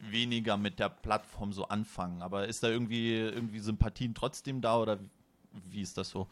weniger 0.00 0.56
mit 0.56 0.78
der 0.78 0.88
Plattform 0.88 1.52
so 1.52 1.66
anfangen. 1.66 2.22
Aber 2.22 2.46
ist 2.46 2.62
da 2.62 2.68
irgendwie, 2.68 3.16
irgendwie 3.16 3.58
Sympathien 3.58 4.14
trotzdem 4.14 4.60
da 4.60 4.78
oder 4.78 4.98
wie, 5.70 5.82
ist 5.82 5.96
das 5.96 6.10
so? 6.10 6.26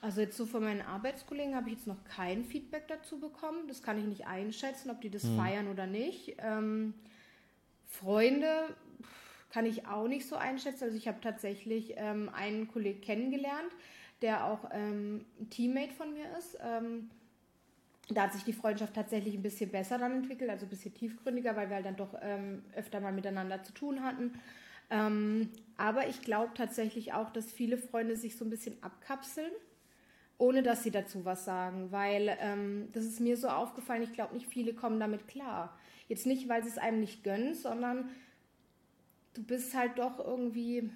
Also 0.00 0.20
jetzt 0.20 0.36
so 0.36 0.44
von 0.44 0.62
meinen 0.62 0.82
Arbeitskollegen 0.82 1.54
habe 1.54 1.70
ich 1.70 1.76
jetzt 1.76 1.86
noch 1.86 2.04
kein 2.04 2.44
Feedback 2.44 2.88
dazu 2.88 3.18
bekommen. 3.18 3.68
Das 3.68 3.82
kann 3.82 3.98
ich 3.98 4.04
nicht 4.04 4.26
einschätzen, 4.26 4.90
ob 4.90 5.00
die 5.00 5.10
das 5.10 5.22
hm. 5.22 5.36
feiern 5.36 5.68
oder 5.68 5.86
nicht. 5.86 6.36
Ähm, 6.38 6.94
Freunde 7.86 8.74
kann 9.50 9.66
ich 9.66 9.86
auch 9.86 10.08
nicht 10.08 10.28
so 10.28 10.36
einschätzen. 10.36 10.84
Also 10.84 10.96
ich 10.96 11.08
habe 11.08 11.20
tatsächlich 11.20 11.94
ähm, 11.96 12.28
einen 12.34 12.68
Kollegen 12.68 13.00
kennengelernt, 13.00 13.70
der 14.20 14.46
auch 14.46 14.70
ähm, 14.72 15.24
ein 15.40 15.48
Teammate 15.48 15.92
von 15.92 16.12
mir 16.12 16.26
ist. 16.36 16.58
Ähm, 16.60 17.08
da 18.10 18.24
hat 18.24 18.34
sich 18.34 18.44
die 18.44 18.52
Freundschaft 18.52 18.94
tatsächlich 18.94 19.34
ein 19.34 19.42
bisschen 19.42 19.70
besser 19.70 19.96
dann 19.96 20.12
entwickelt, 20.12 20.50
also 20.50 20.66
ein 20.66 20.68
bisschen 20.68 20.92
tiefgründiger, 20.92 21.56
weil 21.56 21.68
wir 21.68 21.76
halt 21.76 21.86
dann 21.86 21.96
doch 21.96 22.14
ähm, 22.20 22.62
öfter 22.74 23.00
mal 23.00 23.12
miteinander 23.12 23.62
zu 23.62 23.72
tun 23.72 24.02
hatten. 24.02 24.38
Ähm, 24.90 25.48
aber 25.76 26.08
ich 26.08 26.22
glaube 26.22 26.52
tatsächlich 26.54 27.12
auch, 27.12 27.30
dass 27.30 27.52
viele 27.52 27.78
Freunde 27.78 28.16
sich 28.16 28.36
so 28.36 28.44
ein 28.44 28.50
bisschen 28.50 28.82
abkapseln, 28.82 29.50
ohne 30.38 30.62
dass 30.62 30.82
sie 30.82 30.90
dazu 30.90 31.24
was 31.24 31.44
sagen, 31.44 31.90
weil 31.90 32.36
ähm, 32.40 32.88
das 32.92 33.04
ist 33.04 33.20
mir 33.20 33.36
so 33.36 33.48
aufgefallen, 33.48 34.02
ich 34.02 34.12
glaube 34.12 34.34
nicht 34.34 34.46
viele 34.46 34.74
kommen 34.74 35.00
damit 35.00 35.28
klar. 35.28 35.76
Jetzt 36.08 36.26
nicht, 36.26 36.48
weil 36.48 36.62
sie 36.62 36.70
es 36.70 36.78
einem 36.78 37.00
nicht 37.00 37.24
gönnen, 37.24 37.54
sondern 37.54 38.10
du 39.34 39.42
bist 39.42 39.74
halt 39.74 39.98
doch 39.98 40.18
irgendwie, 40.18 40.90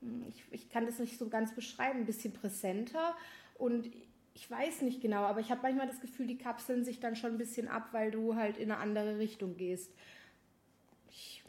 hm, 0.00 0.24
ich, 0.28 0.44
ich 0.50 0.70
kann 0.70 0.86
das 0.86 0.98
nicht 0.98 1.18
so 1.18 1.28
ganz 1.28 1.54
beschreiben, 1.54 2.00
ein 2.00 2.06
bisschen 2.06 2.32
präsenter 2.32 3.14
und 3.58 3.90
ich 4.34 4.50
weiß 4.50 4.82
nicht 4.82 5.00
genau, 5.00 5.22
aber 5.22 5.40
ich 5.40 5.50
habe 5.50 5.62
manchmal 5.62 5.86
das 5.86 6.00
Gefühl, 6.00 6.26
die 6.26 6.38
kapseln 6.38 6.84
sich 6.84 6.98
dann 6.98 7.14
schon 7.14 7.32
ein 7.32 7.38
bisschen 7.38 7.68
ab, 7.68 7.88
weil 7.92 8.10
du 8.10 8.34
halt 8.34 8.58
in 8.58 8.72
eine 8.72 8.80
andere 8.80 9.18
Richtung 9.18 9.56
gehst. 9.56 9.92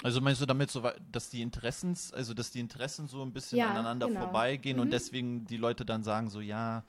Also 0.03 0.21
meinst 0.21 0.41
du 0.41 0.45
damit 0.45 0.71
so, 0.71 0.83
dass 1.11 1.29
die 1.29 1.41
Interessens, 1.41 2.13
also 2.13 2.33
dass 2.33 2.51
die 2.51 2.59
Interessen 2.59 3.07
so 3.07 3.21
ein 3.21 3.31
bisschen 3.31 3.57
ja, 3.59 3.69
aneinander 3.69 4.07
genau. 4.07 4.21
vorbeigehen 4.21 4.77
mhm. 4.77 4.83
und 4.83 4.91
deswegen 4.91 5.45
die 5.45 5.57
Leute 5.57 5.85
dann 5.85 6.03
sagen 6.03 6.29
so, 6.29 6.41
ja, 6.41 6.83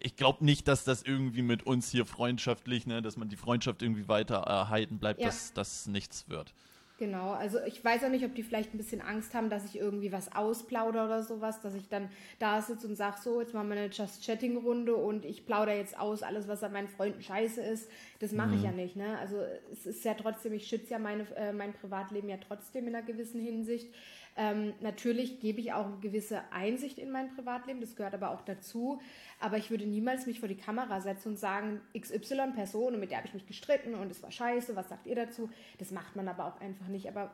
ich 0.00 0.16
glaube 0.16 0.44
nicht, 0.44 0.66
dass 0.66 0.84
das 0.84 1.02
irgendwie 1.02 1.42
mit 1.42 1.64
uns 1.64 1.90
hier 1.90 2.04
freundschaftlich, 2.04 2.86
ne, 2.86 3.02
dass 3.02 3.16
man 3.16 3.28
die 3.28 3.36
Freundschaft 3.36 3.82
irgendwie 3.82 4.08
weiter 4.08 4.36
erhalten 4.38 4.98
bleibt, 4.98 5.20
ja. 5.20 5.26
dass 5.26 5.52
das 5.52 5.86
nichts 5.86 6.28
wird. 6.28 6.54
Genau, 7.02 7.32
also 7.32 7.58
ich 7.66 7.84
weiß 7.84 8.04
auch 8.04 8.10
nicht, 8.10 8.24
ob 8.24 8.32
die 8.36 8.44
vielleicht 8.44 8.72
ein 8.72 8.76
bisschen 8.76 9.00
Angst 9.00 9.34
haben, 9.34 9.50
dass 9.50 9.64
ich 9.64 9.76
irgendwie 9.76 10.12
was 10.12 10.36
ausplaudere 10.36 11.04
oder 11.04 11.24
sowas, 11.24 11.60
dass 11.60 11.74
ich 11.74 11.88
dann 11.88 12.08
da 12.38 12.62
sitze 12.62 12.86
und 12.86 12.94
sage, 12.94 13.16
so, 13.20 13.40
jetzt 13.40 13.54
machen 13.54 13.70
wir 13.70 13.76
eine 13.76 13.90
Just-Chatting-Runde 13.90 14.94
und 14.94 15.24
ich 15.24 15.44
plaudere 15.44 15.76
jetzt 15.78 15.98
aus, 15.98 16.22
alles, 16.22 16.46
was 16.46 16.62
an 16.62 16.72
meinen 16.72 16.86
Freunden 16.86 17.20
scheiße 17.20 17.60
ist. 17.60 17.90
Das 18.20 18.30
mache 18.30 18.50
mhm. 18.50 18.54
ich 18.54 18.62
ja 18.62 18.70
nicht. 18.70 18.94
Ne? 18.94 19.18
Also 19.18 19.38
es 19.72 19.84
ist 19.84 20.04
ja 20.04 20.14
trotzdem, 20.14 20.52
ich 20.52 20.68
schütze 20.68 20.92
ja 20.92 21.00
meine, 21.00 21.26
äh, 21.34 21.52
mein 21.52 21.72
Privatleben 21.72 22.28
ja 22.28 22.36
trotzdem 22.36 22.86
in 22.86 22.94
einer 22.94 23.04
gewissen 23.04 23.40
Hinsicht. 23.40 23.92
Ähm, 24.36 24.72
natürlich 24.80 25.40
gebe 25.40 25.60
ich 25.60 25.72
auch 25.72 25.86
eine 25.86 25.98
gewisse 25.98 26.42
Einsicht 26.52 26.98
in 26.98 27.10
mein 27.10 27.34
Privatleben, 27.34 27.80
das 27.80 27.96
gehört 27.96 28.14
aber 28.14 28.30
auch 28.30 28.40
dazu. 28.42 29.00
Aber 29.40 29.58
ich 29.58 29.70
würde 29.70 29.86
niemals 29.86 30.26
mich 30.26 30.40
vor 30.40 30.48
die 30.48 30.56
Kamera 30.56 31.00
setzen 31.00 31.30
und 31.30 31.38
sagen, 31.38 31.80
XY-Person, 31.98 32.98
mit 32.98 33.10
der 33.10 33.18
habe 33.18 33.26
ich 33.26 33.34
mich 33.34 33.46
gestritten 33.46 33.94
und 33.94 34.10
es 34.10 34.22
war 34.22 34.30
scheiße, 34.30 34.74
was 34.74 34.88
sagt 34.88 35.06
ihr 35.06 35.16
dazu? 35.16 35.50
Das 35.78 35.90
macht 35.90 36.16
man 36.16 36.28
aber 36.28 36.46
auch 36.46 36.60
einfach 36.60 36.88
nicht. 36.88 37.08
Aber 37.08 37.30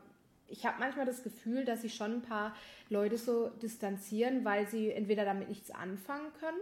ich 0.48 0.66
habe 0.66 0.80
manchmal 0.80 1.06
das 1.06 1.22
Gefühl, 1.22 1.64
dass 1.64 1.82
sich 1.82 1.94
schon 1.94 2.14
ein 2.14 2.22
paar 2.22 2.54
Leute 2.88 3.16
so 3.16 3.48
distanzieren, 3.62 4.44
weil 4.44 4.66
sie 4.66 4.90
entweder 4.90 5.24
damit 5.24 5.48
nichts 5.48 5.70
anfangen 5.70 6.32
können 6.40 6.58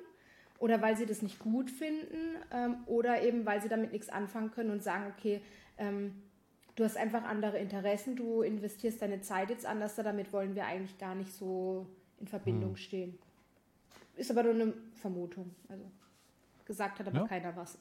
oder 0.59 0.83
weil 0.83 0.97
sie 0.97 1.07
das 1.07 1.23
nicht 1.23 1.39
gut 1.39 1.71
finden 1.71 2.37
ähm, 2.53 2.79
oder 2.87 3.23
eben 3.23 3.47
weil 3.47 3.63
sie 3.63 3.69
damit 3.69 3.93
nichts 3.93 4.09
anfangen 4.09 4.51
können 4.51 4.71
und 4.71 4.83
sagen, 4.83 5.13
okay, 5.17 5.41
ähm, 5.79 6.23
du 6.77 6.85
hast 6.85 6.97
einfach 6.97 7.25
andere 7.25 7.59
Interessen, 7.59 8.17
du 8.17 8.43
investierst 8.43 9.03
deine 9.03 9.21
Zeit 9.21 9.51
jetzt 9.51 9.67
anders, 9.67 9.97
damit 9.97 10.33
wollen 10.33 10.55
wir 10.55 10.67
eigentlich 10.67 10.97
gar 10.99 11.15
nicht 11.15 11.33
so 11.33 11.87
in 12.21 12.29
Verbindung 12.29 12.71
hm. 12.71 12.77
stehen. 12.77 13.19
Ist 14.15 14.31
aber 14.31 14.45
nur 14.45 14.53
eine 14.53 14.73
Vermutung. 14.95 15.55
Also 15.69 15.85
gesagt 16.65 16.99
hat 16.99 17.09
aber 17.09 17.21
ja. 17.21 17.27
keiner 17.27 17.55
was. 17.57 17.79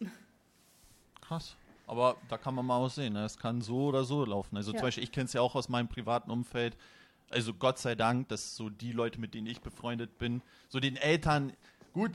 Krass. 1.21 1.55
Aber 1.87 2.17
da 2.29 2.37
kann 2.37 2.55
man 2.55 2.65
mal 2.65 2.77
auch 2.77 2.89
sehen, 2.89 3.13
ne? 3.13 3.25
es 3.25 3.37
kann 3.37 3.61
so 3.61 3.87
oder 3.87 4.05
so 4.05 4.25
laufen. 4.25 4.57
Also 4.57 4.71
ja. 4.71 4.77
zum 4.77 4.87
Beispiel, 4.87 5.03
ich 5.03 5.11
kenne 5.11 5.25
es 5.25 5.33
ja 5.33 5.41
auch 5.41 5.55
aus 5.55 5.69
meinem 5.69 5.87
privaten 5.87 6.31
Umfeld. 6.31 6.75
Also 7.29 7.53
Gott 7.53 7.77
sei 7.77 7.95
Dank, 7.95 8.29
dass 8.29 8.55
so 8.55 8.69
die 8.69 8.91
Leute, 8.91 9.19
mit 9.19 9.33
denen 9.33 9.47
ich 9.47 9.61
befreundet 9.61 10.17
bin, 10.17 10.41
so 10.67 10.79
den 10.79 10.95
Eltern, 10.95 11.53
gut, 11.93 12.11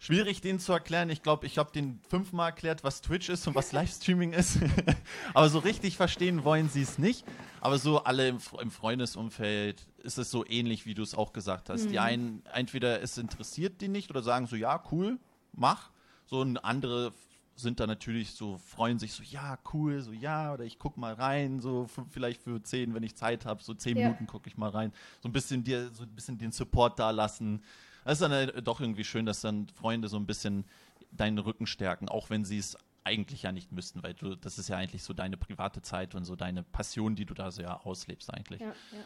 schwierig, 0.00 0.40
denen 0.40 0.58
zu 0.58 0.72
erklären. 0.72 1.10
Ich 1.10 1.22
glaube, 1.22 1.46
ich 1.46 1.58
habe 1.58 1.70
denen 1.70 2.00
fünfmal 2.08 2.48
erklärt, 2.48 2.82
was 2.82 3.02
Twitch 3.02 3.28
ist 3.28 3.46
und 3.46 3.54
was 3.54 3.70
Livestreaming 3.72 4.32
ist. 4.32 4.58
Aber 5.34 5.48
so 5.48 5.60
richtig 5.60 5.96
verstehen 5.96 6.42
wollen 6.42 6.68
sie 6.68 6.82
es 6.82 6.98
nicht. 6.98 7.24
Aber 7.60 7.78
so 7.78 8.02
alle 8.02 8.28
im, 8.28 8.38
im, 8.60 8.70
Freundesumfeld 8.70 9.86
ist 9.98 10.18
es 10.18 10.30
so 10.30 10.44
ähnlich, 10.46 10.86
wie 10.86 10.94
du 10.94 11.02
es 11.02 11.14
auch 11.14 11.32
gesagt 11.32 11.68
hast. 11.68 11.84
Mhm. 11.84 11.90
Die 11.90 11.98
einen, 12.00 12.42
entweder 12.52 13.00
es 13.02 13.18
interessiert 13.18 13.80
die 13.80 13.88
nicht 13.88 14.10
oder 14.10 14.22
sagen 14.22 14.46
so, 14.46 14.56
ja, 14.56 14.82
cool, 14.90 15.20
mach. 15.52 15.90
So 16.24 16.42
ein 16.42 16.56
andere 16.56 17.12
sind 17.56 17.78
da 17.78 17.86
natürlich 17.86 18.30
so, 18.30 18.56
freuen 18.56 18.98
sich 18.98 19.12
so, 19.12 19.22
ja, 19.22 19.58
cool, 19.74 20.00
so, 20.00 20.12
ja, 20.12 20.54
oder 20.54 20.64
ich 20.64 20.78
guck 20.78 20.96
mal 20.96 21.12
rein, 21.12 21.60
so 21.60 21.86
vielleicht 22.08 22.42
für 22.42 22.62
zehn, 22.62 22.94
wenn 22.94 23.02
ich 23.02 23.16
Zeit 23.16 23.44
habe, 23.44 23.62
so 23.62 23.74
zehn 23.74 23.98
ja. 23.98 24.04
Minuten 24.04 24.26
gucke 24.26 24.48
ich 24.48 24.56
mal 24.56 24.70
rein, 24.70 24.94
so 25.20 25.28
ein 25.28 25.32
bisschen 25.32 25.62
dir, 25.62 25.90
so 25.92 26.04
ein 26.04 26.14
bisschen 26.14 26.38
den 26.38 26.52
Support 26.52 26.98
da 26.98 27.10
lassen. 27.10 27.62
Das 28.04 28.14
ist 28.14 28.22
dann 28.22 28.32
äh, 28.32 28.62
doch 28.62 28.80
irgendwie 28.80 29.04
schön, 29.04 29.26
dass 29.26 29.40
dann 29.40 29.68
Freunde 29.68 30.08
so 30.08 30.16
ein 30.16 30.26
bisschen 30.26 30.64
deinen 31.12 31.38
Rücken 31.38 31.66
stärken, 31.66 32.08
auch 32.08 32.30
wenn 32.30 32.44
sie 32.44 32.58
es 32.58 32.76
eigentlich 33.04 33.42
ja 33.42 33.52
nicht 33.52 33.72
müssten, 33.72 34.02
weil 34.02 34.14
du, 34.14 34.36
das 34.36 34.58
ist 34.58 34.68
ja 34.68 34.76
eigentlich 34.76 35.02
so 35.02 35.14
deine 35.14 35.36
private 35.36 35.82
Zeit 35.82 36.14
und 36.14 36.24
so 36.24 36.36
deine 36.36 36.62
Passion, 36.62 37.16
die 37.16 37.24
du 37.24 37.34
da 37.34 37.50
so 37.50 37.62
ja 37.62 37.80
auslebst 37.80 38.32
eigentlich. 38.32 38.60
Ja, 38.60 38.68
ja. 38.68 39.04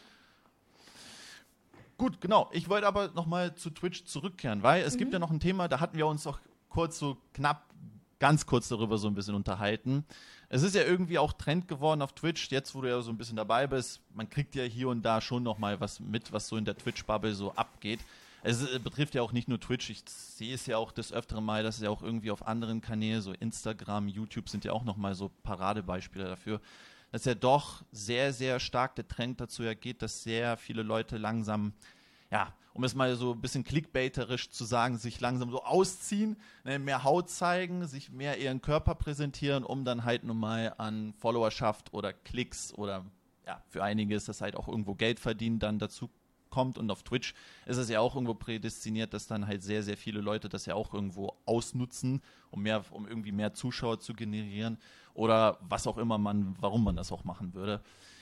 Gut, 1.97 2.19
genau. 2.19 2.49
Ich 2.51 2.67
wollte 2.67 2.87
aber 2.87 3.09
nochmal 3.09 3.55
zu 3.55 3.69
Twitch 3.69 4.03
zurückkehren, 4.03 4.63
weil 4.63 4.83
es 4.83 4.95
mhm. 4.95 4.99
gibt 4.99 5.13
ja 5.13 5.19
noch 5.19 5.31
ein 5.31 5.39
Thema, 5.39 5.67
da 5.67 5.79
hatten 5.79 5.97
wir 5.97 6.07
uns 6.07 6.27
auch 6.27 6.39
kurz 6.67 6.99
so 6.99 7.17
knapp, 7.33 7.69
ganz 8.19 8.45
kurz 8.45 8.67
darüber 8.67 8.97
so 8.97 9.07
ein 9.07 9.15
bisschen 9.15 9.35
unterhalten. 9.35 10.05
Es 10.49 10.61
ist 10.61 10.75
ja 10.75 10.83
irgendwie 10.83 11.17
auch 11.17 11.33
Trend 11.33 11.67
geworden 11.67 12.01
auf 12.01 12.13
Twitch, 12.13 12.51
jetzt 12.51 12.75
wo 12.75 12.81
du 12.81 12.89
ja 12.89 13.01
so 13.01 13.11
ein 13.11 13.17
bisschen 13.17 13.37
dabei 13.37 13.65
bist. 13.65 14.01
Man 14.13 14.29
kriegt 14.29 14.55
ja 14.55 14.63
hier 14.63 14.89
und 14.89 15.03
da 15.03 15.21
schon 15.21 15.43
nochmal 15.43 15.79
was 15.79 15.99
mit, 15.99 16.33
was 16.33 16.47
so 16.47 16.57
in 16.57 16.65
der 16.65 16.77
Twitch-Bubble 16.77 17.33
so 17.33 17.53
abgeht. 17.53 18.01
Es 18.47 18.61
äh, 18.61 18.77
betrifft 18.77 19.15
ja 19.15 19.23
auch 19.23 19.31
nicht 19.31 19.47
nur 19.47 19.59
Twitch, 19.59 19.89
ich 19.89 20.03
sehe 20.07 20.53
es 20.53 20.67
ja 20.67 20.77
auch 20.77 20.91
des 20.91 21.11
Öfteren 21.11 21.43
mal, 21.43 21.63
dass 21.63 21.77
es 21.77 21.81
ja 21.81 21.89
auch 21.89 22.03
irgendwie 22.03 22.29
auf 22.29 22.45
anderen 22.45 22.79
Kanälen, 22.79 23.21
so 23.21 23.33
Instagram, 23.33 24.07
YouTube 24.07 24.49
sind 24.49 24.63
ja 24.63 24.71
auch 24.71 24.83
nochmal 24.83 25.15
so 25.15 25.29
Paradebeispiele 25.41 26.25
dafür, 26.25 26.61
dass 27.11 27.25
ja 27.25 27.33
doch 27.33 27.83
sehr, 27.91 28.33
sehr 28.33 28.59
stark 28.59 28.95
der 28.95 29.07
Trend 29.07 29.41
dazu 29.41 29.63
ja 29.63 29.73
geht, 29.73 30.03
dass 30.03 30.21
sehr 30.21 30.57
viele 30.57 30.83
Leute 30.83 31.17
langsam, 31.17 31.73
ja, 32.29 32.53
um 32.73 32.83
es 32.83 32.93
mal 32.93 33.15
so 33.15 33.31
ein 33.31 33.41
bisschen 33.41 33.63
clickbaiterisch 33.63 34.51
zu 34.51 34.63
sagen, 34.63 34.99
sich 34.99 35.19
langsam 35.19 35.49
so 35.49 35.63
ausziehen, 35.63 36.37
ne, 36.65 36.77
mehr 36.77 37.03
Haut 37.03 37.31
zeigen, 37.31 37.87
sich 37.87 38.11
mehr 38.11 38.37
ihren 38.37 38.61
Körper 38.61 38.93
präsentieren, 38.93 39.63
um 39.63 39.85
dann 39.85 40.03
halt 40.03 40.23
nun 40.23 40.37
mal 40.37 40.75
an 40.77 41.15
Followerschaft 41.17 41.93
oder 41.95 42.13
Klicks 42.13 42.75
oder 42.75 43.05
ja, 43.47 43.63
für 43.69 43.83
einige 43.83 44.13
ist 44.13 44.27
das 44.27 44.41
halt 44.41 44.55
auch 44.55 44.67
irgendwo 44.67 44.93
Geld 44.93 45.19
verdienen 45.19 45.57
dann 45.57 45.79
dazu 45.79 46.11
kommt 46.55 46.77
und 46.77 46.89
auf 46.89 47.03
Twitch 47.03 47.33
ist 47.65 47.75
es 47.75 47.89
ja 47.89 47.99
auch 47.99 48.15
irgendwo 48.15 48.33
prädestiniert, 48.33 49.13
dass 49.13 49.27
dann 49.27 49.45
halt 49.45 49.61
sehr, 49.61 49.83
sehr 49.83 49.97
viele 49.97 50.21
Leute 50.21 50.47
das 50.47 50.65
ja 50.65 50.73
auch 50.73 50.93
irgendwo 50.93 51.35
ausnutzen, 51.45 52.21
um 52.49 52.61
mehr, 52.63 52.81
um 52.91 53.05
irgendwie 53.05 53.33
mehr 53.33 53.53
Zuschauer 53.53 53.99
zu 53.99 54.13
generieren 54.13 54.77
oder 55.13 55.57
was 55.59 55.85
auch 55.85 55.97
immer 55.97 56.17
man, 56.17 56.55
warum 56.61 56.85
man 56.85 56.95
das 56.95 57.11
auch 57.11 57.25
machen 57.25 57.53
würde. 57.53 57.81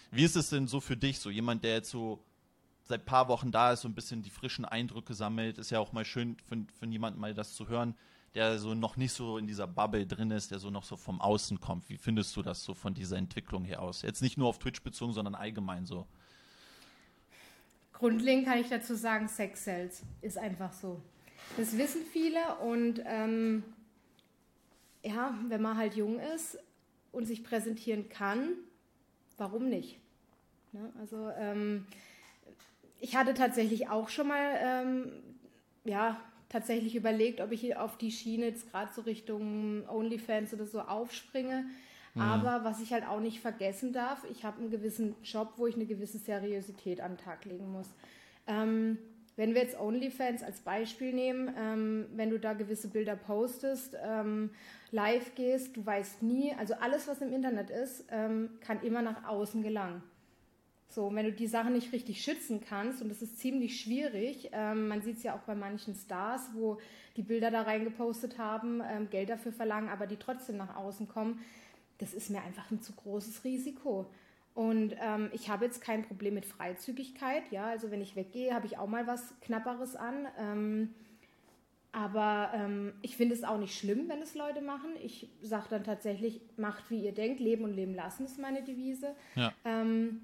Wie 0.10 0.24
ist 0.24 0.36
es 0.36 0.50
denn 0.50 0.68
so 0.68 0.80
für 0.80 0.98
dich, 0.98 1.20
so 1.20 1.30
jemand, 1.30 1.64
der 1.64 1.76
jetzt 1.76 1.92
so 1.92 2.24
seit 2.86 3.06
paar 3.06 3.28
Wochen 3.28 3.52
da 3.52 3.72
ist, 3.72 3.82
so 3.82 3.88
ein 3.88 3.94
bisschen 3.94 4.24
die 4.24 4.32
frischen 4.32 4.66
Eindrücke 4.66 5.14
sammelt, 5.14 5.60
ist 5.60 5.70
ja 5.70 5.80
auch 5.80 5.94
mal 5.94 6.06
schön 6.06 6.38
für, 6.44 6.66
für 6.80 6.88
jemanden 6.88 7.20
mal 7.20 7.36
das 7.36 7.54
zu 7.54 7.68
hören, 7.68 7.94
der 8.34 8.58
so 8.58 8.74
noch 8.74 8.98
nicht 8.98 9.14
so 9.14 9.38
in 9.38 9.46
dieser 9.46 9.68
Bubble 9.68 10.08
drin 10.08 10.32
ist, 10.32 10.50
der 10.50 10.58
so 10.58 10.72
noch 10.72 10.84
so 10.84 10.98
vom 10.98 11.22
Außen 11.22 11.60
kommt. 11.60 11.88
Wie 11.90 11.98
findest 11.98 12.36
du 12.36 12.42
das 12.42 12.64
so 12.64 12.74
von 12.74 12.96
dieser 12.96 13.18
Entwicklung 13.18 13.64
her 13.64 13.84
aus? 13.84 14.02
Jetzt 14.02 14.24
nicht 14.24 14.38
nur 14.38 14.48
auf 14.48 14.58
Twitch 14.58 14.82
bezogen, 14.82 15.14
sondern 15.14 15.36
allgemein 15.36 15.86
so. 15.86 16.08
Grundlegend 17.94 18.46
kann 18.46 18.60
ich 18.60 18.70
dazu 18.70 18.96
sagen, 18.96 19.28
Sex 19.28 19.64
sells. 19.64 20.02
Ist 20.22 20.38
einfach 20.38 20.74
so. 20.74 21.02
Das 21.58 21.78
wissen 21.78 22.02
viele 22.12 22.56
und 22.62 23.02
ähm, 23.06 23.64
ja, 25.04 25.38
wenn 25.50 25.62
man 25.62 25.78
halt 25.78 25.96
jung 25.96 26.20
ist 26.20 26.58
und 27.12 27.26
sich 27.26 27.44
präsentieren 27.44 28.10
kann, 28.10 28.54
warum 29.38 29.70
nicht? 29.70 30.00
Ne? 30.72 30.92
Also 31.00 31.30
ähm, 31.38 31.86
ich 33.00 33.16
hatte 33.16 33.34
tatsächlich 33.34 33.90
auch 33.90 34.10
schon 34.10 34.30
mal 34.30 34.58
ähm, 34.60 35.12
ja, 35.84 36.20
tatsächlich 36.50 36.96
überlegt, 36.96 37.42
ob 37.42 37.52
ich 37.52 37.76
auf 37.76 37.98
die 37.98 38.12
Schiene 38.12 38.46
jetzt 38.46 38.72
gerade 38.72 38.94
so 38.94 39.02
Richtung 39.02 39.88
OnlyFans 39.90 40.54
oder 40.54 40.66
so 40.66 40.82
aufspringe. 40.82 41.66
Mhm. 42.14 42.22
Aber 42.22 42.64
was 42.64 42.82
ich 42.82 42.94
halt 42.94 43.08
auch 43.08 43.20
nicht 43.20 43.40
vergessen 43.40 43.94
darf, 43.94 44.26
ich 44.30 44.44
habe 44.44 44.60
einen 44.60 44.70
gewissen 44.70 45.16
Job, 45.24 45.54
wo 45.58 45.68
ich 45.68 45.76
eine 45.76 45.86
gewisse 45.86 46.18
Seriosität 46.18 47.02
an 47.02 47.14
den 47.16 47.18
Tag 47.18 47.46
legen 47.46 47.72
muss. 47.72 47.88
Ähm, 48.48 48.98
wenn 49.36 49.56
wir 49.56 49.62
jetzt 49.64 49.80
OnlyFans 49.80 50.44
als 50.44 50.60
Beispiel 50.60 51.12
nehmen, 51.12 51.54
ähm, 51.58 52.06
wenn 52.16 52.30
du 52.30 52.40
da 52.40 52.54
gewisse 52.54 52.90
Bilder 52.90 53.16
postest, 53.16 53.98
ähm, 54.04 54.52
live 54.92 55.34
gehst, 55.34 55.76
du 55.76 55.84
weißt 55.84 56.22
nie, 56.22 56.54
also 56.60 56.76
alles, 56.76 57.08
was 57.08 57.22
im 57.22 57.34
Internet 57.34 57.72
ist, 57.72 58.06
ähm, 58.12 58.52
kann 58.62 58.84
immer 58.84 59.02
nach 59.02 59.28
außen 59.28 59.64
gelangen. 59.64 60.04
So, 60.88 61.12
wenn 61.16 61.26
du 61.26 61.32
die 61.32 61.48
Sachen 61.48 61.74
nicht 61.74 61.92
richtig 61.92 62.22
schützen 62.24 62.62
kannst, 62.62 63.02
und 63.02 63.10
das 63.10 63.24
ist 63.24 63.40
ziemlich 63.40 63.82
schwierig, 63.82 64.52
ähm, 64.52 64.88
man 64.88 65.02
sieht 65.02 65.18
es 65.18 65.24
ja 65.24 65.36
auch 65.36 65.42
bei 65.42 65.56
manchen 65.56 65.96
Stars, 65.96 66.52
wo 66.54 66.78
die 67.18 67.24
Bilder 67.24 67.50
da 67.50 67.64
reingepostet 67.64 68.38
haben, 68.38 68.84
ähm, 68.88 69.10
Geld 69.10 69.30
dafür 69.30 69.52
verlangen, 69.52 69.90
aber 69.90 70.06
die 70.06 70.18
trotzdem 70.18 70.58
nach 70.58 70.76
außen 70.76 71.08
kommen, 71.08 71.40
das 72.04 72.14
ist 72.14 72.30
mir 72.30 72.42
einfach 72.42 72.70
ein 72.70 72.82
zu 72.82 72.94
großes 72.94 73.44
Risiko. 73.44 74.06
Und 74.54 74.96
ähm, 75.02 75.30
ich 75.34 75.50
habe 75.50 75.66
jetzt 75.66 75.82
kein 75.82 76.04
Problem 76.04 76.36
mit 76.36 76.46
Freizügigkeit. 76.46 77.44
Ja, 77.50 77.66
also 77.66 77.90
wenn 77.90 78.02
ich 78.02 78.16
weggehe, 78.16 78.54
habe 78.54 78.68
ich 78.68 78.78
auch 78.78 78.88
mal 78.88 79.08
was 79.08 79.34
Knapperes 79.42 79.96
an. 79.96 80.28
Ähm, 80.38 80.94
aber 81.92 82.52
ähm, 82.54 82.94
ich 83.02 83.16
finde 83.16 83.36
es 83.36 83.44
auch 83.44 83.58
nicht 83.58 83.78
schlimm, 83.78 84.10
wenn 84.10 84.22
es 84.22 84.36
Leute 84.36 84.62
machen. 84.62 84.90
Ich 85.02 85.30
sage 85.42 85.68
dann 85.70 85.84
tatsächlich, 85.84 86.42
macht 86.58 86.90
wie 86.90 87.04
ihr 87.04 87.14
denkt, 87.14 87.40
leben 87.40 87.64
und 87.64 87.74
leben 87.74 87.96
lassen 87.96 88.26
ist 88.26 88.40
meine 88.40 88.64
Devise. 88.64 89.16
Ja. 89.36 89.54
Ähm, 89.64 90.22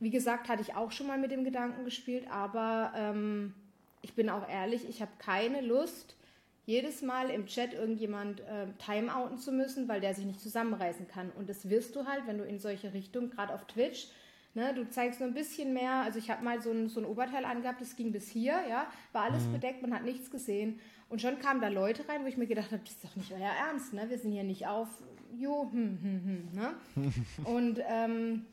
wie 0.00 0.10
gesagt, 0.10 0.48
hatte 0.48 0.62
ich 0.62 0.74
auch 0.74 0.90
schon 0.90 1.06
mal 1.06 1.18
mit 1.18 1.30
dem 1.30 1.44
Gedanken 1.44 1.84
gespielt, 1.84 2.28
aber 2.30 2.92
ähm, 2.96 3.54
ich 4.00 4.14
bin 4.14 4.30
auch 4.30 4.48
ehrlich, 4.48 4.88
ich 4.88 5.00
habe 5.00 5.12
keine 5.18 5.60
Lust, 5.60 6.16
jedes 6.64 7.02
Mal 7.02 7.30
im 7.30 7.46
Chat 7.46 7.74
irgendjemand 7.74 8.40
äh, 8.40 8.66
timeouten 8.78 9.38
zu 9.38 9.52
müssen, 9.52 9.88
weil 9.88 10.00
der 10.00 10.14
sich 10.14 10.24
nicht 10.24 10.40
zusammenreißen 10.40 11.08
kann. 11.08 11.30
Und 11.30 11.48
das 11.48 11.68
wirst 11.68 11.96
du 11.96 12.06
halt, 12.06 12.26
wenn 12.26 12.38
du 12.38 12.44
in 12.44 12.58
solche 12.58 12.92
Richtungen, 12.94 13.30
gerade 13.30 13.52
auf 13.52 13.66
Twitch, 13.66 14.08
ne, 14.54 14.72
du 14.74 14.88
zeigst 14.88 15.20
nur 15.20 15.28
ein 15.28 15.34
bisschen 15.34 15.72
mehr. 15.72 16.02
Also 16.02 16.18
ich 16.18 16.30
habe 16.30 16.44
mal 16.44 16.60
so 16.60 16.70
ein, 16.70 16.88
so 16.88 17.00
ein 17.00 17.06
Oberteil 17.06 17.44
angehabt, 17.44 17.80
das 17.80 17.96
ging 17.96 18.12
bis 18.12 18.28
hier, 18.28 18.54
ja, 18.68 18.86
war 19.12 19.24
alles 19.24 19.44
mhm. 19.44 19.52
bedeckt, 19.52 19.82
man 19.82 19.94
hat 19.94 20.04
nichts 20.04 20.30
gesehen. 20.30 20.78
Und 21.08 21.20
schon 21.20 21.38
kamen 21.40 21.60
da 21.60 21.68
Leute 21.68 22.08
rein, 22.08 22.22
wo 22.22 22.26
ich 22.26 22.36
mir 22.36 22.46
gedacht 22.46 22.72
habe, 22.72 22.82
das 22.84 22.94
ist 22.94 23.04
doch 23.04 23.16
nicht 23.16 23.32
euer 23.32 23.40
Ernst, 23.40 23.92
ne? 23.92 24.08
Wir 24.08 24.18
sind 24.18 24.32
hier 24.32 24.44
nicht 24.44 24.66
auf, 24.66 24.88
jo, 25.36 25.68
hm, 25.70 25.98
hm, 26.00 26.24
hm, 26.24 26.48
ne? 26.54 27.14
Und 27.44 27.80
ähm, 27.86 28.46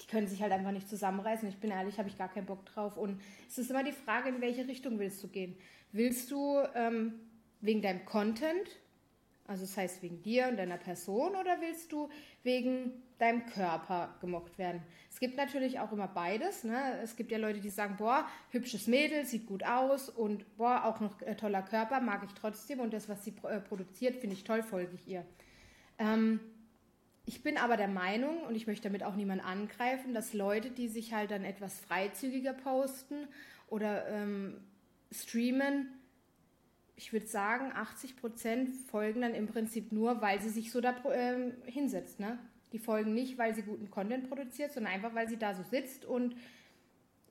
die 0.00 0.06
können 0.06 0.28
sich 0.28 0.40
halt 0.40 0.52
einfach 0.52 0.70
nicht 0.70 0.88
zusammenreißen. 0.88 1.48
Ich 1.48 1.56
bin 1.56 1.70
ehrlich, 1.70 1.98
habe 1.98 2.08
ich 2.08 2.16
gar 2.16 2.28
keinen 2.28 2.46
Bock 2.46 2.64
drauf. 2.66 2.96
Und 2.96 3.20
es 3.48 3.58
ist 3.58 3.70
immer 3.70 3.82
die 3.82 3.92
Frage, 3.92 4.28
in 4.28 4.40
welche 4.40 4.68
Richtung 4.68 4.98
willst 4.98 5.22
du 5.24 5.28
gehen? 5.28 5.56
Willst 5.92 6.30
du 6.30 6.58
ähm, 6.74 7.14
wegen 7.60 7.82
deinem 7.82 8.04
Content, 8.04 8.78
also 9.46 9.64
das 9.64 9.76
heißt 9.76 10.02
wegen 10.02 10.22
dir 10.22 10.46
und 10.48 10.56
deiner 10.56 10.76
Person, 10.76 11.34
oder 11.34 11.60
willst 11.60 11.90
du 11.90 12.08
wegen 12.44 12.92
deinem 13.18 13.44
Körper 13.46 14.14
gemocht 14.20 14.56
werden? 14.58 14.82
Es 15.10 15.18
gibt 15.18 15.36
natürlich 15.36 15.80
auch 15.80 15.90
immer 15.90 16.06
beides. 16.06 16.62
Ne? 16.62 16.98
Es 17.02 17.16
gibt 17.16 17.32
ja 17.32 17.38
Leute, 17.38 17.60
die 17.60 17.70
sagen, 17.70 17.96
boah, 17.98 18.26
hübsches 18.50 18.86
Mädel, 18.86 19.26
sieht 19.26 19.46
gut 19.46 19.64
aus 19.64 20.08
und 20.08 20.56
boah, 20.56 20.84
auch 20.84 21.00
noch 21.00 21.20
äh, 21.22 21.34
toller 21.34 21.62
Körper, 21.62 22.00
mag 22.00 22.22
ich 22.24 22.32
trotzdem 22.34 22.78
und 22.78 22.92
das, 22.92 23.08
was 23.08 23.24
sie 23.24 23.34
äh, 23.42 23.60
produziert, 23.60 24.16
finde 24.16 24.36
ich 24.36 24.44
toll, 24.44 24.62
folge 24.62 24.94
ich 24.94 25.08
ihr. 25.08 25.24
Ähm, 25.98 26.38
ich 27.26 27.42
bin 27.42 27.58
aber 27.58 27.76
der 27.76 27.88
Meinung, 27.88 28.42
und 28.44 28.54
ich 28.54 28.66
möchte 28.66 28.88
damit 28.88 29.04
auch 29.04 29.14
niemand 29.14 29.44
angreifen, 29.44 30.14
dass 30.14 30.32
Leute, 30.32 30.70
die 30.70 30.88
sich 30.88 31.12
halt 31.12 31.30
dann 31.30 31.44
etwas 31.44 31.78
freizügiger 31.78 32.54
posten 32.54 33.28
oder 33.68 34.08
ähm, 34.08 34.56
streamen, 35.12 35.88
ich 36.96 37.12
würde 37.12 37.26
sagen, 37.26 37.72
80 37.72 38.16
Prozent 38.16 38.74
folgen 38.90 39.22
dann 39.22 39.34
im 39.34 39.46
Prinzip 39.46 39.90
nur, 39.92 40.20
weil 40.20 40.40
sie 40.40 40.50
sich 40.50 40.70
so 40.70 40.80
da 40.80 40.94
ähm, 41.12 41.54
hinsetzt. 41.64 42.20
Ne? 42.20 42.38
Die 42.72 42.78
folgen 42.78 43.14
nicht, 43.14 43.38
weil 43.38 43.54
sie 43.54 43.62
guten 43.62 43.90
Content 43.90 44.28
produziert, 44.28 44.72
sondern 44.72 44.92
einfach, 44.92 45.14
weil 45.14 45.28
sie 45.28 45.38
da 45.38 45.54
so 45.54 45.62
sitzt 45.62 46.04
und 46.04 46.36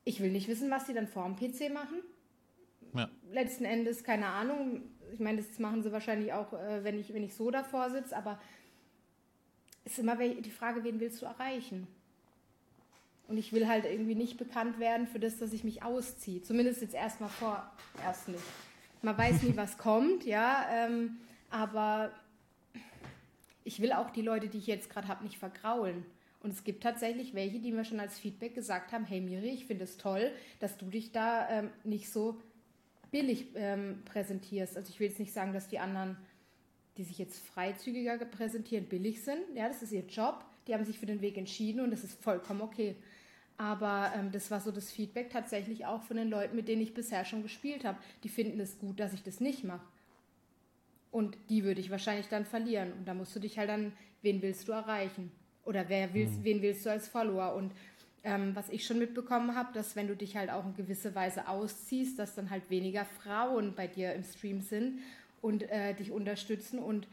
ich 0.05 0.21
will 0.21 0.31
nicht 0.31 0.47
wissen, 0.47 0.71
was 0.71 0.87
sie 0.87 0.93
dann 0.93 1.07
vor 1.07 1.25
dem 1.25 1.35
PC 1.35 1.71
machen. 1.71 1.99
Ja. 2.95 3.09
Letzten 3.31 3.65
Endes, 3.65 4.03
keine 4.03 4.27
Ahnung. 4.27 4.81
Ich 5.13 5.19
meine, 5.19 5.37
das 5.37 5.59
machen 5.59 5.83
sie 5.83 5.91
wahrscheinlich 5.91 6.33
auch, 6.33 6.53
äh, 6.53 6.83
wenn, 6.83 6.99
ich, 6.99 7.13
wenn 7.13 7.23
ich 7.23 7.35
so 7.35 7.51
davor 7.51 7.91
sitze, 7.91 8.17
aber 8.17 8.41
es 9.85 9.93
ist 9.93 9.99
immer 9.99 10.15
die 10.15 10.51
Frage, 10.51 10.83
wen 10.83 10.99
willst 10.99 11.21
du 11.21 11.25
erreichen? 11.25 11.87
Und 13.29 13.37
ich 13.37 13.53
will 13.53 13.67
halt 13.67 13.85
irgendwie 13.85 14.15
nicht 14.15 14.37
bekannt 14.37 14.79
werden 14.79 15.05
für 15.05 15.19
das, 15.19 15.37
dass 15.37 15.53
ich 15.53 15.63
mich 15.63 15.83
ausziehe. 15.83 16.41
Zumindest 16.41 16.81
jetzt 16.81 16.95
erstmal 16.95 17.29
vorerst 17.29 18.27
nicht. 18.27 18.43
Man 19.03 19.15
weiß 19.15 19.43
nie, 19.43 19.55
was 19.55 19.77
kommt, 19.77 20.25
ja. 20.25 20.65
Ähm, 20.71 21.17
aber 21.51 22.11
ich 23.63 23.81
will 23.81 23.93
auch 23.93 24.09
die 24.09 24.23
Leute, 24.23 24.47
die 24.47 24.57
ich 24.57 24.65
jetzt 24.65 24.89
gerade 24.89 25.07
habe, 25.07 25.23
nicht 25.23 25.37
vergraulen. 25.37 26.03
Und 26.41 26.51
es 26.53 26.63
gibt 26.63 26.81
tatsächlich 26.81 27.35
welche, 27.35 27.59
die 27.59 27.71
mir 27.71 27.85
schon 27.85 27.99
als 27.99 28.17
Feedback 28.17 28.55
gesagt 28.55 28.91
haben, 28.93 29.05
hey 29.05 29.21
Miri, 29.21 29.49
ich 29.49 29.65
finde 29.65 29.83
es 29.83 29.97
toll, 29.97 30.31
dass 30.59 30.77
du 30.77 30.87
dich 30.87 31.11
da 31.11 31.47
ähm, 31.49 31.69
nicht 31.83 32.09
so 32.09 32.41
billig 33.11 33.47
ähm, 33.53 34.01
präsentierst. 34.05 34.75
Also 34.75 34.89
ich 34.89 34.99
will 34.99 35.07
jetzt 35.07 35.19
nicht 35.19 35.33
sagen, 35.33 35.53
dass 35.53 35.67
die 35.67 35.77
anderen, 35.77 36.17
die 36.97 37.03
sich 37.03 37.19
jetzt 37.19 37.45
freizügiger 37.45 38.17
präsentieren, 38.17 38.85
billig 38.85 39.23
sind. 39.23 39.41
Ja, 39.53 39.67
das 39.67 39.83
ist 39.83 39.91
ihr 39.91 40.05
Job. 40.07 40.43
Die 40.67 40.73
haben 40.73 40.85
sich 40.85 40.97
für 40.97 41.05
den 41.05 41.21
Weg 41.21 41.37
entschieden 41.37 41.81
und 41.81 41.91
das 41.91 42.03
ist 42.03 42.19
vollkommen 42.23 42.61
okay. 42.61 42.95
Aber 43.59 44.13
ähm, 44.15 44.31
das 44.31 44.49
war 44.51 44.61
so 44.61 44.71
das 44.71 44.89
Feedback 44.89 45.29
tatsächlich 45.31 45.85
auch 45.85 46.01
von 46.03 46.15
den 46.15 46.29
Leuten, 46.29 46.55
mit 46.55 46.69
denen 46.69 46.81
ich 46.81 46.93
bisher 46.93 47.25
schon 47.25 47.43
gespielt 47.43 47.83
habe. 47.83 47.97
Die 48.23 48.29
finden 48.29 48.57
es 48.61 48.79
gut, 48.79 49.01
dass 49.01 49.11
ich 49.11 49.21
das 49.21 49.41
nicht 49.41 49.65
mache. 49.65 49.85
Und 51.11 51.37
die 51.49 51.65
würde 51.65 51.81
ich 51.81 51.91
wahrscheinlich 51.91 52.29
dann 52.29 52.45
verlieren. 52.45 52.93
Und 52.93 53.05
da 53.05 53.13
musst 53.13 53.35
du 53.35 53.39
dich 53.41 53.59
halt 53.59 53.69
dann, 53.69 53.91
wen 54.21 54.41
willst 54.41 54.65
du 54.69 54.71
erreichen? 54.71 55.29
Oder 55.65 55.89
wer 55.89 56.13
willst, 56.13 56.39
mhm. 56.39 56.43
wen 56.45 56.61
willst 56.61 56.85
du 56.85 56.89
als 56.89 57.09
Follower? 57.09 57.53
Und 57.53 57.73
ähm, 58.23 58.55
was 58.55 58.69
ich 58.69 58.85
schon 58.85 58.97
mitbekommen 58.97 59.53
habe, 59.55 59.73
dass 59.73 59.97
wenn 59.97 60.07
du 60.07 60.15
dich 60.15 60.37
halt 60.37 60.49
auch 60.49 60.65
in 60.65 60.75
gewisser 60.75 61.13
Weise 61.13 61.49
ausziehst, 61.49 62.17
dass 62.17 62.35
dann 62.35 62.49
halt 62.49 62.69
weniger 62.69 63.03
Frauen 63.03 63.75
bei 63.75 63.87
dir 63.87 64.13
im 64.13 64.23
Stream 64.23 64.61
sind 64.61 64.99
und 65.41 65.63
äh, 65.69 65.93
dich 65.95 66.11
unterstützen 66.11 66.79
und 66.79 67.07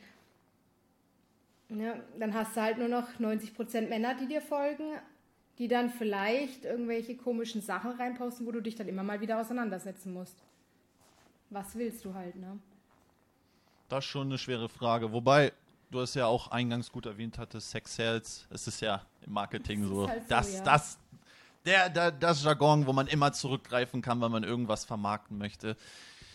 ja, 1.68 1.96
dann 2.20 2.34
hast 2.34 2.56
du 2.56 2.60
halt 2.60 2.78
nur 2.78 2.86
noch 2.86 3.08
90% 3.18 3.88
Männer, 3.88 4.14
die 4.14 4.28
dir 4.28 4.40
folgen, 4.40 4.84
die 5.58 5.68
dann 5.68 5.90
vielleicht 5.90 6.64
irgendwelche 6.64 7.16
komischen 7.16 7.62
Sachen 7.62 7.92
reinposten, 7.92 8.46
wo 8.46 8.52
du 8.52 8.60
dich 8.60 8.74
dann 8.74 8.88
immer 8.88 9.02
mal 9.02 9.20
wieder 9.20 9.40
auseinandersetzen 9.40 10.12
musst. 10.12 10.36
Was 11.50 11.76
willst 11.76 12.04
du 12.04 12.14
halt, 12.14 12.36
ne? 12.36 12.58
Das 13.88 14.04
ist 14.04 14.10
schon 14.10 14.26
eine 14.26 14.38
schwere 14.38 14.68
Frage. 14.68 15.12
Wobei, 15.12 15.52
du 15.90 16.00
hast 16.00 16.14
ja 16.14 16.26
auch 16.26 16.48
eingangs 16.48 16.90
gut 16.90 17.06
erwähnt 17.06 17.38
hattest, 17.38 17.70
Sex 17.70 17.94
Sales, 17.94 18.46
es 18.50 18.66
ist 18.66 18.80
ja 18.80 19.06
im 19.24 19.32
Marketing 19.32 19.86
so, 19.86 20.08
halt 20.08 20.22
so, 20.22 20.28
das, 20.28 20.54
ja. 20.54 20.64
das, 20.64 20.98
der, 21.64 21.88
der, 21.88 22.10
das 22.10 22.42
Jargon, 22.42 22.86
wo 22.86 22.92
man 22.92 23.06
immer 23.06 23.32
zurückgreifen 23.32 24.02
kann, 24.02 24.20
wenn 24.20 24.32
man 24.32 24.44
irgendwas 24.44 24.84
vermarkten 24.84 25.38
möchte. 25.38 25.76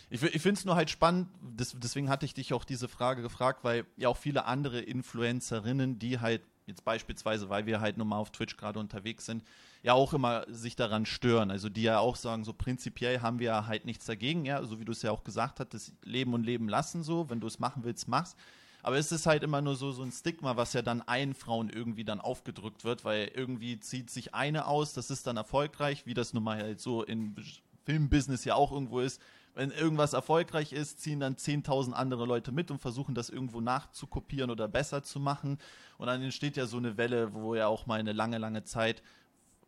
Ich, 0.08 0.22
ich 0.22 0.42
finde 0.42 0.58
es 0.58 0.64
nur 0.64 0.76
halt 0.76 0.90
spannend, 0.90 1.28
deswegen 1.42 2.08
hatte 2.08 2.26
ich 2.26 2.34
dich 2.34 2.52
auch 2.52 2.64
diese 2.64 2.88
Frage 2.88 3.22
gefragt, 3.22 3.60
weil 3.62 3.84
ja 3.96 4.08
auch 4.08 4.16
viele 4.16 4.46
andere 4.46 4.80
Influencerinnen, 4.80 5.98
die 5.98 6.20
halt 6.20 6.42
jetzt 6.66 6.84
beispielsweise, 6.84 7.48
weil 7.48 7.66
wir 7.66 7.80
halt 7.80 7.98
nun 7.98 8.08
mal 8.08 8.18
auf 8.18 8.30
Twitch 8.30 8.56
gerade 8.56 8.78
unterwegs 8.78 9.26
sind, 9.26 9.44
ja 9.82 9.94
auch 9.94 10.12
immer 10.12 10.44
sich 10.48 10.76
daran 10.76 11.06
stören. 11.06 11.50
Also 11.50 11.68
die 11.68 11.82
ja 11.82 11.98
auch 11.98 12.16
sagen, 12.16 12.44
so 12.44 12.52
prinzipiell 12.52 13.20
haben 13.20 13.38
wir 13.38 13.66
halt 13.66 13.84
nichts 13.84 14.06
dagegen, 14.06 14.44
ja, 14.44 14.62
so 14.64 14.78
wie 14.78 14.84
du 14.84 14.92
es 14.92 15.02
ja 15.02 15.10
auch 15.10 15.24
gesagt 15.24 15.60
hast, 15.60 15.92
Leben 16.04 16.34
und 16.34 16.44
Leben 16.44 16.68
lassen 16.68 17.02
so, 17.02 17.28
wenn 17.30 17.40
du 17.40 17.46
es 17.46 17.58
machen 17.58 17.84
willst, 17.84 18.08
machst. 18.08 18.36
Aber 18.82 18.96
es 18.96 19.12
ist 19.12 19.26
halt 19.26 19.44
immer 19.44 19.62
nur 19.62 19.76
so, 19.76 19.92
so 19.92 20.02
ein 20.02 20.10
Stigma, 20.10 20.56
was 20.56 20.72
ja 20.72 20.82
dann 20.82 21.02
allen 21.02 21.34
Frauen 21.34 21.70
irgendwie 21.70 22.04
dann 22.04 22.20
aufgedrückt 22.20 22.84
wird, 22.84 23.04
weil 23.04 23.30
irgendwie 23.34 23.78
zieht 23.78 24.10
sich 24.10 24.34
eine 24.34 24.66
aus, 24.66 24.92
das 24.92 25.10
ist 25.10 25.26
dann 25.26 25.36
erfolgreich, 25.36 26.04
wie 26.04 26.14
das 26.14 26.32
nun 26.32 26.42
mal 26.42 26.58
halt 26.58 26.80
so 26.80 27.04
im 27.04 27.36
Filmbusiness 27.84 28.44
ja 28.44 28.54
auch 28.56 28.72
irgendwo 28.72 29.00
ist. 29.00 29.20
Wenn 29.54 29.70
irgendwas 29.70 30.14
erfolgreich 30.14 30.72
ist, 30.72 31.00
ziehen 31.00 31.20
dann 31.20 31.36
10.000 31.36 31.92
andere 31.92 32.24
Leute 32.24 32.52
mit 32.52 32.70
und 32.70 32.78
versuchen 32.78 33.14
das 33.14 33.28
irgendwo 33.28 33.60
nachzukopieren 33.60 34.50
oder 34.50 34.66
besser 34.66 35.02
zu 35.02 35.20
machen. 35.20 35.58
Und 35.98 36.06
dann 36.06 36.22
entsteht 36.22 36.56
ja 36.56 36.66
so 36.66 36.78
eine 36.78 36.96
Welle, 36.96 37.34
wo 37.34 37.54
ja 37.54 37.66
auch 37.66 37.86
mal 37.86 38.00
eine 38.00 38.12
lange, 38.12 38.38
lange 38.38 38.64
Zeit 38.64 39.02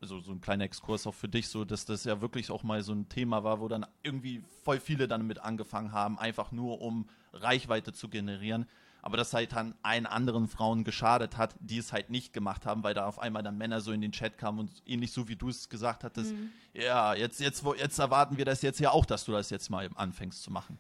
also 0.01 0.21
so 0.21 0.33
ein 0.33 0.41
kleiner 0.43 0.65
Exkurs 0.65 1.07
auch 1.07 1.15
für 1.15 1.29
dich, 1.29 1.49
so 1.49 1.65
dass 1.65 1.87
das 1.87 2.05
ja 2.05 2.21
wirklich 2.21 2.51
auch 2.51 2.63
mal 2.63 2.83
so 2.83 2.93
ein 2.93 3.09
Thema 3.09 3.43
war, 3.43 3.61
wo 3.61 3.69
dann 3.69 3.87
irgendwie 4.03 4.43
voll 4.63 4.79
viele 4.79 5.09
dann 5.09 5.27
mit 5.27 5.39
angefangen 5.39 5.93
haben, 5.93 6.19
einfach 6.19 6.53
nur 6.53 6.83
um 6.83 7.09
Reichweite 7.33 7.95
zu 7.95 8.09
generieren 8.09 8.67
aber 9.05 9.19
das 9.19 9.35
halt 9.35 9.53
dann 9.53 9.75
allen 9.83 10.07
anderen 10.07 10.49
Frauen 10.49 10.83
geschadet 10.83 11.37
hat, 11.37 11.55
die 11.61 11.77
es 11.77 11.93
halt 11.93 12.09
nicht 12.09 12.33
gemacht 12.33 12.65
haben, 12.65 12.83
weil 12.83 12.95
da 12.95 13.05
auf 13.05 13.19
einmal 13.19 13.43
dann 13.43 13.59
Männer 13.59 13.83
so 13.83 13.93
in 13.93 14.01
den 14.01 14.13
Chat 14.13 14.39
kamen 14.39 14.61
und 14.61 14.71
ähnlich 14.87 15.13
so 15.13 15.29
wie 15.29 15.37
du 15.37 15.51
es 15.51 15.69
gesagt 15.69 16.05
hattest, 16.05 16.33
mhm. 16.33 16.51
ja, 16.73 17.13
jetzt, 17.13 17.39
jetzt, 17.39 17.63
jetzt 17.77 17.99
erwarten 17.99 18.39
wir 18.39 18.47
das 18.47 18.63
jetzt 18.63 18.81
ja 18.81 18.93
auch, 18.93 19.05
dass 19.05 19.27
du 19.27 19.33
das 19.33 19.51
jetzt 19.51 19.69
mal 19.69 19.91
anfängst 19.95 20.43
zu 20.43 20.51
machen. 20.51 20.79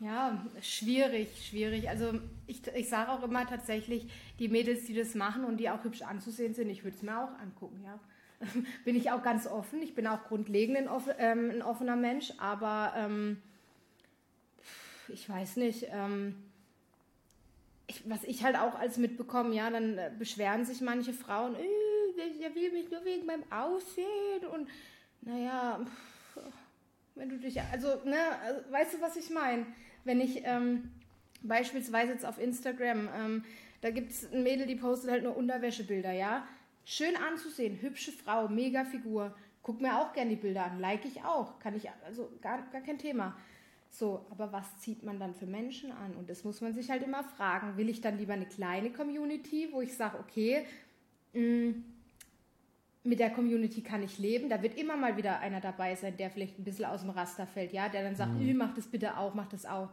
Ja, 0.00 0.44
schwierig, 0.62 1.28
schwierig. 1.48 1.88
Also 1.88 2.12
ich, 2.48 2.66
ich 2.66 2.88
sage 2.88 3.12
auch 3.12 3.22
immer 3.22 3.46
tatsächlich, 3.46 4.08
die 4.40 4.48
Mädels, 4.48 4.86
die 4.86 4.94
das 4.94 5.14
machen 5.14 5.44
und 5.44 5.58
die 5.58 5.70
auch 5.70 5.84
hübsch 5.84 6.02
anzusehen 6.02 6.54
sind, 6.54 6.70
ich 6.70 6.82
würde 6.82 6.96
es 6.96 7.04
mir 7.04 7.16
auch 7.16 7.38
angucken, 7.40 7.84
ja. 7.84 8.00
bin 8.84 8.96
ich 8.96 9.12
auch 9.12 9.22
ganz 9.22 9.46
offen. 9.46 9.80
Ich 9.80 9.94
bin 9.94 10.08
auch 10.08 10.24
grundlegend 10.24 10.76
ein, 10.76 10.88
offen, 10.88 11.12
ähm, 11.18 11.50
ein 11.50 11.62
offener 11.62 11.94
Mensch, 11.94 12.32
aber 12.38 12.94
ähm, 12.96 13.40
ich 15.06 15.28
weiß 15.28 15.58
nicht, 15.58 15.86
ähm, 15.92 16.34
ich, 17.86 18.08
was 18.08 18.24
ich 18.24 18.44
halt 18.44 18.56
auch 18.56 18.78
als 18.78 18.96
mitbekomme, 18.96 19.54
ja, 19.54 19.70
dann 19.70 19.98
äh, 19.98 20.10
beschweren 20.18 20.64
sich 20.64 20.80
manche 20.80 21.12
Frauen, 21.12 21.54
äh, 21.54 22.38
der 22.40 22.54
will 22.54 22.72
mich 22.72 22.90
nur 22.90 23.04
wegen 23.04 23.26
meinem 23.26 23.44
Aussehen 23.50 24.46
und 24.52 24.68
naja, 25.22 25.80
wenn 27.14 27.28
du 27.28 27.38
dich, 27.38 27.60
also, 27.60 27.88
ne, 28.04 28.18
also, 28.44 28.60
weißt 28.70 28.94
du, 28.94 29.00
was 29.00 29.16
ich 29.16 29.30
meine? 29.30 29.66
Wenn 30.04 30.20
ich 30.20 30.42
ähm, 30.44 30.90
beispielsweise 31.42 32.12
jetzt 32.12 32.24
auf 32.24 32.38
Instagram, 32.38 33.08
ähm, 33.14 33.44
da 33.80 33.90
gibt 33.90 34.10
es 34.10 34.32
ein 34.32 34.42
Mädel, 34.42 34.66
die 34.66 34.76
postet 34.76 35.10
halt 35.10 35.24
nur 35.24 35.36
Unterwäschebilder, 35.36 36.12
ja, 36.12 36.46
schön 36.84 37.16
anzusehen, 37.16 37.80
hübsche 37.80 38.12
Frau, 38.12 38.48
mega 38.48 38.84
Figur, 38.84 39.34
guck 39.62 39.80
mir 39.80 39.98
auch 39.98 40.12
gerne 40.12 40.30
die 40.30 40.36
Bilder 40.36 40.64
an, 40.64 40.80
like 40.80 41.04
ich 41.04 41.22
auch, 41.22 41.58
kann 41.58 41.76
ich, 41.76 41.88
also 42.04 42.30
gar, 42.40 42.62
gar 42.70 42.80
kein 42.80 42.98
Thema. 42.98 43.36
So, 43.94 44.24
aber 44.30 44.52
was 44.52 44.78
zieht 44.78 45.02
man 45.02 45.20
dann 45.20 45.34
für 45.34 45.44
Menschen 45.44 45.92
an? 45.92 46.16
Und 46.16 46.30
das 46.30 46.44
muss 46.44 46.62
man 46.62 46.72
sich 46.72 46.90
halt 46.90 47.02
immer 47.02 47.22
fragen. 47.22 47.76
Will 47.76 47.90
ich 47.90 48.00
dann 48.00 48.16
lieber 48.16 48.32
eine 48.32 48.46
kleine 48.46 48.90
Community, 48.90 49.68
wo 49.70 49.82
ich 49.82 49.94
sage, 49.94 50.18
okay, 50.18 50.64
mh, 51.34 51.40
mm, 51.40 51.84
mit 53.04 53.18
der 53.20 53.30
Community 53.30 53.82
kann 53.82 54.02
ich 54.02 54.18
leben. 54.18 54.48
Da 54.48 54.62
wird 54.62 54.78
immer 54.78 54.96
mal 54.96 55.18
wieder 55.18 55.40
einer 55.40 55.60
dabei 55.60 55.94
sein, 55.94 56.16
der 56.16 56.30
vielleicht 56.30 56.58
ein 56.58 56.64
bisschen 56.64 56.86
aus 56.86 57.02
dem 57.02 57.10
Raster 57.10 57.46
fällt, 57.46 57.72
ja, 57.72 57.90
der 57.90 58.02
dann 58.02 58.16
sagt, 58.16 58.32
mhm. 58.32 58.56
mach 58.56 58.74
das 58.74 58.86
bitte 58.86 59.18
auch, 59.18 59.34
mach 59.34 59.48
das 59.48 59.66
auch. 59.66 59.90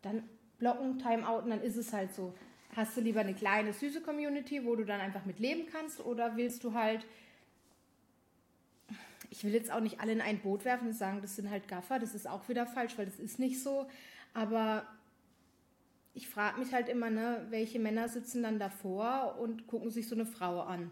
Dann 0.00 0.22
blocken, 0.58 0.98
Timeouten, 0.98 1.50
dann 1.50 1.62
ist 1.62 1.76
es 1.76 1.92
halt 1.92 2.14
so. 2.14 2.32
Hast 2.76 2.96
du 2.96 3.00
lieber 3.02 3.20
eine 3.20 3.34
kleine, 3.34 3.72
süße 3.74 4.00
Community, 4.02 4.64
wo 4.64 4.74
du 4.74 4.84
dann 4.84 5.00
einfach 5.00 5.26
mit 5.26 5.38
leben 5.38 5.66
kannst, 5.70 6.00
oder 6.00 6.36
willst 6.36 6.64
du 6.64 6.72
halt 6.72 7.04
ich 9.30 9.44
will 9.44 9.52
jetzt 9.52 9.72
auch 9.72 9.80
nicht 9.80 10.00
alle 10.00 10.12
in 10.12 10.20
ein 10.20 10.40
Boot 10.40 10.64
werfen 10.64 10.88
und 10.88 10.94
sagen, 10.94 11.20
das 11.22 11.36
sind 11.36 11.50
halt 11.50 11.68
Gaffer, 11.68 11.98
das 11.98 12.14
ist 12.14 12.28
auch 12.28 12.48
wieder 12.48 12.66
falsch, 12.66 12.96
weil 12.96 13.06
das 13.06 13.18
ist 13.18 13.38
nicht 13.38 13.62
so. 13.62 13.86
Aber 14.34 14.84
ich 16.14 16.28
frage 16.28 16.58
mich 16.58 16.72
halt 16.72 16.88
immer, 16.88 17.10
ne, 17.10 17.46
welche 17.50 17.78
Männer 17.78 18.08
sitzen 18.08 18.42
dann 18.42 18.58
davor 18.58 19.36
und 19.38 19.66
gucken 19.66 19.90
sich 19.90 20.08
so 20.08 20.14
eine 20.14 20.26
Frau 20.26 20.60
an. 20.60 20.90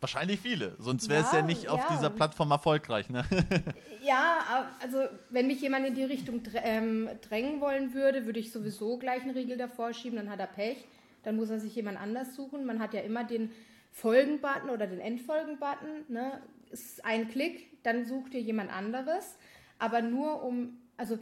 Wahrscheinlich 0.00 0.40
viele, 0.40 0.76
sonst 0.78 1.08
wäre 1.08 1.24
es 1.24 1.32
ja, 1.32 1.38
ja, 1.38 1.44
nicht 1.46 1.68
auf 1.68 1.86
dieser 1.88 2.10
Plattform 2.10 2.50
erfolgreich. 2.50 3.08
Ne? 3.10 3.24
Ja, 4.02 4.70
also 4.80 4.98
wenn 5.30 5.48
mich 5.48 5.60
jemand 5.60 5.84
in 5.84 5.96
die 5.96 6.04
Richtung 6.04 6.40
ähm, 6.62 7.08
drängen 7.28 7.60
wollen 7.60 7.92
würde, 7.92 8.24
würde 8.24 8.38
ich 8.38 8.52
sowieso 8.52 8.98
gleich 8.98 9.22
einen 9.22 9.32
Riegel 9.32 9.56
davor 9.56 9.92
schieben, 9.92 10.16
dann 10.16 10.30
hat 10.30 10.38
er 10.38 10.46
Pech, 10.46 10.84
dann 11.24 11.34
muss 11.34 11.50
er 11.50 11.58
sich 11.58 11.74
jemand 11.74 11.98
anders 11.98 12.36
suchen. 12.36 12.64
Man 12.66 12.78
hat 12.78 12.94
ja 12.94 13.00
immer 13.00 13.24
den 13.24 13.50
Folgen-Button 13.96 14.68
oder 14.68 14.86
den 14.86 15.00
Endfolgen-Button. 15.00 16.04
Ne? 16.08 16.42
Ist 16.70 17.02
ein 17.04 17.28
Klick, 17.28 17.82
dann 17.82 18.04
sucht 18.04 18.34
dir 18.34 18.40
jemand 18.40 18.70
anderes. 18.70 19.38
Aber 19.78 20.02
nur 20.02 20.42
um, 20.44 20.76
also 20.98 21.18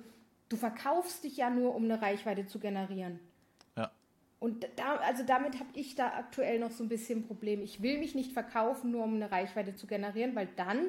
du 0.49 0.57
verkaufst 0.57 1.23
dich 1.23 1.37
ja 1.37 1.51
nur, 1.51 1.75
um 1.75 1.85
eine 1.85 2.03
Reichweite 2.03 2.47
zu 2.47 2.59
generieren. 2.59 3.21
Ja. 3.77 3.93
Und 4.41 4.67
da, 4.75 4.97
also 4.97 5.23
damit 5.23 5.61
habe 5.61 5.69
ich 5.75 5.95
da 5.95 6.09
aktuell 6.19 6.59
noch 6.59 6.73
so 6.73 6.83
ein 6.83 6.89
bisschen 6.89 7.21
ein 7.21 7.27
Problem. 7.29 7.63
Ich 7.63 7.81
will 7.81 7.99
mich 7.99 8.17
nicht 8.17 8.33
verkaufen, 8.33 8.91
nur 8.91 9.05
um 9.05 9.15
eine 9.15 9.31
Reichweite 9.31 9.77
zu 9.77 9.87
generieren, 9.87 10.35
weil 10.35 10.49
dann 10.57 10.87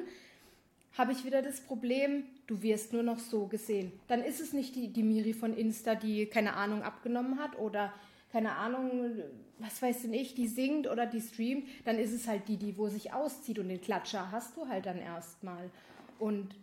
habe 0.98 1.12
ich 1.12 1.24
wieder 1.24 1.40
das 1.40 1.60
Problem, 1.60 2.24
du 2.48 2.62
wirst 2.62 2.92
nur 2.94 3.04
noch 3.04 3.20
so 3.20 3.46
gesehen. 3.46 3.92
Dann 4.08 4.24
ist 4.24 4.40
es 4.40 4.52
nicht 4.52 4.74
die, 4.74 4.88
die 4.88 5.04
Miri 5.04 5.34
von 5.34 5.56
Insta, 5.56 5.94
die 5.94 6.26
keine 6.26 6.54
Ahnung 6.54 6.82
abgenommen 6.82 7.38
hat 7.38 7.56
oder 7.58 7.92
keine 8.36 8.54
Ahnung, 8.56 9.22
was 9.58 9.80
weiß 9.80 10.02
denn 10.02 10.12
ich, 10.12 10.34
die 10.34 10.46
singt 10.46 10.86
oder 10.86 11.06
die 11.06 11.22
streamt, 11.22 11.66
dann 11.86 11.98
ist 11.98 12.12
es 12.12 12.28
halt 12.28 12.48
die, 12.48 12.58
die 12.58 12.76
wo 12.76 12.86
sich 12.86 13.14
auszieht 13.14 13.58
und 13.58 13.70
den 13.70 13.80
Klatscher 13.80 14.30
hast 14.30 14.54
du 14.58 14.68
halt 14.68 14.84
dann 14.84 14.98
erstmal. 14.98 15.70
Und 16.18 16.54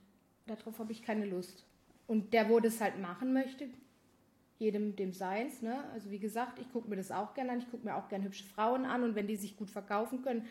darauf 0.45 0.78
habe 0.78 0.91
ich 0.91 1.01
keine 1.01 1.26
Lust. 1.26 1.65
Und 2.05 2.32
der, 2.32 2.47
wo 2.47 2.59
das 2.59 2.80
halt 2.80 2.99
machen 2.99 3.34
möchte, 3.34 3.69
jedem 4.59 4.95
dem 4.95 5.13
seins, 5.13 5.63
ne? 5.63 5.84
Also 5.93 6.11
wie 6.11 6.19
gesagt, 6.19 6.59
ich 6.59 6.71
gucke 6.71 6.88
mir 6.88 6.97
das 6.97 7.11
auch 7.11 7.34
gerne 7.34 7.53
an, 7.53 7.57
ich 7.57 7.71
gucke 7.71 7.88
mir 7.88 7.95
auch 7.95 8.07
gerne 8.07 8.26
hübsche 8.26 8.43
Frauen 8.43 8.86
an 8.86 9.01
und 9.01 9.15
wenn 9.15 9.26
die 9.26 9.36
sich 9.36 9.57
gut 9.57 9.71
verkaufen 9.71 10.21
können, 10.21 10.45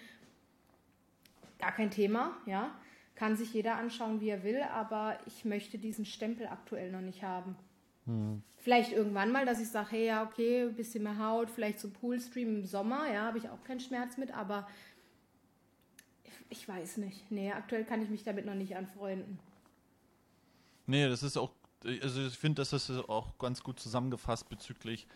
gar 1.61 1.71
kein 1.71 1.93
Thema, 1.93 2.37
ja. 2.47 2.75
Kann 3.15 3.37
sich 3.37 3.55
jeder 3.55 3.77
anschauen, 3.77 4.21
wie 4.21 4.31
er 4.31 4.43
will, 4.43 4.61
aber 4.75 5.21
ich 5.27 5.45
möchte 5.45 5.79
diesen 5.79 6.05
Stempel 6.05 6.49
aktuell 6.49 6.91
noch 6.91 7.01
nicht 7.01 7.23
haben. 7.23 7.55
Vielleicht 8.57 8.93
irgendwann 8.93 9.33
mal, 9.33 9.47
dass 9.47 9.61
ich 9.61 9.69
sage, 9.69 9.93
hey, 9.93 10.07
ja, 10.07 10.25
okay, 10.25 10.63
ein 10.63 10.75
bisschen 10.75 11.05
mehr 11.05 11.19
Haut, 11.19 11.51
vielleicht 11.51 11.79
so 11.79 11.91
Poolstream 11.91 12.57
im 12.57 12.67
Sommer, 12.67 13.13
ja, 13.13 13.23
habe 13.23 13.39
ich 13.39 13.49
auch 13.49 13.63
keinen 13.65 13.81
Schmerz 13.81 14.17
mit, 14.17 14.33
aber 14.33 14.69
ich 16.49 16.69
weiß 16.69 16.99
nicht. 16.99 17.31
Nee, 17.31 17.53
aktuell 17.53 17.85
kann 17.85 18.03
ich 18.03 18.09
mich 18.09 18.25
damit 18.25 18.45
noch 18.45 18.55
nicht 18.55 18.77
anfreunden. 18.77 19.39
Nee, 20.87 21.09
das 21.09 21.23
ist 21.23 21.37
auch, 21.37 21.53
also 21.85 22.27
ich 22.27 22.39
finde, 22.39 22.61
das 22.61 22.73
ist 22.73 22.91
auch 22.91 23.39
ganz 23.39 23.63
gut 23.63 23.81
zusammengefasst 23.81 24.49
bezüglich, 24.49 25.07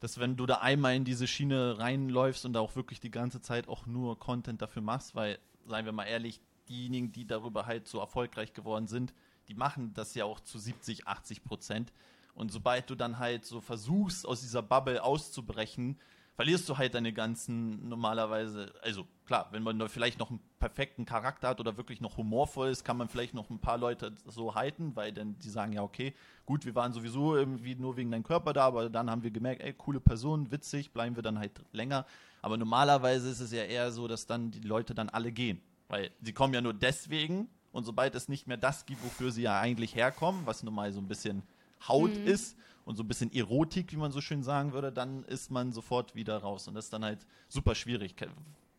dass 0.00 0.20
wenn 0.20 0.36
du 0.36 0.46
da 0.46 0.56
einmal 0.58 0.94
in 0.94 1.04
diese 1.04 1.26
Schiene 1.26 1.78
reinläufst 1.78 2.44
und 2.44 2.52
da 2.52 2.60
auch 2.60 2.76
wirklich 2.76 3.00
die 3.00 3.10
ganze 3.10 3.40
Zeit 3.40 3.68
auch 3.68 3.86
nur 3.86 4.18
Content 4.18 4.62
dafür 4.62 4.82
machst, 4.82 5.14
weil, 5.14 5.38
seien 5.66 5.84
wir 5.84 5.92
mal 5.92 6.04
ehrlich, 6.04 6.40
diejenigen, 6.68 7.10
die 7.10 7.26
darüber 7.26 7.66
halt 7.66 7.88
so 7.88 7.98
erfolgreich 7.98 8.52
geworden 8.52 8.86
sind, 8.86 9.14
die 9.48 9.54
machen 9.54 9.92
das 9.94 10.14
ja 10.14 10.24
auch 10.24 10.40
zu 10.40 10.58
70, 10.58 11.06
80 11.06 11.42
Prozent. 11.42 11.92
Und 12.38 12.52
sobald 12.52 12.88
du 12.88 12.94
dann 12.94 13.18
halt 13.18 13.44
so 13.44 13.60
versuchst, 13.60 14.24
aus 14.24 14.42
dieser 14.42 14.62
Bubble 14.62 15.02
auszubrechen, 15.02 15.98
verlierst 16.36 16.68
du 16.68 16.78
halt 16.78 16.94
deine 16.94 17.12
ganzen 17.12 17.88
normalerweise, 17.88 18.72
also 18.80 19.08
klar, 19.26 19.48
wenn 19.50 19.64
man 19.64 19.76
da 19.76 19.88
vielleicht 19.88 20.20
noch 20.20 20.30
einen 20.30 20.38
perfekten 20.60 21.04
Charakter 21.04 21.48
hat 21.48 21.58
oder 21.58 21.76
wirklich 21.76 22.00
noch 22.00 22.16
humorvoll 22.16 22.68
ist, 22.68 22.84
kann 22.84 22.96
man 22.96 23.08
vielleicht 23.08 23.34
noch 23.34 23.50
ein 23.50 23.58
paar 23.58 23.76
Leute 23.76 24.14
so 24.24 24.54
halten, 24.54 24.94
weil 24.94 25.12
dann 25.12 25.36
die 25.40 25.50
sagen, 25.50 25.72
ja, 25.72 25.82
okay, 25.82 26.14
gut, 26.46 26.64
wir 26.64 26.76
waren 26.76 26.92
sowieso 26.92 27.34
irgendwie 27.34 27.74
nur 27.74 27.96
wegen 27.96 28.12
deinem 28.12 28.22
Körper 28.22 28.52
da, 28.52 28.66
aber 28.66 28.88
dann 28.88 29.10
haben 29.10 29.24
wir 29.24 29.32
gemerkt, 29.32 29.60
ey, 29.60 29.72
coole 29.72 29.98
Person, 29.98 30.52
witzig, 30.52 30.92
bleiben 30.92 31.16
wir 31.16 31.24
dann 31.24 31.40
halt 31.40 31.60
länger. 31.72 32.06
Aber 32.40 32.56
normalerweise 32.56 33.28
ist 33.30 33.40
es 33.40 33.50
ja 33.50 33.64
eher 33.64 33.90
so, 33.90 34.06
dass 34.06 34.26
dann 34.26 34.52
die 34.52 34.60
Leute 34.60 34.94
dann 34.94 35.08
alle 35.08 35.32
gehen, 35.32 35.60
weil 35.88 36.12
sie 36.22 36.32
kommen 36.32 36.54
ja 36.54 36.60
nur 36.60 36.72
deswegen 36.72 37.48
und 37.72 37.84
sobald 37.84 38.14
es 38.14 38.28
nicht 38.28 38.46
mehr 38.46 38.58
das 38.58 38.86
gibt, 38.86 39.04
wofür 39.04 39.32
sie 39.32 39.42
ja 39.42 39.58
eigentlich 39.58 39.96
herkommen, 39.96 40.42
was 40.46 40.62
nun 40.62 40.74
mal 40.74 40.92
so 40.92 41.00
ein 41.00 41.08
bisschen 41.08 41.42
Haut 41.86 42.14
mhm. 42.14 42.26
ist, 42.26 42.56
und 42.88 42.96
so 42.96 43.02
ein 43.02 43.08
bisschen 43.08 43.30
Erotik, 43.34 43.92
wie 43.92 43.96
man 43.96 44.12
so 44.12 44.22
schön 44.22 44.42
sagen 44.42 44.72
würde, 44.72 44.90
dann 44.90 45.22
ist 45.24 45.50
man 45.50 45.72
sofort 45.72 46.14
wieder 46.14 46.38
raus. 46.38 46.68
Und 46.68 46.74
das 46.74 46.86
ist 46.86 46.92
dann 46.94 47.04
halt 47.04 47.18
super 47.46 47.74
schwierig. 47.74 48.14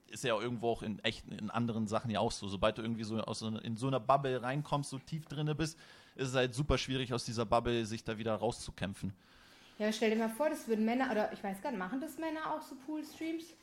Ist 0.07 0.23
ja 0.23 0.35
irgendwo 0.35 0.69
auch 0.69 0.81
in 0.81 0.97
echten, 1.03 1.31
in 1.31 1.51
anderen 1.51 1.85
Sachen 1.85 2.09
ja 2.09 2.19
auch 2.19 2.31
so. 2.31 2.47
Sobald 2.47 2.79
du 2.79 2.81
irgendwie 2.81 3.03
so, 3.03 3.19
aus 3.21 3.37
so 3.37 3.49
in 3.49 3.77
so 3.77 3.85
einer 3.85 3.99
Bubble 3.99 4.41
reinkommst, 4.41 4.89
so 4.89 4.97
tief 4.97 5.27
drinne 5.27 5.53
bist, 5.53 5.77
ist 6.15 6.29
es 6.29 6.33
halt 6.33 6.55
super 6.55 6.79
schwierig, 6.79 7.13
aus 7.13 7.23
dieser 7.23 7.45
Bubble 7.45 7.85
sich 7.85 8.03
da 8.03 8.17
wieder 8.17 8.33
rauszukämpfen. 8.33 9.13
Ja, 9.77 9.91
stell 9.91 10.09
dir 10.09 10.17
mal 10.17 10.29
vor, 10.29 10.49
das 10.49 10.67
würden 10.67 10.85
Männer, 10.85 11.11
oder 11.11 11.31
ich 11.31 11.43
weiß 11.43 11.61
gar 11.61 11.69
nicht, 11.69 11.77
machen 11.77 12.01
das 12.01 12.17
Männer 12.17 12.51
auch 12.51 12.63
so 12.63 12.73
Pool-Streams? 12.87 13.53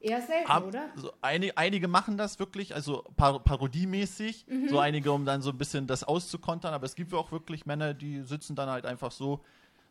Eher 0.00 0.20
selten, 0.20 0.50
Ab, 0.50 0.66
oder? 0.66 0.90
So 0.96 1.12
einige, 1.22 1.56
einige 1.56 1.88
machen 1.88 2.16
das 2.18 2.38
wirklich, 2.38 2.74
also 2.74 3.04
par 3.16 3.40
parodiemäßig, 3.40 4.46
mhm. 4.46 4.68
so 4.68 4.78
einige, 4.78 5.12
um 5.12 5.24
dann 5.24 5.40
so 5.40 5.50
ein 5.50 5.58
bisschen 5.58 5.86
das 5.86 6.04
auszukontern, 6.04 6.74
aber 6.74 6.84
es 6.84 6.94
gibt 6.94 7.14
auch 7.14 7.32
wirklich 7.32 7.64
Männer, 7.64 7.94
die 7.94 8.22
sitzen 8.22 8.54
dann 8.54 8.68
halt 8.68 8.84
einfach 8.84 9.10
so 9.10 9.40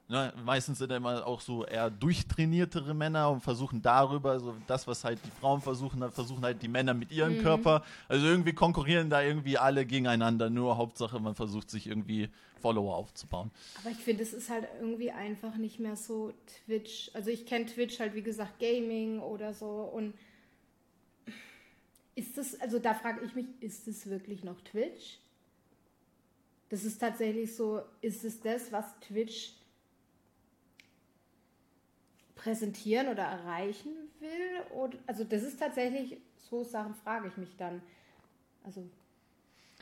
Ne, 0.09 0.33
meistens 0.43 0.79
sind 0.79 0.91
immer 0.91 1.25
auch 1.25 1.39
so 1.39 1.65
eher 1.65 1.89
durchtrainiertere 1.89 2.93
Männer 2.93 3.31
und 3.31 3.41
versuchen 3.41 3.81
darüber, 3.81 4.37
so 4.39 4.53
das, 4.67 4.85
was 4.85 5.03
halt 5.05 5.17
die 5.23 5.31
Frauen 5.39 5.61
versuchen, 5.61 6.01
dann 6.01 6.11
versuchen 6.11 6.43
halt 6.43 6.61
die 6.61 6.67
Männer 6.67 6.93
mit 6.93 7.11
ihrem 7.11 7.37
mhm. 7.37 7.41
Körper. 7.41 7.83
Also 8.09 8.25
irgendwie 8.25 8.53
konkurrieren 8.53 9.09
da 9.09 9.21
irgendwie 9.21 9.57
alle 9.57 9.85
gegeneinander. 9.85 10.49
Nur 10.49 10.77
Hauptsache, 10.77 11.19
man 11.19 11.35
versucht 11.35 11.69
sich 11.69 11.87
irgendwie 11.87 12.29
Follower 12.61 12.95
aufzubauen. 12.95 13.49
Aber 13.81 13.91
ich 13.91 13.97
finde, 13.97 14.23
es 14.23 14.33
ist 14.33 14.49
halt 14.49 14.67
irgendwie 14.79 15.11
einfach 15.11 15.55
nicht 15.55 15.79
mehr 15.79 15.95
so 15.95 16.33
Twitch. 16.65 17.09
Also 17.13 17.29
ich 17.29 17.45
kenne 17.45 17.65
Twitch 17.65 17.99
halt, 17.99 18.13
wie 18.13 18.23
gesagt, 18.23 18.59
Gaming 18.59 19.19
oder 19.19 19.53
so. 19.53 19.67
Und 19.67 20.13
ist 22.15 22.37
das, 22.37 22.59
also 22.59 22.77
da 22.77 22.93
frage 22.93 23.23
ich 23.25 23.35
mich, 23.35 23.45
ist 23.61 23.87
es 23.87 24.09
wirklich 24.09 24.43
noch 24.43 24.59
Twitch? 24.61 25.19
Das 26.69 26.83
ist 26.83 26.99
tatsächlich 26.99 27.55
so, 27.55 27.81
ist 28.01 28.23
es 28.23 28.41
das, 28.41 28.71
was 28.71 28.85
Twitch 28.99 29.53
präsentieren 32.43 33.07
oder 33.07 33.23
erreichen 33.23 33.91
will? 34.19 34.75
Oder, 34.75 34.97
also 35.07 35.23
das 35.23 35.43
ist 35.43 35.59
tatsächlich, 35.59 36.17
so 36.49 36.63
Sachen 36.63 36.93
frage 36.93 37.27
ich 37.27 37.37
mich 37.37 37.55
dann. 37.57 37.81
Also 38.63 38.87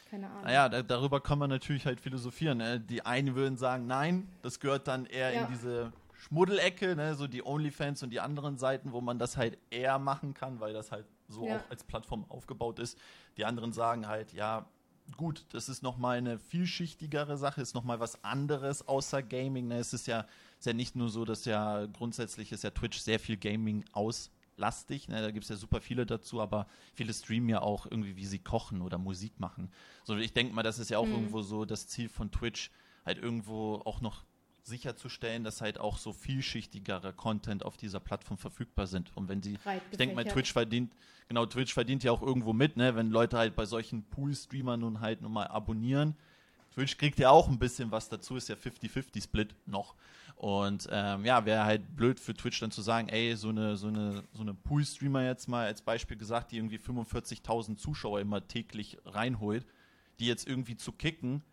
keine 0.09 0.29
Ahnung. 0.29 0.43
Naja, 0.43 0.69
da, 0.69 0.83
darüber 0.83 1.21
kann 1.21 1.39
man 1.39 1.49
natürlich 1.49 1.85
halt 1.85 1.99
philosophieren. 1.99 2.57
Ne? 2.59 2.79
Die 2.79 3.05
einen 3.05 3.35
würden 3.35 3.57
sagen, 3.57 3.87
nein, 3.87 4.27
das 4.41 4.59
gehört 4.59 4.87
dann 4.87 5.05
eher 5.05 5.33
ja. 5.33 5.41
in 5.41 5.47
diese 5.51 5.91
Schmuddelecke, 6.13 6.95
ne? 6.95 7.15
so 7.15 7.27
die 7.27 7.45
Onlyfans 7.45 8.03
und 8.03 8.11
die 8.11 8.19
anderen 8.19 8.57
Seiten, 8.57 8.91
wo 8.91 9.01
man 9.01 9.17
das 9.17 9.37
halt 9.37 9.57
eher 9.69 9.97
machen 9.99 10.33
kann, 10.33 10.59
weil 10.59 10.73
das 10.73 10.91
halt 10.91 11.05
so 11.29 11.47
ja. 11.47 11.57
auch 11.57 11.69
als 11.69 11.83
Plattform 11.83 12.25
aufgebaut 12.29 12.79
ist. 12.79 12.97
Die 13.37 13.45
anderen 13.45 13.71
sagen 13.73 14.07
halt, 14.07 14.33
ja, 14.33 14.65
gut, 15.17 15.45
das 15.51 15.69
ist 15.69 15.83
nochmal 15.83 16.17
eine 16.17 16.39
vielschichtigere 16.39 17.37
Sache, 17.37 17.61
ist 17.61 17.75
nochmal 17.75 17.99
was 17.99 18.23
anderes 18.23 18.87
außer 18.87 19.21
Gaming. 19.23 19.67
Ne? 19.67 19.77
Es 19.77 19.93
ist 19.93 20.07
ja 20.07 20.25
ist 20.61 20.67
ja 20.67 20.73
nicht 20.73 20.95
nur 20.95 21.09
so, 21.09 21.25
dass 21.25 21.45
ja 21.45 21.87
grundsätzlich 21.87 22.51
ist 22.51 22.63
ja 22.63 22.69
Twitch 22.69 22.99
sehr 22.99 23.19
viel 23.19 23.35
Gaming 23.35 23.83
auslastig. 23.93 25.07
Ne? 25.07 25.19
Da 25.19 25.31
gibt 25.31 25.43
es 25.43 25.49
ja 25.49 25.55
super 25.55 25.81
viele 25.81 26.05
dazu, 26.05 26.39
aber 26.39 26.67
viele 26.93 27.13
streamen 27.15 27.49
ja 27.49 27.63
auch 27.63 27.87
irgendwie, 27.87 28.15
wie 28.15 28.27
sie 28.27 28.37
kochen 28.37 28.83
oder 28.83 28.99
Musik 28.99 29.39
machen. 29.39 29.71
So, 30.03 30.15
ich 30.17 30.33
denke 30.33 30.53
mal, 30.53 30.61
das 30.61 30.77
ist 30.77 30.91
ja 30.91 30.99
auch 30.99 31.07
mhm. 31.07 31.13
irgendwo 31.13 31.41
so 31.41 31.65
das 31.65 31.87
Ziel 31.87 32.09
von 32.09 32.29
Twitch, 32.29 32.69
halt 33.05 33.17
irgendwo 33.17 33.81
auch 33.85 34.01
noch 34.01 34.23
sicherzustellen, 34.63 35.43
dass 35.43 35.61
halt 35.61 35.79
auch 35.79 35.97
so 35.97 36.13
vielschichtigere 36.13 37.13
Content 37.13 37.65
auf 37.65 37.77
dieser 37.77 37.99
Plattform 37.99 38.37
verfügbar 38.37 38.87
sind. 38.87 39.15
Und 39.15 39.27
wenn 39.29 39.41
sie, 39.41 39.57
ich 39.91 39.97
denke 39.97 40.15
mal, 40.15 40.25
Twitch 40.25 40.53
verdient, 40.53 40.93
genau, 41.27 41.45
Twitch 41.45 41.73
verdient 41.73 42.03
ja 42.03 42.11
auch 42.11 42.21
irgendwo 42.21 42.53
mit, 42.53 42.77
ne, 42.77 42.95
wenn 42.95 43.09
Leute 43.09 43.37
halt 43.37 43.55
bei 43.55 43.65
solchen 43.65 44.03
Pool-Streamern 44.03 44.79
nun 44.79 44.99
halt 44.99 45.21
nun 45.21 45.33
mal 45.33 45.47
abonnieren. 45.47 46.15
Twitch 46.73 46.97
kriegt 46.97 47.19
ja 47.19 47.29
auch 47.29 47.49
ein 47.49 47.59
bisschen 47.59 47.91
was 47.91 48.07
dazu, 48.07 48.35
ist 48.37 48.47
ja 48.47 48.55
50-50-Split 48.55 49.55
noch. 49.65 49.95
Und 50.35 50.87
ähm, 50.89 51.25
ja, 51.25 51.45
wäre 51.45 51.65
halt 51.65 51.95
blöd 51.95 52.19
für 52.19 52.33
Twitch 52.33 52.59
dann 52.61 52.71
zu 52.71 52.81
sagen, 52.81 53.09
ey, 53.09 53.35
so 53.35 53.49
eine, 53.49 53.75
so 53.75 53.87
eine, 53.87 54.23
so 54.31 54.41
eine 54.41 54.53
Pool-Streamer 54.53 55.23
jetzt 55.23 55.47
mal 55.47 55.65
als 55.67 55.81
Beispiel 55.81 56.17
gesagt, 56.17 56.51
die 56.51 56.57
irgendwie 56.57 56.77
45.000 56.77 57.75
Zuschauer 57.75 58.21
immer 58.21 58.47
täglich 58.47 58.97
reinholt, 59.05 59.65
die 60.19 60.27
jetzt 60.27 60.47
irgendwie 60.47 60.77
zu 60.77 60.93
kicken, 60.93 61.43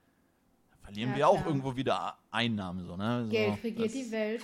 verlieren 0.88 1.10
ja, 1.10 1.16
wir 1.16 1.28
auch 1.28 1.44
irgendwo 1.44 1.76
wieder 1.76 2.16
Einnahmen. 2.30 2.84
So, 2.86 2.96
ne? 2.96 3.24
So, 3.24 3.30
Geld 3.30 3.62
regiert 3.62 3.94
die 3.94 4.10
Welt. 4.10 4.42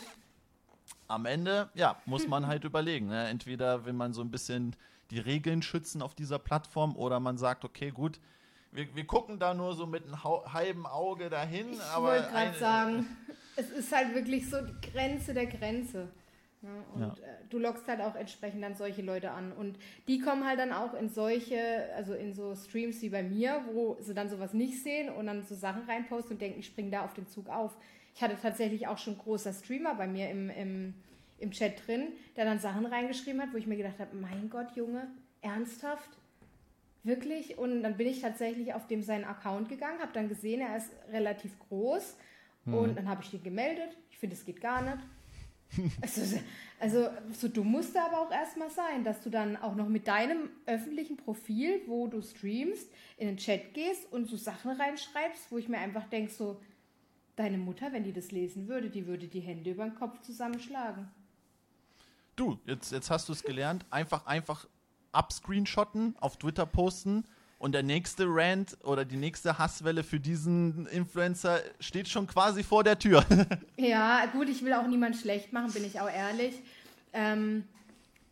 Am 1.09 1.27
Ende, 1.27 1.71
ja, 1.75 1.97
muss 2.07 2.27
man 2.29 2.47
halt 2.47 2.65
überlegen. 2.65 3.09
Ne? 3.09 3.29
Entweder 3.29 3.85
will 3.85 3.93
man 3.93 4.13
so 4.13 4.21
ein 4.21 4.31
bisschen 4.31 4.77
die 5.11 5.19
Regeln 5.19 5.63
schützen 5.63 6.03
auf 6.03 6.15
dieser 6.15 6.39
Plattform 6.39 6.97
oder 6.97 7.21
man 7.21 7.39
sagt, 7.39 7.65
okay, 7.65 7.91
gut, 7.91 8.21
wir, 8.73 8.95
wir 8.95 9.07
gucken 9.07 9.39
da 9.39 9.55
nur 9.55 9.75
so 9.75 9.87
mit 9.87 10.05
einem 10.05 10.23
halben 10.25 10.87
Auge 10.87 11.31
dahin. 11.31 11.73
Ich 11.73 11.97
wollte 11.97 12.29
gerade 12.31 12.59
sagen, 12.59 13.07
es 13.57 13.71
ist 13.71 13.93
halt 13.93 14.15
wirklich 14.15 14.49
so 14.49 14.61
die 14.61 14.91
Grenze 14.91 15.33
der 15.33 15.47
Grenze. 15.47 16.09
Ja, 16.65 16.85
und 16.95 17.19
ja. 17.19 17.27
Äh, 17.27 17.45
du 17.51 17.59
lockst 17.59 17.87
halt 17.89 18.01
auch 18.01 18.15
entsprechend 18.15 18.63
dann 18.63 18.75
solche 18.75 19.03
Leute 19.03 19.31
an. 19.33 19.53
Und 19.53 19.79
die 20.09 20.19
kommen 20.19 20.47
halt 20.47 20.59
dann 20.59 20.73
auch 20.73 20.95
in 20.95 21.11
solche, 21.11 21.59
also 21.95 22.15
in 22.15 22.33
so 22.33 22.55
Streams 22.55 23.03
wie 23.03 23.11
bei 23.11 23.23
mir, 23.23 23.65
wo 23.73 23.97
sie 24.01 24.15
dann 24.15 24.31
sowas 24.31 24.55
nicht 24.55 24.83
sehen 24.83 25.11
und 25.11 25.27
dann 25.27 25.45
so 25.45 25.55
Sachen 25.55 25.83
reinposten 25.83 26.33
und 26.33 26.41
denken, 26.41 26.61
ich 26.61 26.67
springe 26.67 26.91
da 26.91 27.05
auf 27.05 27.15
den 27.15 27.29
Zug 27.29 27.49
auf. 27.49 27.77
Ich 28.15 28.23
hatte 28.23 28.37
tatsächlich 28.41 28.87
auch 28.87 28.99
schon 28.99 29.19
großer 29.19 29.53
Streamer 29.53 29.95
bei 29.95 30.07
mir 30.07 30.31
im, 30.31 30.49
im, 30.51 30.95
im 31.39 31.51
Chat 31.51 31.87
drin, 31.87 32.13
der 32.37 32.45
dann 32.45 32.61
Sachen 32.61 32.87
reingeschrieben 32.87 33.43
hat, 33.43 33.53
wo 33.53 33.59
ich 33.59 33.67
mir 33.67 33.77
gedacht 33.77 33.99
habe, 33.99 34.17
mein 34.17 34.49
Gott, 34.49 34.75
Junge, 34.75 35.09
ernsthaft? 35.43 36.09
Wirklich? 37.03 37.59
Und 37.59 37.83
dann 37.83 37.99
bin 37.99 38.07
ich 38.07 38.23
tatsächlich 38.23 38.73
auf 38.73 38.87
dem 38.87 39.03
seinen 39.03 39.25
Account 39.25 39.69
gegangen, 39.69 40.01
habe 40.01 40.13
dann 40.15 40.31
gesehen, 40.31 40.63
er 40.63 40.79
ist 40.79 40.91
relativ 41.13 41.59
groß. 41.69 42.17
Mhm. 42.65 42.75
Und 42.75 42.97
dann 42.97 43.09
habe 43.09 43.23
ich 43.23 43.31
den 43.31 43.43
gemeldet. 43.43 43.99
Ich 44.11 44.19
finde, 44.19 44.37
es 44.37 44.45
geht 44.47 44.63
gar 44.63 44.81
nicht. 44.81 45.05
also, 46.01 46.39
also, 46.81 47.09
so 47.33 47.49
dumm 47.49 47.71
musst 47.71 47.95
du 47.95 48.01
aber 48.01 48.21
auch 48.21 48.31
erstmal 48.31 48.71
sein, 48.71 49.05
dass 49.05 49.23
du 49.23 49.31
dann 49.31 49.57
auch 49.57 49.75
noch 49.75 49.89
mit 49.89 50.07
deinem 50.07 50.51
öffentlichen 50.67 51.17
Profil, 51.17 51.81
wo 51.87 52.07
du 52.07 52.23
streamst, 52.23 52.89
in 53.17 53.29
den 53.29 53.37
Chat 53.37 53.75
gehst 53.75 54.11
und 54.13 54.27
so 54.27 54.37
Sachen 54.37 54.71
reinschreibst, 54.71 55.51
wo 55.51 55.59
ich 55.59 55.69
mir 55.69 55.79
einfach 55.79 56.05
denke, 56.09 56.33
so, 56.33 56.61
deine 57.37 57.59
Mutter, 57.59 57.93
wenn 57.93 58.05
die 58.05 58.13
das 58.13 58.31
lesen 58.31 58.69
würde, 58.69 58.91
die 58.91 59.07
würde 59.07 59.29
die 59.29 59.41
Hände 59.41 59.71
über 59.71 59.85
den 59.85 59.95
Kopf 59.95 60.21
zusammenschlagen. 60.21 61.09
Du, 62.37 62.59
jetzt, 62.67 62.93
jetzt 62.93 63.11
hast 63.11 63.29
du 63.29 63.33
es 63.33 63.43
gelernt. 63.43 63.85
Einfach, 63.91 64.27
einfach 64.27 64.67
abscreenshotten, 65.13 66.17
auf 66.21 66.37
Twitter 66.37 66.67
posten 66.67 67.25
und 67.59 67.73
der 67.73 67.83
nächste 67.83 68.27
Rant 68.27 68.77
oder 68.83 69.05
die 69.05 69.17
nächste 69.17 69.59
Hasswelle 69.59 70.03
für 70.03 70.21
diesen 70.21 70.87
Influencer 70.87 71.61
steht 71.81 72.09
schon 72.09 72.27
quasi 72.27 72.63
vor 72.63 72.85
der 72.85 72.99
Tür. 72.99 73.25
ja, 73.77 74.27
gut, 74.27 74.49
ich 74.49 74.65
will 74.65 74.73
auch 74.73 74.87
niemand 74.87 75.17
schlecht 75.17 75.53
machen, 75.53 75.73
bin 75.73 75.85
ich 75.85 76.01
auch 76.01 76.11
ehrlich. 76.11 76.55
Ähm, 77.13 77.65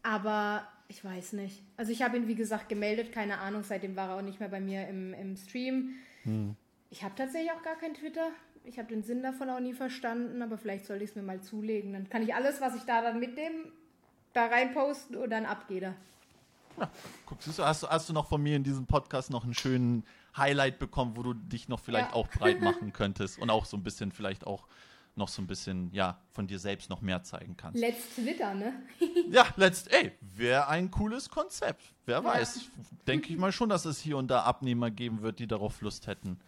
aber 0.03 0.67
ich 0.89 1.05
weiß 1.05 1.33
nicht. 1.35 1.63
Also 1.77 1.93
ich 1.93 2.03
habe 2.03 2.17
ihn, 2.17 2.29
wie 2.29 2.35
gesagt, 2.35 2.69
gemeldet, 2.69 3.13
keine 3.13 3.39
Ahnung, 3.39 3.63
seitdem 3.63 3.97
war 3.97 4.11
er 4.11 4.17
auch 4.17 4.23
nicht 4.23 4.41
mehr 4.41 4.49
bei 4.49 4.61
mir 4.61 4.87
im, 4.89 5.15
im 5.15 5.37
Stream. 5.37 5.95
Hm. 6.25 6.57
Ich 6.91 7.03
habe 7.03 7.15
tatsächlich 7.17 7.53
auch 7.53 7.63
gar 7.63 7.77
kein 7.77 7.95
Twitter. 7.95 8.29
Ich 8.65 8.79
habe 8.79 8.89
den 8.89 9.03
Sinn 9.03 9.23
davon 9.23 9.49
auch 9.49 9.61
nie 9.61 9.73
verstanden, 9.73 10.43
aber 10.43 10.59
vielleicht 10.59 10.85
sollte 10.85 11.05
ich 11.05 11.11
es 11.11 11.17
mir 11.17 11.23
mal 11.23 11.41
zulegen. 11.41 11.95
Dann 11.95 12.11
kann 12.11 12.23
ich 12.23 12.35
alles, 12.35 12.61
was 12.61 12.77
ich 12.77 12.83
da 12.83 13.01
dann 13.01 13.19
mitnehme, 13.19 13.73
da 14.35 14.47
reinposten 14.47 15.17
und 15.17 15.31
dann 15.31 15.47
abgeht 15.47 15.85
er. 15.85 15.95
Ja, 16.79 16.91
guck, 17.27 17.43
siehst 17.43 17.59
du, 17.59 17.65
hast, 17.65 17.89
hast 17.89 18.09
du 18.09 18.13
noch 18.13 18.29
von 18.29 18.43
mir 18.43 18.57
in 18.57 18.65
diesem 18.65 18.87
Podcast 18.87 19.31
noch 19.31 19.45
einen 19.45 19.55
schönen 19.55 20.05
Highlight 20.37 20.79
bekommen, 20.79 21.17
wo 21.17 21.23
du 21.23 21.35
dich 21.35 21.69
noch 21.69 21.81
vielleicht 21.81 22.11
ja. 22.11 22.15
auch 22.15 22.29
breit 22.29 22.61
machen 22.61 22.93
könntest 22.93 23.39
und 23.39 23.51
auch 23.51 23.65
so 23.65 23.77
ein 23.77 23.83
bisschen 23.83 24.13
vielleicht 24.13 24.47
auch 24.47 24.67
noch 25.15 25.29
so 25.29 25.43
ein 25.43 25.47
bisschen, 25.47 25.91
ja, 25.93 26.19
von 26.31 26.47
dir 26.47 26.59
selbst 26.59 26.89
noch 26.89 27.03
mehr 27.03 27.23
zeigen 27.23 27.57
kannst. 27.57 27.79
Let's 27.79 28.15
Twitter, 28.15 28.55
ne? 28.55 28.73
ja, 29.31 29.47
let's, 29.57 29.87
ey, 29.89 30.13
wäre 30.21 30.69
ein 30.69 30.91
cooles 30.91 31.29
Konzept. 31.29 31.83
Wer 32.07 32.19
ja. 32.19 32.25
weiß. 32.25 32.61
Denke 33.07 33.33
ich 33.33 33.39
mal 33.39 33.53
schon, 33.53 33.69
dass 33.69 33.85
es 33.85 34.01
hier 34.01 34.17
und 34.17 34.29
da 34.29 34.43
Abnehmer 34.43 34.91
geben 34.91 35.23
wird, 35.23 35.39
die 35.39 35.47
darauf 35.47 35.81
Lust 35.83 36.07
hätten. 36.07 36.41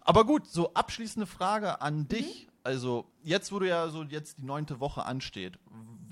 Aber 0.00 0.24
gut, 0.24 0.46
so 0.46 0.72
abschließende 0.74 1.26
Frage 1.26 1.80
an 1.80 2.08
dich. 2.08 2.46
Mhm. 2.46 2.51
Also, 2.64 3.06
jetzt, 3.24 3.50
wo 3.52 3.58
du 3.58 3.68
ja 3.68 3.88
so 3.88 4.04
jetzt 4.04 4.38
die 4.38 4.44
neunte 4.44 4.78
Woche 4.78 5.04
ansteht, 5.04 5.58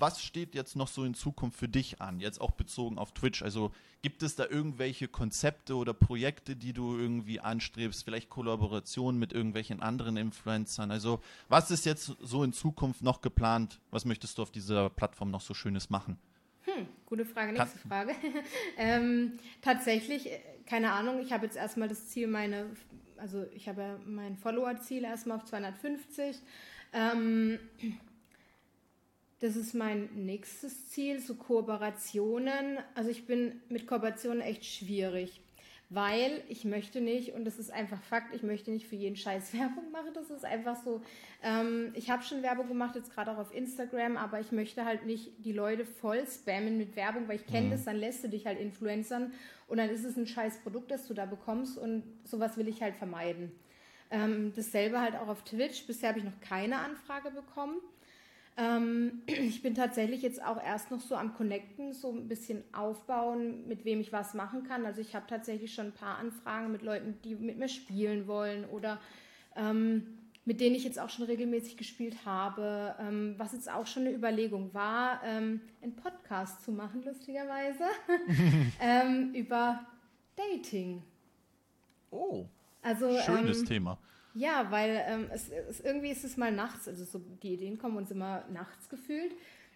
was 0.01 0.21
steht 0.21 0.55
jetzt 0.55 0.75
noch 0.75 0.87
so 0.87 1.03
in 1.03 1.13
Zukunft 1.13 1.57
für 1.59 1.69
dich 1.69 2.01
an? 2.01 2.19
Jetzt 2.19 2.41
auch 2.41 2.51
bezogen 2.51 2.97
auf 2.97 3.13
Twitch. 3.13 3.43
Also 3.43 3.71
gibt 4.01 4.23
es 4.23 4.35
da 4.35 4.47
irgendwelche 4.47 5.07
Konzepte 5.07 5.75
oder 5.75 5.93
Projekte, 5.93 6.55
die 6.55 6.73
du 6.73 6.97
irgendwie 6.97 7.39
anstrebst? 7.39 8.03
Vielleicht 8.03 8.29
Kollaborationen 8.29 9.19
mit 9.19 9.31
irgendwelchen 9.31 9.79
anderen 9.79 10.17
Influencern? 10.17 10.89
Also 10.89 11.21
was 11.49 11.69
ist 11.69 11.85
jetzt 11.85 12.15
so 12.19 12.43
in 12.43 12.51
Zukunft 12.51 13.03
noch 13.03 13.21
geplant? 13.21 13.79
Was 13.91 14.05
möchtest 14.05 14.39
du 14.39 14.41
auf 14.41 14.51
dieser 14.51 14.89
Plattform 14.89 15.29
noch 15.29 15.41
so 15.41 15.53
Schönes 15.53 15.91
machen? 15.91 16.17
Hm, 16.63 16.87
gute 17.05 17.25
Frage, 17.25 17.53
nächste 17.53 17.79
Frage. 17.79 18.15
ähm, 18.77 19.37
tatsächlich, 19.61 20.31
äh, 20.31 20.39
keine 20.65 20.91
Ahnung, 20.93 21.19
ich 21.19 21.31
habe 21.31 21.45
jetzt 21.45 21.57
erstmal 21.57 21.87
das 21.87 22.07
Ziel, 22.09 22.27
meine, 22.27 22.67
also 23.21 23.45
ich 23.55 23.69
habe 23.69 23.99
mein 24.05 24.35
Follower-Ziel 24.35 25.03
erstmal 25.03 25.37
auf 25.37 25.45
250. 25.45 26.37
Ähm, 26.93 27.59
das 29.39 29.55
ist 29.55 29.73
mein 29.73 30.09
nächstes 30.25 30.89
Ziel, 30.89 31.19
so 31.19 31.35
Kooperationen. 31.35 32.79
Also 32.95 33.09
ich 33.09 33.25
bin 33.25 33.61
mit 33.69 33.87
Kooperationen 33.87 34.41
echt 34.41 34.65
schwierig 34.65 35.41
weil 35.93 36.41
ich 36.47 36.63
möchte 36.63 37.01
nicht, 37.01 37.33
und 37.33 37.43
das 37.43 37.59
ist 37.59 37.69
einfach 37.69 38.01
Fakt, 38.01 38.33
ich 38.33 38.43
möchte 38.43 38.71
nicht 38.71 38.87
für 38.87 38.95
jeden 38.95 39.17
Scheiß 39.17 39.53
Werbung 39.57 39.91
machen. 39.91 40.11
Das 40.13 40.29
ist 40.29 40.45
einfach 40.45 40.77
so. 40.83 41.01
Ähm, 41.43 41.91
ich 41.95 42.09
habe 42.09 42.23
schon 42.23 42.41
Werbung 42.43 42.69
gemacht, 42.69 42.95
jetzt 42.95 43.13
gerade 43.13 43.31
auch 43.31 43.37
auf 43.37 43.53
Instagram, 43.53 44.15
aber 44.15 44.39
ich 44.39 44.53
möchte 44.53 44.85
halt 44.85 45.05
nicht 45.05 45.33
die 45.39 45.51
Leute 45.51 45.85
voll 45.85 46.25
spammen 46.25 46.77
mit 46.77 46.95
Werbung, 46.95 47.27
weil 47.27 47.35
ich 47.35 47.45
kenne 47.45 47.67
mhm. 47.67 47.71
das, 47.71 47.83
dann 47.83 47.97
lässt 47.97 48.23
du 48.23 48.29
dich 48.29 48.45
halt 48.45 48.57
influencern 48.57 49.33
und 49.67 49.77
dann 49.77 49.89
ist 49.89 50.05
es 50.05 50.15
ein 50.15 50.27
scheiß 50.27 50.59
Produkt, 50.59 50.91
das 50.91 51.07
du 51.07 51.13
da 51.13 51.25
bekommst 51.25 51.77
und 51.77 52.03
sowas 52.23 52.55
will 52.55 52.69
ich 52.69 52.81
halt 52.81 52.95
vermeiden. 52.95 53.51
Ähm, 54.11 54.53
dasselbe 54.55 55.01
halt 55.01 55.15
auch 55.15 55.27
auf 55.27 55.43
Twitch. 55.43 55.85
Bisher 55.87 56.09
habe 56.09 56.19
ich 56.19 56.25
noch 56.25 56.39
keine 56.39 56.77
Anfrage 56.77 57.31
bekommen. 57.31 57.77
Ähm, 58.61 59.21
ich 59.25 59.61
bin 59.61 59.75
tatsächlich 59.75 60.21
jetzt 60.21 60.43
auch 60.43 60.61
erst 60.61 60.91
noch 60.91 60.99
so 60.99 61.15
am 61.15 61.33
Connecten, 61.33 61.93
so 61.93 62.11
ein 62.11 62.27
bisschen 62.27 62.63
aufbauen, 62.73 63.67
mit 63.67 63.85
wem 63.85 63.99
ich 63.99 64.13
was 64.13 64.33
machen 64.33 64.63
kann. 64.63 64.85
Also 64.85 65.01
ich 65.01 65.15
habe 65.15 65.25
tatsächlich 65.27 65.73
schon 65.73 65.87
ein 65.87 65.93
paar 65.93 66.17
Anfragen 66.17 66.71
mit 66.71 66.81
Leuten, 66.81 67.15
die 67.23 67.35
mit 67.35 67.57
mir 67.57 67.69
spielen 67.69 68.27
wollen 68.27 68.65
oder 68.65 68.99
ähm, 69.55 70.17
mit 70.45 70.59
denen 70.59 70.75
ich 70.75 70.83
jetzt 70.83 70.99
auch 70.99 71.09
schon 71.09 71.25
regelmäßig 71.25 71.77
gespielt 71.77 72.25
habe. 72.25 72.95
Ähm, 72.99 73.35
was 73.37 73.53
jetzt 73.53 73.71
auch 73.71 73.87
schon 73.87 74.03
eine 74.03 74.15
Überlegung 74.15 74.73
war, 74.73 75.21
ähm, 75.23 75.61
einen 75.81 75.95
Podcast 75.95 76.63
zu 76.63 76.71
machen, 76.71 77.03
lustigerweise, 77.03 77.83
ähm, 78.81 79.33
über 79.33 79.85
Dating. 80.35 81.03
Oh. 82.09 82.45
Also, 82.83 83.15
schönes 83.19 83.59
ähm, 83.59 83.65
Thema. 83.65 83.99
Ja, 84.33 84.71
weil 84.71 85.03
ähm, 85.07 85.27
es, 85.31 85.49
es, 85.49 85.81
irgendwie 85.81 86.09
ist 86.09 86.23
es 86.23 86.37
mal 86.37 86.51
nachts, 86.51 86.87
also 86.87 87.03
so 87.03 87.19
die 87.43 87.53
Ideen 87.53 87.77
kommen 87.77 87.97
uns 87.97 88.11
immer 88.11 88.45
nachts 88.51 88.89
gefühlt. 88.89 89.33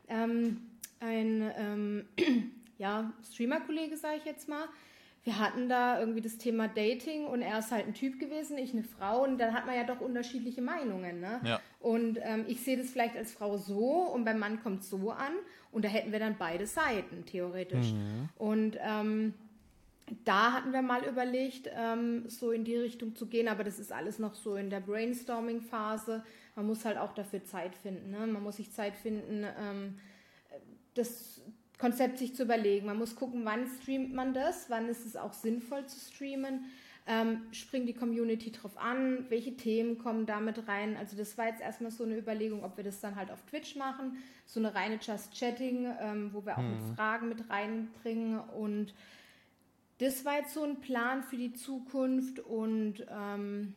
Ähm, 0.07 0.61
ein 0.99 1.51
ähm, 1.57 2.05
ja, 2.77 3.11
Streamer-Kollege, 3.31 3.97
sage 3.97 4.17
ich 4.17 4.25
jetzt 4.25 4.47
mal, 4.47 4.65
wir 5.25 5.39
hatten 5.39 5.67
da 5.67 5.99
irgendwie 5.99 6.21
das 6.21 6.37
Thema 6.37 6.67
Dating 6.67 7.25
und 7.25 7.41
er 7.41 7.57
ist 7.57 7.71
halt 7.71 7.87
ein 7.87 7.95
Typ 7.95 8.19
gewesen, 8.19 8.59
ich 8.59 8.73
eine 8.73 8.83
Frau 8.83 9.23
und 9.23 9.39
dann 9.39 9.53
hat 9.53 9.65
man 9.65 9.75
ja 9.75 9.83
doch 9.83 9.99
unterschiedliche 9.99 10.61
Meinungen. 10.61 11.19
Ne? 11.19 11.41
Ja. 11.43 11.61
Und 11.79 12.19
ähm, 12.21 12.45
ich 12.47 12.61
sehe 12.61 12.77
das 12.77 12.91
vielleicht 12.91 13.17
als 13.17 13.33
Frau 13.33 13.57
so 13.57 14.03
und 14.13 14.23
beim 14.23 14.37
Mann 14.37 14.61
kommt 14.61 14.81
es 14.81 14.89
so 14.91 15.09
an 15.09 15.33
und 15.71 15.83
da 15.83 15.89
hätten 15.89 16.11
wir 16.11 16.19
dann 16.19 16.35
beide 16.37 16.67
Seiten 16.67 17.25
theoretisch. 17.25 17.91
Mhm. 17.91 18.29
Und 18.37 18.77
ähm, 18.79 19.33
da 20.23 20.53
hatten 20.53 20.71
wir 20.71 20.81
mal 20.81 21.03
überlegt, 21.03 21.69
ähm, 21.73 22.29
so 22.29 22.51
in 22.51 22.63
die 22.63 22.75
Richtung 22.75 23.15
zu 23.15 23.25
gehen, 23.25 23.47
aber 23.47 23.63
das 23.63 23.79
ist 23.79 23.91
alles 23.91 24.19
noch 24.19 24.35
so 24.35 24.55
in 24.55 24.69
der 24.69 24.79
Brainstorming-Phase. 24.79 26.23
Man 26.55 26.67
muss 26.67 26.85
halt 26.85 26.97
auch 26.97 27.13
dafür 27.13 27.43
Zeit 27.43 27.75
finden. 27.75 28.11
Ne? 28.11 28.27
Man 28.27 28.43
muss 28.43 28.57
sich 28.57 28.71
Zeit 28.71 28.95
finden, 28.95 29.45
ähm, 29.59 29.97
das 30.93 31.41
Konzept 31.79 32.19
sich 32.19 32.35
zu 32.35 32.43
überlegen. 32.43 32.85
Man 32.85 32.97
muss 32.97 33.15
gucken, 33.15 33.45
wann 33.45 33.67
streamt 33.67 34.13
man 34.13 34.33
das, 34.33 34.69
wann 34.69 34.87
ist 34.87 35.05
es 35.05 35.15
auch 35.15 35.33
sinnvoll 35.33 35.85
zu 35.87 35.99
streamen. 35.99 36.65
Ähm, 37.07 37.41
springt 37.51 37.87
die 37.87 37.93
Community 37.93 38.51
drauf 38.51 38.77
an, 38.77 39.25
welche 39.29 39.55
Themen 39.55 39.99
kommen 39.99 40.25
damit 40.25 40.67
rein. 40.67 40.97
Also 40.97 41.15
das 41.15 41.37
war 41.37 41.47
jetzt 41.47 41.61
erstmal 41.61 41.91
so 41.91 42.03
eine 42.03 42.17
Überlegung, 42.17 42.63
ob 42.63 42.77
wir 42.77 42.83
das 42.83 42.99
dann 42.99 43.15
halt 43.15 43.29
auf 43.29 43.43
Twitch 43.43 43.75
machen, 43.75 44.17
so 44.47 44.59
eine 44.59 44.73
reine 44.73 44.97
Just 44.99 45.37
Chatting, 45.37 45.87
ähm, 45.99 46.31
wo 46.33 46.43
wir 46.45 46.57
auch 46.57 46.63
mhm. 46.63 46.95
Fragen 46.95 47.29
mit 47.29 47.47
reinbringen 47.47 48.39
und 48.39 48.95
das 49.97 50.25
war 50.25 50.37
jetzt 50.37 50.53
so 50.53 50.63
ein 50.63 50.81
Plan 50.81 51.23
für 51.23 51.37
die 51.37 51.53
Zukunft 51.53 52.39
und 52.39 53.05
ähm, 53.09 53.73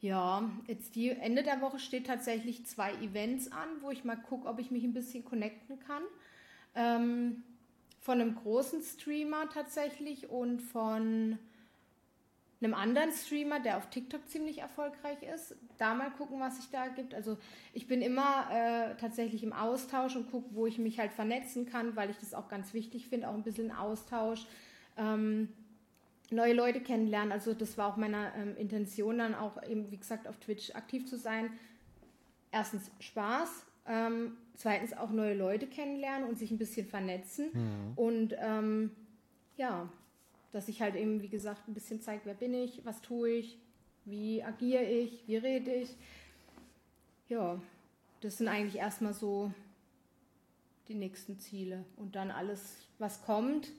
ja, 0.00 0.48
jetzt 0.66 0.94
die 0.94 1.10
Ende 1.10 1.42
der 1.42 1.60
Woche 1.60 1.78
steht 1.78 2.06
tatsächlich 2.06 2.64
zwei 2.66 2.92
Events 2.94 3.52
an, 3.52 3.68
wo 3.80 3.90
ich 3.90 4.04
mal 4.04 4.16
gucke, 4.16 4.48
ob 4.48 4.58
ich 4.58 4.70
mich 4.70 4.84
ein 4.84 4.94
bisschen 4.94 5.24
connecten 5.24 5.78
kann. 5.80 6.02
Ähm, 6.74 7.42
von 8.00 8.20
einem 8.20 8.34
großen 8.34 8.82
Streamer 8.82 9.50
tatsächlich 9.50 10.30
und 10.30 10.60
von 10.60 11.38
einem 12.62 12.74
anderen 12.74 13.12
Streamer, 13.12 13.60
der 13.60 13.76
auf 13.76 13.90
TikTok 13.90 14.26
ziemlich 14.28 14.58
erfolgreich 14.58 15.18
ist. 15.22 15.54
Da 15.76 15.94
mal 15.94 16.10
gucken, 16.10 16.40
was 16.40 16.56
sich 16.56 16.70
da 16.70 16.88
gibt. 16.88 17.14
Also 17.14 17.36
ich 17.74 17.86
bin 17.86 18.00
immer 18.00 18.48
äh, 18.50 18.96
tatsächlich 18.96 19.42
im 19.42 19.52
Austausch 19.52 20.16
und 20.16 20.30
gucke, 20.30 20.54
wo 20.54 20.66
ich 20.66 20.78
mich 20.78 20.98
halt 20.98 21.12
vernetzen 21.12 21.66
kann, 21.66 21.96
weil 21.96 22.10
ich 22.10 22.18
das 22.18 22.32
auch 22.32 22.48
ganz 22.48 22.72
wichtig 22.74 23.08
finde, 23.08 23.28
auch 23.28 23.34
ein 23.34 23.42
bisschen 23.42 23.70
Austausch 23.70 24.46
ähm, 25.00 25.48
neue 26.30 26.52
Leute 26.52 26.80
kennenlernen. 26.80 27.32
Also 27.32 27.54
das 27.54 27.76
war 27.76 27.92
auch 27.92 27.96
meine 27.96 28.32
ähm, 28.36 28.56
Intention 28.56 29.18
dann 29.18 29.34
auch 29.34 29.62
eben, 29.64 29.90
wie 29.90 29.96
gesagt, 29.96 30.28
auf 30.28 30.38
Twitch 30.38 30.74
aktiv 30.74 31.06
zu 31.06 31.16
sein. 31.16 31.50
Erstens 32.52 32.90
Spaß, 33.00 33.64
ähm, 33.86 34.36
zweitens 34.54 34.92
auch 34.92 35.10
neue 35.10 35.34
Leute 35.34 35.66
kennenlernen 35.66 36.28
und 36.28 36.38
sich 36.38 36.50
ein 36.50 36.58
bisschen 36.58 36.86
vernetzen. 36.86 37.50
Mhm. 37.52 37.92
Und 37.96 38.36
ähm, 38.38 38.90
ja, 39.56 39.88
dass 40.52 40.68
ich 40.68 40.82
halt 40.82 40.96
eben, 40.96 41.22
wie 41.22 41.28
gesagt, 41.28 41.66
ein 41.68 41.74
bisschen 41.74 42.00
zeige, 42.00 42.22
wer 42.24 42.34
bin 42.34 42.54
ich, 42.54 42.84
was 42.84 43.00
tue 43.00 43.30
ich, 43.30 43.58
wie 44.04 44.42
agiere 44.42 44.84
ich, 44.84 45.26
wie 45.26 45.36
rede 45.36 45.72
ich. 45.72 45.96
Ja, 47.28 47.60
das 48.20 48.38
sind 48.38 48.48
eigentlich 48.48 48.76
erstmal 48.76 49.14
so 49.14 49.52
die 50.88 50.94
nächsten 50.94 51.38
Ziele. 51.38 51.84
Und 51.96 52.16
dann 52.16 52.30
alles, 52.30 52.88
was 52.98 53.22
kommt, 53.22 53.70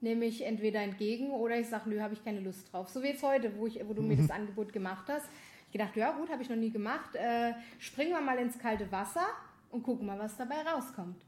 nehme 0.00 0.24
ich 0.24 0.44
entweder 0.44 0.80
entgegen 0.80 1.30
oder 1.30 1.58
ich 1.58 1.68
sage, 1.68 1.88
nö, 1.88 2.00
habe 2.00 2.14
ich 2.14 2.24
keine 2.24 2.40
Lust 2.40 2.72
drauf. 2.72 2.88
So 2.88 3.02
wie 3.02 3.08
jetzt 3.08 3.22
heute, 3.22 3.56
wo, 3.56 3.66
ich, 3.66 3.80
wo 3.86 3.92
du 3.92 4.02
mir 4.02 4.16
das 4.16 4.30
Angebot 4.30 4.72
gemacht 4.72 5.04
hast. 5.08 5.26
Ich 5.66 5.72
gedacht, 5.72 5.96
ja 5.96 6.12
gut, 6.12 6.30
habe 6.30 6.42
ich 6.42 6.48
noch 6.48 6.56
nie 6.56 6.70
gemacht. 6.70 7.14
Äh, 7.14 7.52
springen 7.78 8.10
wir 8.10 8.20
mal 8.20 8.38
ins 8.38 8.58
kalte 8.58 8.90
Wasser 8.90 9.26
und 9.70 9.82
gucken 9.82 10.06
mal, 10.06 10.18
was 10.18 10.36
dabei 10.36 10.62
rauskommt. 10.62 11.22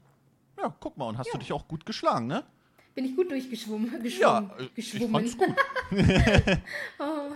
Ja, 0.57 0.75
guck 0.79 0.97
mal, 0.97 1.07
und 1.07 1.17
hast 1.17 1.27
ja. 1.27 1.33
du 1.33 1.39
dich 1.39 1.53
auch 1.53 1.67
gut 1.67 1.85
geschlagen, 1.85 2.27
ne? 2.27 2.43
Bin 2.93 3.05
ich 3.05 3.15
gut 3.15 3.31
durchgeschwommen? 3.31 4.03
Geschwommen, 4.03 4.51
ja, 4.59 4.67
geschwommen. 4.75 5.25
ich 5.25 5.35
fand's 5.35 5.37
gut. 5.37 5.55
oh. 6.99 7.33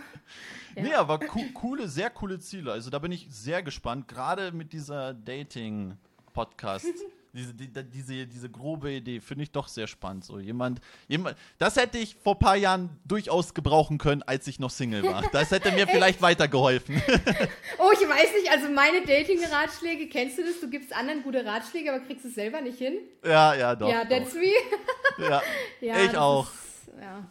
Ja. 0.76 0.84
Nee, 0.84 0.94
aber 0.94 1.18
co 1.18 1.40
coole, 1.56 1.88
sehr 1.88 2.12
coole 2.12 2.38
Ziele. 2.40 2.72
Also 2.72 2.92
da 2.92 3.00
bin 3.00 3.12
ich 3.12 3.28
sehr 3.32 3.64
gespannt, 3.64 4.08
gerade 4.08 4.52
mit 4.52 4.74
dieser 4.74 5.14
Dating-Podcast. 5.14 6.86
Diese, 7.38 7.54
die, 7.54 7.70
diese, 7.94 8.26
diese 8.26 8.50
grobe 8.50 8.92
Idee 8.92 9.20
finde 9.20 9.44
ich 9.44 9.52
doch 9.52 9.68
sehr 9.68 9.86
spannend. 9.86 10.26
So 10.26 10.40
jemand, 10.40 10.82
jemand, 11.08 11.38
das 11.60 11.76
hätte 11.76 12.00
ich 12.00 12.16
vor 12.16 12.34
ein 12.34 12.40
paar 12.40 12.56
Jahren 12.56 12.90
durchaus 13.06 13.54
gebrauchen 13.54 14.00
können, 14.00 14.24
als 14.24 14.48
ich 14.48 14.58
noch 14.58 14.72
Single 14.72 15.04
war. 15.04 15.22
Das 15.32 15.52
hätte 15.52 15.72
mir 15.72 15.88
vielleicht 15.88 16.20
weitergeholfen. 16.20 16.96
oh, 17.78 17.92
ich 17.94 18.10
weiß 18.10 18.34
nicht, 18.42 18.52
also 18.52 18.70
meine 18.70 19.02
Dating-Ratschläge, 19.06 20.08
kennst 20.10 20.40
du 20.40 20.44
das? 20.46 20.60
Du 20.60 20.68
gibst 20.68 20.92
anderen 20.96 21.22
gute 21.22 21.46
Ratschläge, 21.46 21.94
aber 21.94 22.04
kriegst 22.04 22.26
es 22.26 22.34
selber 22.34 22.60
nicht 22.60 22.80
hin? 22.80 22.98
Ja, 23.24 23.54
ja, 23.54 23.76
doch. 23.76 23.90
Ja, 23.90 24.04
that's 24.04 24.34
doch. 24.34 24.40
me. 24.40 24.52
ja, 25.30 25.42
ja, 25.80 26.06
ich 26.06 26.18
auch. 26.18 26.48
Ist, 26.48 26.92
ja. 27.00 27.24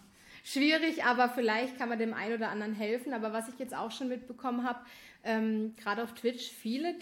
Schwierig, 0.45 1.03
aber 1.03 1.29
vielleicht 1.31 1.77
kann 1.77 1.89
man 1.89 1.99
dem 1.99 2.15
einen 2.15 2.37
oder 2.37 2.51
anderen 2.51 2.75
helfen. 2.75 3.13
Aber 3.13 3.33
was 3.33 3.49
ich 3.49 3.59
jetzt 3.59 3.75
auch 3.75 3.91
schon 3.91 4.07
mitbekommen 4.07 4.65
habe, 4.65 4.79
ähm, 5.25 5.75
gerade 5.77 6.05
auf 6.05 6.15
Twitch, 6.15 6.49
viele 6.49 6.97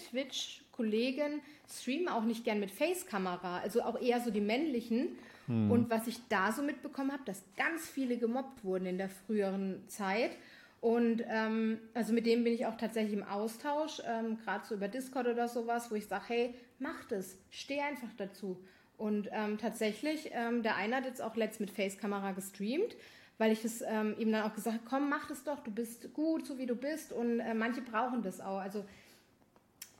Twitch-Kollegen 0.75 1.41
streamen 1.69 2.07
auch 2.07 2.23
nicht 2.23 2.43
gern 2.43 2.59
mit 2.59 2.71
Face-Kamera, 2.71 3.59
also 3.59 3.81
auch 3.81 3.99
eher 3.99 4.19
so 4.21 4.31
die 4.31 4.41
männlichen. 4.41 5.17
Hm. 5.47 5.71
Und 5.71 5.89
was 5.89 6.07
ich 6.07 6.19
da 6.29 6.51
so 6.51 6.61
mitbekommen 6.61 7.11
habe, 7.11 7.23
dass 7.25 7.43
ganz 7.55 7.87
viele 7.87 8.17
gemobbt 8.17 8.63
wurden 8.63 8.85
in 8.85 8.97
der 8.97 9.09
früheren 9.09 9.83
Zeit. 9.87 10.31
Und 10.81 11.23
ähm, 11.27 11.79
also 11.93 12.13
mit 12.13 12.25
dem 12.25 12.43
bin 12.43 12.53
ich 12.53 12.65
auch 12.65 12.77
tatsächlich 12.77 13.13
im 13.13 13.23
Austausch, 13.23 14.01
ähm, 14.05 14.37
gerade 14.43 14.65
so 14.65 14.75
über 14.75 14.87
Discord 14.87 15.27
oder 15.27 15.47
sowas, 15.47 15.89
wo 15.89 15.95
ich 15.95 16.05
sage, 16.07 16.25
hey, 16.27 16.53
mach 16.79 17.05
das, 17.05 17.37
steh 17.49 17.79
einfach 17.79 18.09
dazu. 18.17 18.57
Und 18.97 19.29
ähm, 19.31 19.57
tatsächlich, 19.57 20.29
ähm, 20.31 20.61
der 20.61 20.75
eine 20.75 20.97
hat 20.97 21.05
jetzt 21.05 21.21
auch 21.21 21.35
letzt 21.35 21.59
mit 21.59 21.71
Face-Kamera 21.71 22.31
gestreamt, 22.31 22.95
weil 23.37 23.51
ich 23.51 23.63
das 23.63 23.81
ähm, 23.81 24.15
ihm 24.19 24.31
dann 24.31 24.43
auch 24.43 24.53
gesagt 24.53 24.77
habe, 24.77 24.85
komm, 24.87 25.09
mach 25.09 25.27
das 25.27 25.43
doch, 25.43 25.59
du 25.59 25.71
bist 25.71 26.13
gut, 26.13 26.45
so 26.45 26.57
wie 26.57 26.65
du 26.65 26.75
bist. 26.75 27.11
Und 27.11 27.39
äh, 27.39 27.53
manche 27.53 27.81
brauchen 27.81 28.21
das 28.21 28.39
auch. 28.39 28.59
Also 28.59 28.85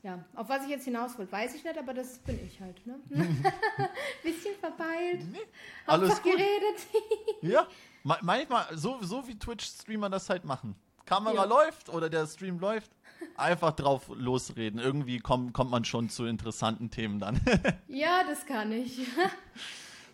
ja, 0.02 0.24
auf 0.34 0.48
was 0.48 0.64
ich 0.64 0.70
jetzt 0.70 0.84
hinaus 0.84 1.18
wollte, 1.18 1.32
weiß 1.32 1.54
ich 1.54 1.64
nicht, 1.64 1.78
aber 1.78 1.94
das 1.94 2.18
bin 2.18 2.38
ich 2.44 2.60
halt. 2.60 2.86
Ne? 2.86 2.98
Bisschen 4.22 4.54
verpeilt. 4.60 5.24
Nee, 5.32 5.38
alles 5.86 6.22
gut. 6.22 6.32
geredet. 6.32 6.86
ja, 7.42 7.66
manchmal, 8.02 8.66
so, 8.76 8.98
so 9.02 9.26
wie 9.26 9.38
Twitch-Streamer 9.38 10.10
das 10.10 10.30
halt 10.30 10.44
machen. 10.44 10.76
Kamera 11.04 11.34
ja. 11.34 11.44
läuft 11.44 11.88
oder 11.88 12.10
der 12.10 12.26
Stream 12.26 12.58
läuft, 12.58 12.90
Einfach 13.36 13.72
drauf 13.72 14.10
losreden. 14.14 14.80
Irgendwie 14.80 15.18
komm, 15.18 15.52
kommt 15.52 15.70
man 15.70 15.84
schon 15.84 16.08
zu 16.08 16.24
interessanten 16.24 16.90
Themen 16.90 17.18
dann. 17.18 17.40
ja, 17.88 18.22
das 18.24 18.46
kann 18.46 18.72
ich. 18.72 19.06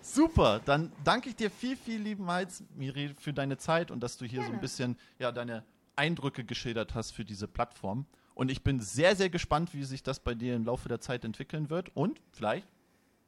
Super, 0.00 0.60
dann 0.64 0.92
danke 1.04 1.28
ich 1.28 1.36
dir 1.36 1.50
viel, 1.50 1.76
viel 1.76 2.00
liebenmals, 2.00 2.64
Miri, 2.74 3.14
für 3.18 3.32
deine 3.32 3.56
Zeit 3.56 3.90
und 3.90 4.00
dass 4.00 4.18
du 4.18 4.24
hier 4.24 4.40
Gerne. 4.40 4.46
so 4.48 4.54
ein 4.54 4.60
bisschen 4.60 4.96
ja, 5.18 5.30
deine 5.30 5.64
Eindrücke 5.94 6.44
geschildert 6.44 6.94
hast 6.94 7.12
für 7.12 7.24
diese 7.24 7.46
Plattform. 7.46 8.06
Und 8.34 8.50
ich 8.50 8.62
bin 8.62 8.80
sehr, 8.80 9.14
sehr 9.16 9.30
gespannt, 9.30 9.74
wie 9.74 9.84
sich 9.84 10.02
das 10.02 10.20
bei 10.20 10.34
dir 10.34 10.54
im 10.54 10.64
Laufe 10.64 10.88
der 10.88 11.00
Zeit 11.00 11.24
entwickeln 11.24 11.70
wird. 11.70 11.94
Und 11.94 12.20
vielleicht, 12.32 12.66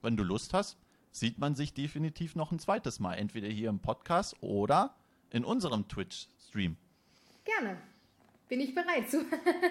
wenn 0.02 0.16
du 0.16 0.24
Lust 0.24 0.54
hast, 0.54 0.78
sieht 1.10 1.38
man 1.38 1.54
sich 1.54 1.74
definitiv 1.74 2.34
noch 2.34 2.52
ein 2.52 2.58
zweites 2.58 2.98
Mal. 3.00 3.14
Entweder 3.14 3.48
hier 3.48 3.68
im 3.68 3.80
Podcast 3.80 4.36
oder 4.40 4.94
in 5.30 5.44
unserem 5.44 5.86
Twitch-Stream. 5.88 6.76
Gerne. 7.44 7.76
Bin 8.48 8.60
ich 8.60 8.74
bereit 8.74 9.10
zu. 9.10 9.24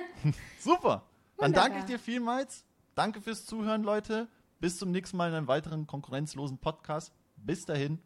Super. 0.59 1.03
Dann 1.38 1.47
Wunderbar. 1.49 1.69
danke 1.69 1.79
ich 1.79 1.86
dir 1.86 1.99
vielmals. 1.99 2.65
Danke 2.95 3.21
fürs 3.21 3.45
Zuhören, 3.45 3.84
Leute. 3.84 4.27
Bis 4.59 4.77
zum 4.77 4.91
nächsten 4.91 5.17
Mal 5.17 5.29
in 5.29 5.36
einem 5.36 5.47
weiteren 5.47 5.88
konkurrenzlosen 5.88 6.57
Podcast. 6.57 7.11
Bis 7.38 7.65
dahin. 7.65 7.99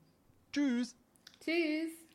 Tschüss. 0.52 0.96
Tschüss. 1.44 2.07